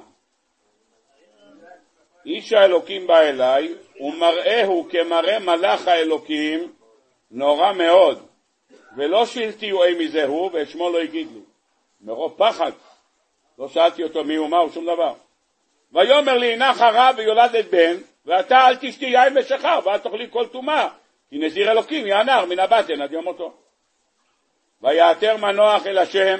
איש 2.27 2.53
האלוקים 2.53 3.07
בא 3.07 3.19
אליי, 3.19 3.73
ומראהו 3.99 4.87
כמראה 4.89 5.39
מלאך 5.39 5.87
האלוקים, 5.87 6.73
נורא 7.31 7.73
מאוד, 7.73 8.27
ולא 8.97 9.25
שילתיו 9.25 9.83
אי 9.83 10.05
מזה 10.05 10.25
הוא, 10.25 10.49
ואת 10.53 10.69
שמו 10.69 10.89
לא 10.89 10.99
הגיד 10.99 11.27
לי. 11.33 11.39
מרוב 12.01 12.33
פחד. 12.37 12.71
לא 13.59 13.67
שאלתי 13.67 14.03
אותו 14.03 14.23
מי 14.23 14.35
הוא, 14.35 14.49
מה 14.49 14.57
הוא, 14.57 14.71
שום 14.71 14.85
דבר. 14.85 15.13
ויאמר 15.91 16.37
לי, 16.37 16.53
הנה 16.53 16.73
חרה 16.73 17.11
ויולדת 17.17 17.65
בן, 17.65 17.97
ואתה 18.25 18.67
אל 18.67 18.75
תשתי 18.75 19.05
יין 19.05 19.37
ושכר, 19.37 19.79
ואל 19.85 19.97
תאכלי 19.97 20.27
כל 20.31 20.47
טומאה, 20.47 20.87
כי 21.29 21.37
נזיר 21.37 21.71
אלוקים 21.71 22.07
יענר 22.07 22.45
מן 22.45 22.59
הבטן 22.59 23.01
עד 23.01 23.11
יום 23.11 23.23
מותו. 23.23 23.53
ויעתר 24.81 25.37
מנוח 25.37 25.87
אל 25.87 25.97
השם, 25.97 26.39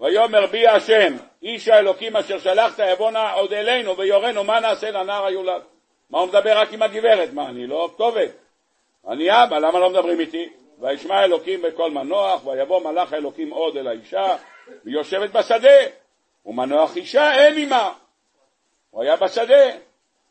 ויאמר 0.00 0.46
בי 0.46 0.66
השם, 0.66 1.16
איש 1.42 1.68
האלוקים 1.68 2.16
אשר 2.16 2.38
שלחת 2.38 2.78
יבונה 2.78 3.32
עוד 3.32 3.52
אלינו 3.52 3.96
ויורנו, 3.96 4.44
מה 4.44 4.60
נעשה 4.60 4.90
לנער 4.90 5.26
היולד? 5.26 5.62
מה 6.10 6.18
הוא 6.18 6.28
מדבר 6.28 6.58
רק 6.58 6.72
עם 6.72 6.82
הגברת? 6.82 7.32
מה, 7.32 7.48
אני 7.48 7.66
לא 7.66 7.90
כתובת? 7.94 8.30
אני 9.08 9.30
אבא, 9.30 9.58
למה 9.58 9.78
לא 9.78 9.90
מדברים 9.90 10.20
איתי? 10.20 10.48
וישמע 10.78 11.24
אלוקים 11.24 11.62
בקול 11.62 11.90
מנוח, 11.90 12.46
ויבוא 12.46 12.80
מלאך 12.90 13.12
האלוקים 13.12 13.50
עוד 13.50 13.76
אל 13.76 13.88
האישה, 13.88 14.36
והיא 14.84 14.96
יושבת 14.96 15.30
בשדה, 15.30 15.78
ומנוח 16.46 16.96
אישה 16.96 17.34
אין 17.34 17.58
עמה. 17.58 17.92
הוא 18.90 19.02
היה 19.02 19.16
בשדה. 19.16 19.64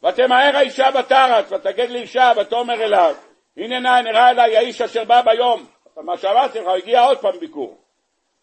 ותמהר 0.03 0.55
האישה 0.55 0.91
בתרת, 0.91 1.51
ותגד 1.51 1.89
לאישה, 1.89 2.31
ותאמר 2.37 2.83
אליו, 2.83 3.15
הנה 3.57 3.79
נא 3.79 4.01
נראה 4.01 4.29
אליי 4.29 4.57
האיש 4.57 4.81
אשר 4.81 5.03
בא 5.03 5.21
ביום. 5.21 5.65
מה 5.97 6.17
שאמרתי 6.17 6.59
לך, 6.59 6.67
הגיע 6.67 7.01
עוד 7.01 7.17
פעם 7.17 7.39
ביקור. 7.39 7.84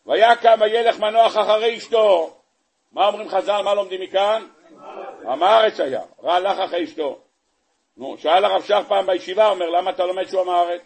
ויקם 0.06 0.58
וילך 0.60 0.98
מנוח 1.00 1.36
אחרי 1.36 1.76
אשתו. 1.76 2.36
מה 2.92 3.06
אומרים 3.06 3.28
חז"ל, 3.28 3.62
מה 3.64 3.74
לומדים 3.74 4.00
מכאן? 4.00 4.46
עם 5.28 5.42
הארץ 5.42 5.80
היה, 5.80 6.00
רע 6.22 6.40
לך 6.40 6.58
אחרי 6.58 6.84
אשתו. 6.84 7.18
נו, 7.96 8.18
שאל 8.18 8.44
הרב 8.44 8.62
שך 8.62 8.80
פעם 8.88 9.06
בישיבה, 9.06 9.48
אומר, 9.48 9.70
למה 9.70 9.90
אתה 9.90 10.06
לומד 10.06 10.28
שהוא 10.28 10.40
עם 10.40 10.48
הארץ? 10.48 10.82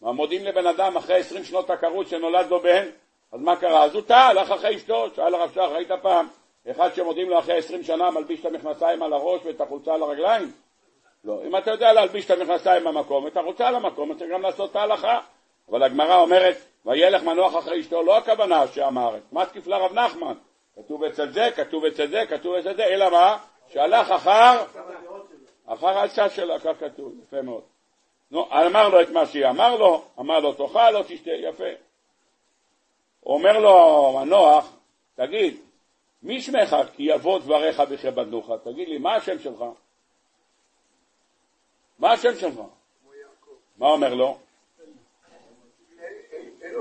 מה 0.00 0.12
מודיעים 0.12 0.44
לבן 0.44 0.66
אדם 0.66 0.96
אחרי 0.96 1.16
עשרים 1.16 1.44
שנות 1.44 1.70
עקרות 1.70 2.08
שנולד 2.08 2.50
לו 2.50 2.60
בן, 2.60 2.88
אז 3.32 3.40
מה 3.40 3.56
קרה? 3.56 3.84
אז 3.84 3.94
הוא 3.94 4.02
טעה, 4.02 4.28
הלך 4.28 4.50
אחרי 4.50 4.76
אשתו, 4.76 5.06
שאל 5.16 5.34
הרב 5.34 5.50
שך, 5.54 5.58
ראית 5.58 5.90
פעם 6.02 6.28
אחד 6.70 6.94
שמודיעים 6.94 7.30
לו 7.30 7.38
אחרי 7.38 7.58
עשרים 7.58 7.82
שנה 7.82 8.10
מלביש 8.10 8.40
את 8.40 8.44
המכנסיים 8.44 9.02
על 9.02 9.12
הראש 9.12 9.40
ואת 9.44 9.60
החולצה 9.60 9.94
על 9.94 10.02
הרגליים? 10.02 10.52
לא. 11.24 11.40
אם 11.46 11.56
אתה 11.56 11.70
יודע 11.70 11.92
להלביש 11.92 12.26
את 12.26 12.30
המכנסיים 12.30 12.84
במקום, 12.84 13.26
את 13.26 13.36
החולצה 13.36 13.68
על 13.68 13.74
המקום, 13.74 14.10
אתה 14.10 14.18
צריך 14.18 14.30
גם 14.32 14.42
לעשות 14.42 14.70
את 14.70 14.76
ההלכה. 14.76 15.20
אבל 15.68 15.82
הגמרא 15.82 16.16
אומרת, 16.16 16.56
וילך 16.86 17.22
מנוח 17.22 17.58
אחרי 17.58 17.80
אשתו, 17.80 18.02
לא 18.02 18.18
הכוונה 18.18 18.64
הארץ. 18.96 19.22
מה 19.32 19.46
תקיף 19.46 19.66
לרב 19.66 19.92
נחמן? 19.92 20.34
כתוב 20.76 21.04
אצל 21.04 21.32
זה, 21.32 21.48
כתוב 21.56 21.84
אצל 21.84 22.06
זה, 22.06 22.22
כתוב 22.28 22.54
אצל 22.54 22.76
זה, 22.76 22.84
אלא 22.84 23.10
מה? 23.10 23.38
שהלך 23.68 24.10
אחר, 24.10 24.64
אחר 25.66 25.98
העצה 25.98 26.28
שלו, 26.28 26.54
כך 26.60 26.80
כתוב, 26.80 27.12
יפה 27.22 27.42
מאוד. 27.42 27.62
נו, 28.30 28.48
אמר 28.66 28.88
לו 28.88 29.00
את 29.00 29.10
מה 29.10 29.26
שהיא 29.26 29.46
אמר 29.46 29.76
לו, 29.76 30.04
אמר 30.18 30.38
לו 30.40 30.52
תאכל 30.52 30.96
או 30.96 31.02
תשתה, 31.08 31.30
יפה. 31.30 31.64
אומר 33.26 33.58
לו 33.58 34.12
מנוח, 34.20 34.72
תגיד, 35.14 35.56
מי 36.22 36.40
שמך 36.40 36.76
כי 36.96 37.02
יבוא 37.02 37.38
דבריך 37.38 37.80
בכבדנוך? 37.80 38.50
תגיד 38.64 38.88
לי, 38.88 38.98
מה 38.98 39.14
השם 39.14 39.38
שלך? 39.38 39.64
מה 41.98 42.12
השם 42.12 42.38
שלך? 42.38 42.60
מה 43.78 43.86
אומר 43.86 44.14
לו? 44.14 44.38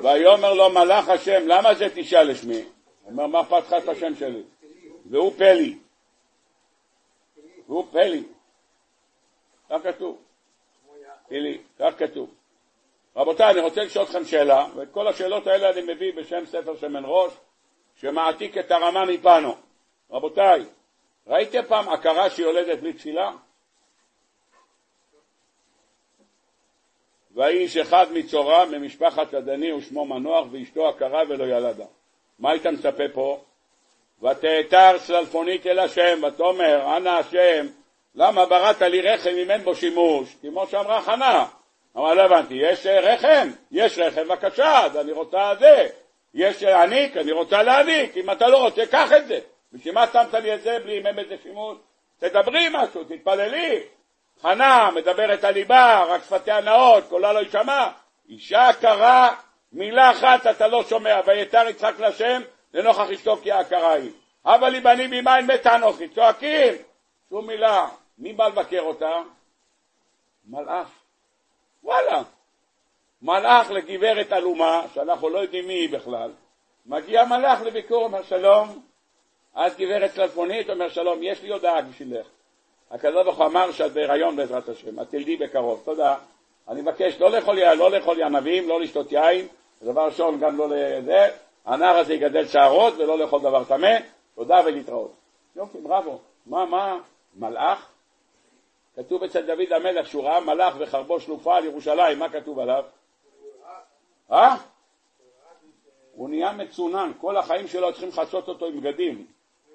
ויאמר 0.04 0.54
לו 0.54 0.70
מלאך 0.70 1.10
השם, 1.10 1.48
למה 1.48 1.74
זה 1.74 1.88
תשאל 1.96 2.32
לשמי? 2.32 2.54
הוא 2.54 3.12
אומר, 3.12 3.28
מה 3.28 3.42
אכפת 3.42 3.64
לך 3.68 3.84
את 3.84 3.90
השם 3.90 4.16
שלי? 4.16 4.44
והוא 5.10 5.34
פלי. 5.38 5.78
והוא 7.68 7.86
פלי. 7.92 8.24
כך 9.70 9.84
כתוב. 9.84 10.18
פלי, 11.30 11.58
כך 11.80 11.94
כתוב. 11.98 12.30
רבותיי, 13.16 13.52
אני 13.52 13.60
רוצה 13.60 13.84
לשאול 13.84 14.06
אתכם 14.06 14.26
שאלה, 14.26 14.68
ואת 14.76 14.88
כל 14.92 15.08
השאלות 15.08 15.48
האלה 15.48 15.70
אני 15.70 15.94
מביא 15.94 16.14
בשם 16.14 16.46
ספר 16.46 16.78
שמן 16.78 17.04
ראש, 17.06 17.34
שמעתיק 17.96 18.58
את 18.58 18.72
הרמה 18.72 19.06
מפנו. 19.06 19.56
רבותיי, 20.12 20.66
ראיתם 21.28 21.62
פעם 21.68 21.90
עקרה 21.90 22.30
שיולדת 22.30 22.80
בלי 22.80 22.94
תפילה? 22.94 23.32
והאיש 27.36 27.78
אחד 27.78 28.06
מצורם 28.14 28.72
ממשפחת 28.72 29.34
הדני 29.34 29.74
ושמו 29.74 30.06
מנוח 30.06 30.48
ואשתו 30.52 30.88
עקרה 30.88 31.22
ולא 31.30 31.44
ילדה. 31.44 31.86
מה 32.40 32.52
היית 32.52 32.68
מצפה 32.68 33.04
פה? 33.14 33.40
ותאתר 34.22 34.98
סלפונית 34.98 35.68
אל 35.68 35.80
השם 35.80 36.24
ותאמר 36.24 36.98
אנא 36.98 37.10
השם 37.10 37.68
למה 38.16 38.46
בראת 38.46 38.82
לי 38.82 39.02
רחם 39.02 39.30
אם 39.30 39.52
אין 39.52 39.62
בו 39.62 39.76
שימוש? 39.76 40.36
כמו 40.42 40.68
שאמרה 40.68 41.02
חנה. 41.02 41.46
אמרה 41.98 42.14
לא 42.14 42.22
הבנתי, 42.22 42.54
יש 42.54 42.86
רחם? 42.86 43.50
יש 43.72 44.00
רחם 44.00 44.28
בבקשה, 44.28 44.86
אז 44.86 44.98
אני 44.98 45.12
רוצה 45.12 45.52
זה. 45.60 45.88
יש 46.34 46.64
להעניק, 46.64 47.18
אני 47.18 47.32
רוצה 47.32 47.64
להעניק, 47.64 48.18
אם 48.18 48.32
אתה 48.32 48.48
לא 48.48 48.64
רוצה, 48.66 48.86
קח 48.86 49.12
את 49.18 49.28
זה. 49.28 49.40
בשביל 49.74 49.94
מה 49.94 50.08
שמת 50.14 50.34
לי 50.34 50.54
את 50.54 50.62
זה 50.62 50.78
בלי 50.84 51.00
אם 51.00 51.08
אין 51.08 51.16
בזה 51.16 51.36
שימוש? 51.44 51.78
תדברי 52.20 52.68
משהו, 52.72 53.04
תתפללי. 53.04 53.80
חנה 54.42 54.92
מדברת 54.92 55.44
על 55.44 55.54
ליבה, 55.54 56.04
רק 56.04 56.24
שפתיה 56.24 56.62
נאות, 56.62 57.04
קולה 57.10 57.34
לא 57.34 57.40
יישמע. 57.40 57.90
אישה 58.30 58.70
קרה, 58.82 59.36
מילה 59.72 60.12
אחת 60.12 60.48
אתה 60.48 60.68
לא 60.68 60.84
שומע, 60.84 61.20
ויתר 61.26 61.68
יצחק 61.70 62.00
להשם 62.00 62.42
לנוכח 62.74 63.10
אשתו 63.14 63.38
כי 63.38 63.52
העקרה 63.52 63.94
היא. 63.94 64.12
הבה 64.46 64.70
לי 64.70 64.80
בנים 64.80 65.10
ממין 65.10 65.46
מתה 65.48 65.76
אנוכי, 65.76 66.10
צועקים, 66.10 66.74
שום 67.30 67.48
מילה. 67.48 67.88
מי 68.18 68.34
בא 68.34 68.48
לבקר 68.48 68.82
אותה? 68.82 69.12
מלאך. 70.46 70.88
וואלה. 71.84 72.22
מלאך 73.22 73.72
לגברת 73.72 74.32
עלומה, 74.32 74.82
שאנחנו 74.94 75.30
לא 75.30 75.40
יודעים 75.40 75.68
מי 75.68 75.74
היא 75.74 75.90
בכלל, 75.90 76.32
מגיע 76.86 77.26
מלאך 77.26 77.62
לביקור, 77.62 78.04
אומר 78.04 78.24
שלום, 78.24 78.82
את 79.58 79.78
גברת 79.78 80.12
צלפונית, 80.12 80.70
אומר 80.70 80.90
שלום, 80.90 81.20
יש 81.24 81.42
לי 81.42 81.50
הודעה 81.50 81.82
בשבילך. 81.82 82.28
הקדוש 82.96 83.24
ברוך 83.24 83.38
הוא 83.38 83.46
אמר 83.46 83.72
שאת 83.72 83.93
בהיריון 83.93 84.36
בעזרת 84.36 84.70
השם, 84.70 85.00
את 85.00 85.10
תלדי 85.10 85.36
בקרוב, 85.36 85.82
תודה. 85.86 86.16
אני 86.68 86.82
מבקש 86.82 87.20
לא 87.20 87.32
לאכול, 87.32 87.60
לא 87.74 87.91
לאכול 87.91 88.24
ענבים, 88.24 88.70
לא 88.70 88.82
לשתות 88.82 89.12
יין, 89.12 89.48
דבר 89.84 90.06
ראשון 90.06 90.39
גם 90.39 90.58
לא 90.58 90.68
לזה, 90.70 91.28
הנער 91.66 91.98
הזה 91.98 92.14
יגדל 92.14 92.48
שערות 92.48 92.93
ולא 92.98 93.20
לאכול 93.20 93.41
דבר 93.41 93.64
טמא, 93.64 93.98
תודה 94.36 94.62
ולהתראות. 94.66 95.14
יופי, 95.56 95.78
בראבו. 95.78 96.20
מה, 96.46 96.66
מה, 96.66 96.98
מלאך? 97.36 97.89
כתוב 98.96 99.24
אצל 99.24 99.41
דוד 99.41 99.74
המלך 99.74 100.08
שהוא 100.08 100.24
ראה 100.24 100.39
מלאך 100.39 100.76
וחרבו 100.80 101.20
שלופה 101.20 101.58
על 101.58 101.66
ירושלים, 101.66 102.20
מה 102.20 102.30
כתוב 102.30 102.60
עליו? 102.60 102.84
אה? 104.32 104.56
הוא 106.14 106.30
נהיה 106.30 106.52
מצונן, 106.52 107.12
כל 107.22 107.38
החיים 107.38 107.68
שלו 107.68 107.91
צריכים 107.91 108.10
לכסות 108.10 108.48
אותו 108.48 108.66
עם 108.66 108.82
בגדים. 108.82 109.26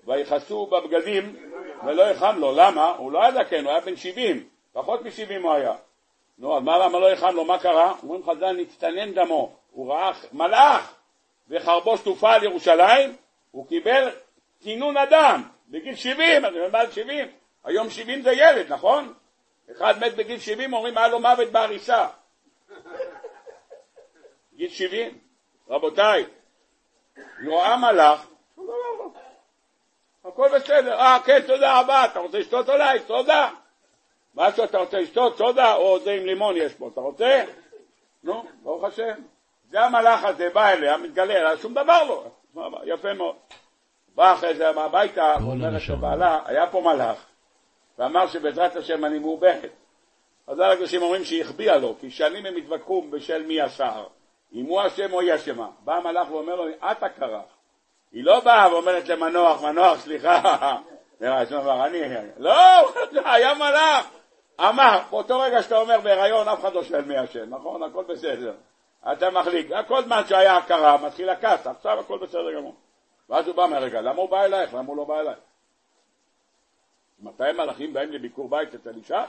ויכסו 0.04 0.66
בבגדים 0.66 1.36
ולא 1.84 2.02
יכם 2.02 2.38
לו, 2.38 2.52
למה? 2.56 2.94
הוא 2.96 3.12
לא 3.12 3.22
היה 3.22 3.32
זקן, 3.32 3.64
הוא 3.64 3.72
היה 3.72 3.80
בן 3.80 3.96
70, 3.96 4.48
פחות 4.72 5.02
מ-70 5.02 5.42
הוא 5.42 5.52
היה. 5.52 5.74
נו, 6.38 6.56
אז 6.56 6.62
מה 6.62 6.78
למה 6.78 6.98
לא 6.98 7.12
יכם 7.12 7.34
לו, 7.34 7.44
מה 7.44 7.58
קרה? 7.58 7.94
אומרים 8.02 8.22
חז"ל, 8.24 8.52
נצטנן 8.52 9.12
דמו, 9.14 9.56
הוא 9.70 9.92
ראה 9.92 10.12
מלאך 10.32 10.94
וחרבו 11.48 11.96
שטופה 11.96 12.32
על 12.32 12.44
ירושלים, 12.44 13.16
הוא 13.50 13.66
קיבל 13.66 14.08
צינון 14.58 14.96
אדם 14.96 15.42
בגיל 15.68 15.94
70, 15.94 16.44
אז 16.44 16.54
הוא 16.54 16.68
מעל 16.68 16.90
70, 16.90 17.28
היום 17.64 17.90
70 17.90 18.22
זה 18.22 18.32
ילד, 18.32 18.72
נכון? 18.72 19.14
אחד 19.72 19.94
מת 20.00 20.16
בגיל 20.16 20.38
70, 20.38 20.72
אומרים 20.72 20.98
היה 20.98 21.08
לו 21.08 21.20
מוות 21.20 21.48
בהריסה. 21.50 22.06
גיל 24.56 24.70
70, 24.70 25.18
רבותיי, 25.68 26.24
רואה 27.46 27.76
מלאך, 27.76 28.26
הכל 30.32 30.48
בסדר. 30.54 30.94
אה, 30.94 31.18
כן, 31.24 31.40
תודה 31.46 31.80
רבה, 31.80 32.04
אתה 32.04 32.18
רוצה 32.18 32.38
לשתות 32.38 32.68
עליי? 32.68 33.00
תודה. 33.00 33.50
מה 34.34 34.52
שאתה 34.52 34.78
רוצה 34.78 35.00
לשתות? 35.00 35.36
סודה 35.36 35.74
או 35.74 35.98
זה 35.98 36.12
עם 36.12 36.26
לימון 36.26 36.56
יש 36.56 36.74
פה, 36.74 36.88
אתה 36.92 37.00
רוצה? 37.00 37.44
נו, 38.24 38.44
ברוך 38.62 38.84
השם. 38.84 39.12
זה 39.70 39.80
המלאך 39.80 40.24
הזה 40.24 40.50
בא 40.50 40.68
אליה, 40.68 40.96
מתגלה 40.96 41.36
אליה, 41.36 41.56
שום 41.56 41.74
דבר 41.74 42.02
לא. 42.04 42.24
יפה 42.84 43.14
מאוד. 43.14 43.36
בא 44.14 44.32
אחרי 44.32 44.54
זה 44.54 44.68
הביתה, 44.68 45.34
אומרת 45.42 45.72
לשון. 45.72 45.96
לבעלה, 45.98 46.38
היה 46.44 46.66
פה 46.66 46.80
מלאך, 46.80 47.26
ואמר 47.98 48.26
שבעזרת 48.26 48.76
השם 48.76 49.04
אני 49.04 49.18
מעוברת. 49.18 49.70
אז 50.46 50.60
הקדושים 50.60 51.02
אומרים 51.02 51.24
שהיא 51.24 51.42
החביאה 51.42 51.78
לו, 51.78 51.94
כי 52.00 52.10
שנים 52.10 52.46
הם 52.46 52.56
התווכחו 52.56 53.02
בשל 53.10 53.46
מי 53.46 53.60
השער, 53.60 54.06
אם 54.52 54.64
הוא 54.64 54.86
אשם 54.86 55.12
או 55.12 55.20
היא 55.20 55.34
אשמה. 55.34 55.70
בא 55.84 55.94
המלאך 55.96 56.30
ואומר 56.30 56.54
לו, 56.54 56.64
את 56.68 57.02
הכרך. 57.02 57.59
היא 58.12 58.24
לא 58.24 58.40
באה 58.40 58.72
ואומרת 58.72 59.08
למנוח, 59.08 59.62
מנוח, 59.62 60.00
סליחה, 60.00 60.76
אני, 61.84 62.02
לא, 62.38 62.52
היה 63.24 63.54
מלאך. 63.54 64.06
אמר, 64.60 65.00
באותו 65.10 65.40
רגע 65.40 65.62
שאתה 65.62 65.78
אומר 65.78 66.00
בהיריון, 66.00 66.48
אף 66.48 66.60
אחד 66.60 66.72
לא 66.72 66.84
שואל 66.84 67.04
מי 67.04 67.24
אשם, 67.24 67.54
נכון? 67.54 67.82
הכל 67.82 68.04
בסדר. 68.04 68.54
אתה 69.12 69.30
מחליק. 69.30 69.70
כל 69.88 70.02
זמן 70.02 70.22
שהיה 70.28 70.56
הכרה, 70.56 70.96
מתחיל 70.96 71.30
הכעס, 71.30 71.66
עכשיו 71.66 72.00
הכל 72.00 72.18
בסדר 72.18 72.54
גמור. 72.56 72.74
ואז 73.28 73.46
הוא 73.46 73.56
בא 73.56 73.66
מהרגע, 73.66 74.00
למה 74.00 74.22
הוא 74.22 74.30
בא 74.30 74.44
אלייך? 74.44 74.74
למה 74.74 74.88
הוא 74.88 74.96
לא 74.96 75.04
בא 75.04 75.20
אליי? 75.20 75.34
מתי 77.20 77.52
מלאכים 77.56 77.92
באים 77.92 78.12
לביקור 78.12 78.48
בית 78.48 78.74
אצל 78.74 78.94
אישה? 78.96 79.24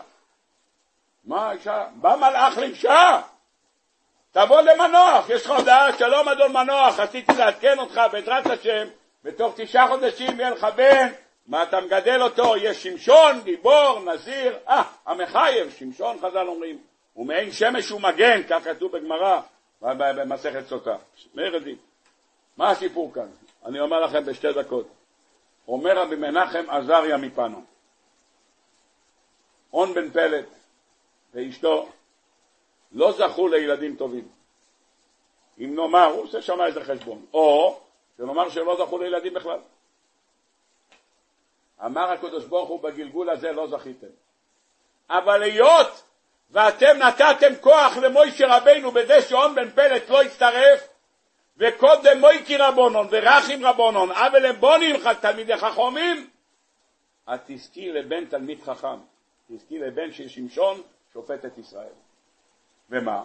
מה 1.24 1.52
אישה? 1.52 1.88
בא 1.96 2.16
מלאך 2.16 2.58
לאישה! 2.58 3.22
תבוא 4.32 4.62
למנוח, 4.62 5.30
יש 5.30 5.46
לך 5.46 5.52
הודעה, 5.52 5.98
שלום 5.98 6.30
אדון 6.30 6.52
מנוח, 6.52 7.00
רציתי 7.00 7.34
לעדכן 7.38 7.80
אותך 7.80 8.02
בעזרת 8.12 8.46
השם, 8.46 8.88
בתוך 9.24 9.54
תשעה 9.56 9.88
חודשים 9.88 10.40
יהיה 10.40 10.50
לך 10.50 10.68
בן, 10.76 11.08
מה 11.48 11.64
אתה 11.64 11.82
מגדל 11.82 12.22
אותו, 12.22 12.58
יהיה 12.58 12.74
שמשון, 12.74 13.42
גיבור, 13.44 14.00
נזיר, 14.06 14.58
אה, 14.70 14.84
המחייב, 15.06 15.72
שמשון 15.78 16.18
חז"ל 16.22 16.48
אומרים, 16.48 16.80
ומעין 17.16 17.52
שמש 17.52 17.92
ומגן, 17.92 18.42
כך 18.50 18.64
כתוב 18.64 18.92
בגמרא, 18.98 19.42
במסכת 19.82 20.68
סוטה. 20.68 20.96
ילדים. 21.38 21.78
מה 22.58 22.70
הסיפור 22.70 23.14
כאן? 23.14 23.28
אני 23.66 23.80
אומר 23.80 24.00
לכם 24.00 24.26
בשתי 24.26 24.54
דקות. 24.54 24.88
אומר 25.68 25.98
רבי 25.98 26.16
מנחם 26.16 26.64
עזריה 26.70 27.18
מפנו, 27.18 27.64
און 29.74 29.94
בן 29.94 30.10
פלט 30.12 30.46
ואשתו 31.34 31.90
לא 32.92 33.12
זכו 33.12 33.48
לילדים 33.48 33.96
טובים. 33.96 34.28
אם 35.60 35.76
נאמר, 35.76 36.06
הוא 36.06 36.24
עושה 36.24 36.42
שם 36.42 36.62
איזה 36.62 36.84
חשבון, 36.84 37.26
או 37.34 37.80
שנאמר 38.18 38.50
שלא 38.50 38.86
זכו 38.86 38.98
לילדים 38.98 39.34
בכלל. 39.34 39.60
אמר 41.86 42.12
הקדוש 42.12 42.46
ברוך 42.46 42.70
הוא 42.70 42.84
בגלגול 42.84 43.30
הזה 43.30 43.52
לא 43.52 43.68
זכיתם. 43.68 44.08
אבל 45.10 45.44
היות 45.44 46.04
ואתם 46.52 46.98
נתתם 46.98 47.56
כוח 47.62 47.98
למוישה 47.98 48.58
רבינו 48.58 48.92
בזה 48.92 49.22
שאון 49.22 49.56
בן 49.56 49.70
פלט 49.70 50.10
לא 50.10 50.22
הצטרף, 50.22 50.88
וקודם 51.58 52.20
מויקי 52.20 52.58
רבונון 52.58 53.08
ורחים 53.12 53.66
רבונון, 53.66 54.12
אבל 54.12 54.46
הם 54.46 54.56
בונים 54.56 54.96
לך 54.96 55.10
תלמידי 55.22 55.58
חכמים, 55.58 56.30
את 57.34 57.40
תזכי 57.46 57.92
לבן 57.92 58.26
תלמיד 58.26 58.62
חכם, 58.64 58.98
תזכי 59.50 59.80
לבן 59.80 60.12
של 60.12 60.28
שמשון 60.28 60.82
שופט 61.14 61.46
את 61.46 61.58
ישראל. 61.58 61.94
ומה? 62.92 63.24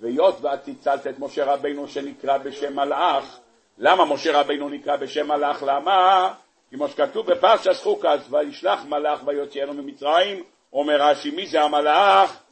והיות 0.00 0.40
ואת 0.40 0.68
הצלת 0.68 1.06
את 1.06 1.18
משה 1.18 1.44
רבינו 1.44 1.88
שנקרא 1.88 2.38
בשם 2.38 2.76
מלאך, 2.76 3.38
למה 3.78 4.04
משה 4.04 4.40
רבינו 4.40 4.68
נקרא 4.68 4.96
בשם 4.96 5.28
מלאך? 5.28 5.62
למה? 5.66 6.34
כמו 6.70 6.88
שכתוב 6.88 7.32
בפרשת 7.32 7.82
חוקס, 7.82 8.30
וישלח 8.30 8.84
מלאך 8.84 9.20
ויוציאנו 9.26 9.74
ממצרים, 9.74 10.44
אומר 10.72 11.02
רש"י, 11.02 11.30
מי 11.30 11.46
זה 11.46 11.62
המלאך? 11.62 12.42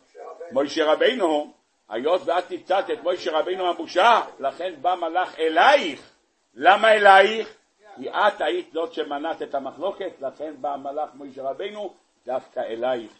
משה 0.52 0.92
רבינו. 0.92 1.52
היות 1.88 2.22
ואת 2.24 2.50
נפצעת 2.50 2.90
את 2.90 2.98
משה 3.04 3.38
רבינו 3.38 3.70
הבושה, 3.70 4.20
לכן 4.40 4.74
בא 4.80 4.94
מלאך 4.94 5.38
אלייך. 5.38 6.10
למה 6.54 6.92
אלייך? 6.92 7.54
כי 7.96 8.10
את 8.10 8.40
היית 8.40 8.72
זאת 8.72 8.92
שמנעת 8.92 9.42
את 9.42 9.54
המחלוקת, 9.54 10.12
לכן 10.20 10.54
בא 10.60 10.76
מלאך 10.76 11.08
משה 11.14 11.42
רבינו 11.42 11.94
דווקא 12.26 12.60
אלייך. 12.60 13.10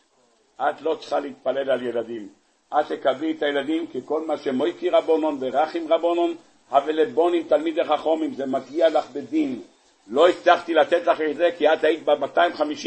את 0.60 0.82
לא 0.82 0.94
צריכה 0.94 1.20
להתפלל 1.20 1.70
על 1.70 1.82
ילדים. 1.82 2.39
את 2.74 2.86
תקבלי 2.92 3.32
את 3.32 3.42
הילדים 3.42 3.86
כי 3.86 4.00
כל 4.04 4.26
מה 4.26 4.36
שמויקי 4.36 4.90
רבונון 4.90 5.38
ורחים 5.40 5.92
רבונון, 5.92 6.34
הבלבונים 6.70 7.42
תלמידי 7.42 7.84
חכומים, 7.84 8.34
זה 8.34 8.46
מגיע 8.46 8.88
לך 8.88 9.10
בדין. 9.10 9.60
לא 10.08 10.28
הצלחתי 10.28 10.74
לתת 10.74 11.06
לך 11.06 11.20
את 11.20 11.36
זה 11.36 11.50
כי 11.58 11.68
את 11.68 11.84
היית 11.84 12.04
ב-250, 12.04 12.86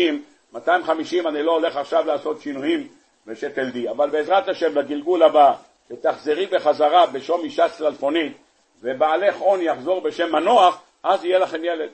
250 0.53 1.27
אני 1.27 1.43
לא 1.43 1.51
הולך 1.51 1.77
עכשיו 1.77 2.05
לעשות 2.07 2.41
שינויים 2.41 2.87
ושתלדי, 3.27 3.89
אבל 3.89 4.09
בעזרת 4.09 4.47
השם 4.47 4.73
בגלגול 4.73 5.23
הבא, 5.23 5.53
שתחזרי 5.89 6.45
בחזרה 6.45 7.05
בשום 7.05 7.43
אישה 7.43 7.69
צלפונית 7.69 8.37
ובעלך 8.81 9.37
הון 9.37 9.61
יחזור 9.61 10.01
בשם 10.01 10.31
מנוח, 10.31 10.81
אז 11.03 11.25
יהיה 11.25 11.39
לכם 11.39 11.63
ילד. 11.63 11.89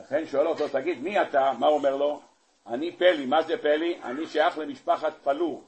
לכן 0.00 0.26
שואל 0.26 0.46
אותו, 0.46 0.68
תגיד, 0.68 1.02
מי 1.02 1.22
אתה? 1.22 1.52
מה 1.58 1.66
הוא 1.66 1.76
אומר 1.76 1.96
לו? 1.96 2.20
אני 2.66 2.92
פלי, 2.92 3.26
מה 3.26 3.42
זה 3.42 3.56
פלי? 3.56 3.98
אני 4.04 4.26
שייך 4.26 4.58
למשפחת 4.58 5.12
פלו. 5.24 5.60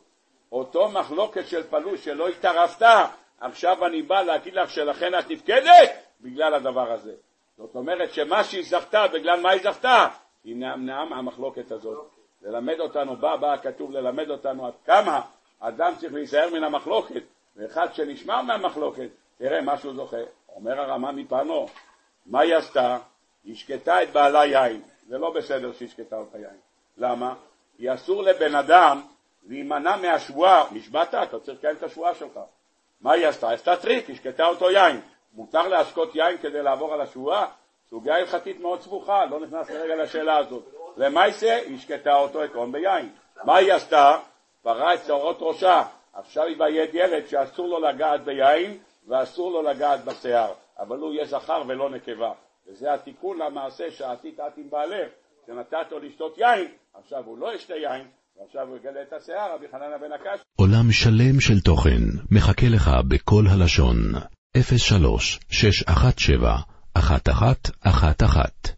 אותו 0.53 0.89
מחלוקת 0.89 1.47
של 1.47 1.63
פלו 1.63 1.99
שלא 1.99 2.29
התערבת, 2.29 2.83
עכשיו 3.41 3.87
אני 3.87 4.03
בא 4.03 4.23
להגיד 4.23 4.55
לך 4.55 4.71
שלכן 4.71 5.19
את 5.19 5.31
נפקדת 5.31 5.91
בגלל 6.21 6.55
הדבר 6.55 6.93
הזה. 6.93 7.15
זאת 7.59 7.75
אומרת 7.75 8.13
שמה 8.15 8.45
שהיא 8.45 8.65
זכתה, 8.65 9.09
בגלל 9.09 9.41
מה 9.41 9.51
היא 9.51 9.63
זכתה? 9.63 10.09
היא 10.45 10.57
נמנעה 10.57 11.05
מהמחלוקת 11.05 11.71
הזאת. 11.71 12.11
ללמד 12.43 12.81
אותנו, 12.81 13.17
בא, 13.17 13.37
בא 13.37 13.57
כתוב 13.63 13.91
ללמד 13.93 14.31
אותנו 14.31 14.67
עד 14.67 14.73
כמה 14.87 15.21
אדם 15.61 15.93
צריך 15.99 16.13
להיזהר 16.13 16.51
מן 16.51 16.65
המחלוקת, 16.65 17.23
ואחד 17.57 17.95
שנשמר 17.95 18.43
מהמחלוקת, 18.43 19.09
תראה 19.39 19.61
מה 19.61 19.79
שהוא 19.79 19.95
זוכה. 19.95 20.17
אומר 20.49 20.81
הרמה 20.81 21.13
מפנו, 21.13 21.67
מה 22.27 22.41
היא 22.41 22.55
עשתה? 22.55 22.99
היא 23.45 23.57
שקטה 23.57 24.03
את 24.03 24.11
בעלה 24.13 24.47
יין. 24.47 24.83
זה 25.09 25.19
לא 25.19 25.31
בסדר 25.35 25.73
שהיא 25.73 25.89
שקטה 25.89 26.17
אותה 26.17 26.39
יין. 26.39 26.57
למה? 26.97 27.35
כי 27.77 27.95
אסור 27.95 28.23
לבן 28.23 28.55
אדם 28.55 29.03
להימנע 29.49 29.97
מהשבועה. 29.97 30.65
נשבעת? 30.73 31.15
אתה 31.15 31.41
צריך 31.41 31.59
לקיים 31.59 31.77
את 31.77 31.83
השבועה 31.83 32.15
שלך. 32.15 32.41
מה 33.01 33.13
היא 33.13 33.27
עשתה? 33.27 33.51
עשתה 33.51 33.77
טריק, 33.77 34.11
השקתה 34.11 34.47
אותו 34.47 34.71
יין. 34.71 35.01
מותר 35.33 35.69
להשקות 35.69 36.15
יין 36.15 36.39
כדי 36.39 36.63
לעבור 36.63 36.95
על 36.95 37.01
השבועה? 37.01 37.47
סוגיה 37.91 38.17
הלכתית 38.17 38.61
מאוד 38.61 38.81
סבוכה, 38.81 39.25
לא 39.25 39.41
נכנס 39.41 39.71
לרגע 39.71 39.97
לשאלה 39.97 40.37
הזאת. 40.37 40.65
למעשה, 40.97 41.57
היא 41.57 41.77
השקתה 41.77 42.17
אותו 42.17 42.43
עקרון 42.43 42.73
ביין. 42.73 43.13
מה 43.45 43.57
היא 43.57 43.73
עשתה? 43.73 44.19
פרעה 44.63 44.95
את 44.95 45.05
שערות 45.07 45.37
ראשה. 45.41 45.83
עכשיו 46.13 46.45
היא 46.45 46.59
ביד 46.59 46.91
ילד 46.95 47.27
שאסור 47.27 47.69
לו 47.69 47.81
לגעת 47.81 48.25
ביין 48.25 48.79
ואסור 49.07 49.51
לו 49.51 49.63
לגעת 49.63 50.05
בשיער. 50.05 50.53
אבל 50.79 50.99
הוא 50.99 51.13
יהיה 51.13 51.25
זכר 51.25 51.63
ולא 51.67 51.91
נקבה. 51.91 52.33
וזה 52.67 52.95
התיקון 52.95 53.39
למעשה 53.39 53.91
שעתית 53.91 54.41
את 54.41 54.53
עם 54.57 54.71
בעלך, 54.71 55.09
שנתת 55.47 55.87
לו 55.91 55.99
לשתות 55.99 56.39
יין, 56.39 56.73
עכשיו 56.95 57.25
הוא 57.27 57.39
לא 57.39 57.55
ישתה 57.55 57.77
יין, 57.77 58.09
ועכשיו 58.41 58.69
הוא 58.69 58.77
יגלה 58.77 59.03
את 59.03 59.13
השיער, 59.13 59.55
רבי 59.55 59.67
חננה 59.73 59.99
בן 59.99 60.13
הקש. 60.13 60.41
עולם 60.57 60.93
שלם 60.93 61.41
של 61.41 61.61
תוכן 61.61 62.03
מחכה 62.31 62.69
לך 62.69 62.91
בכל 63.09 63.45
הלשון, 63.51 63.97
03 64.57 65.41
617 65.51 66.57
1111 66.97 68.78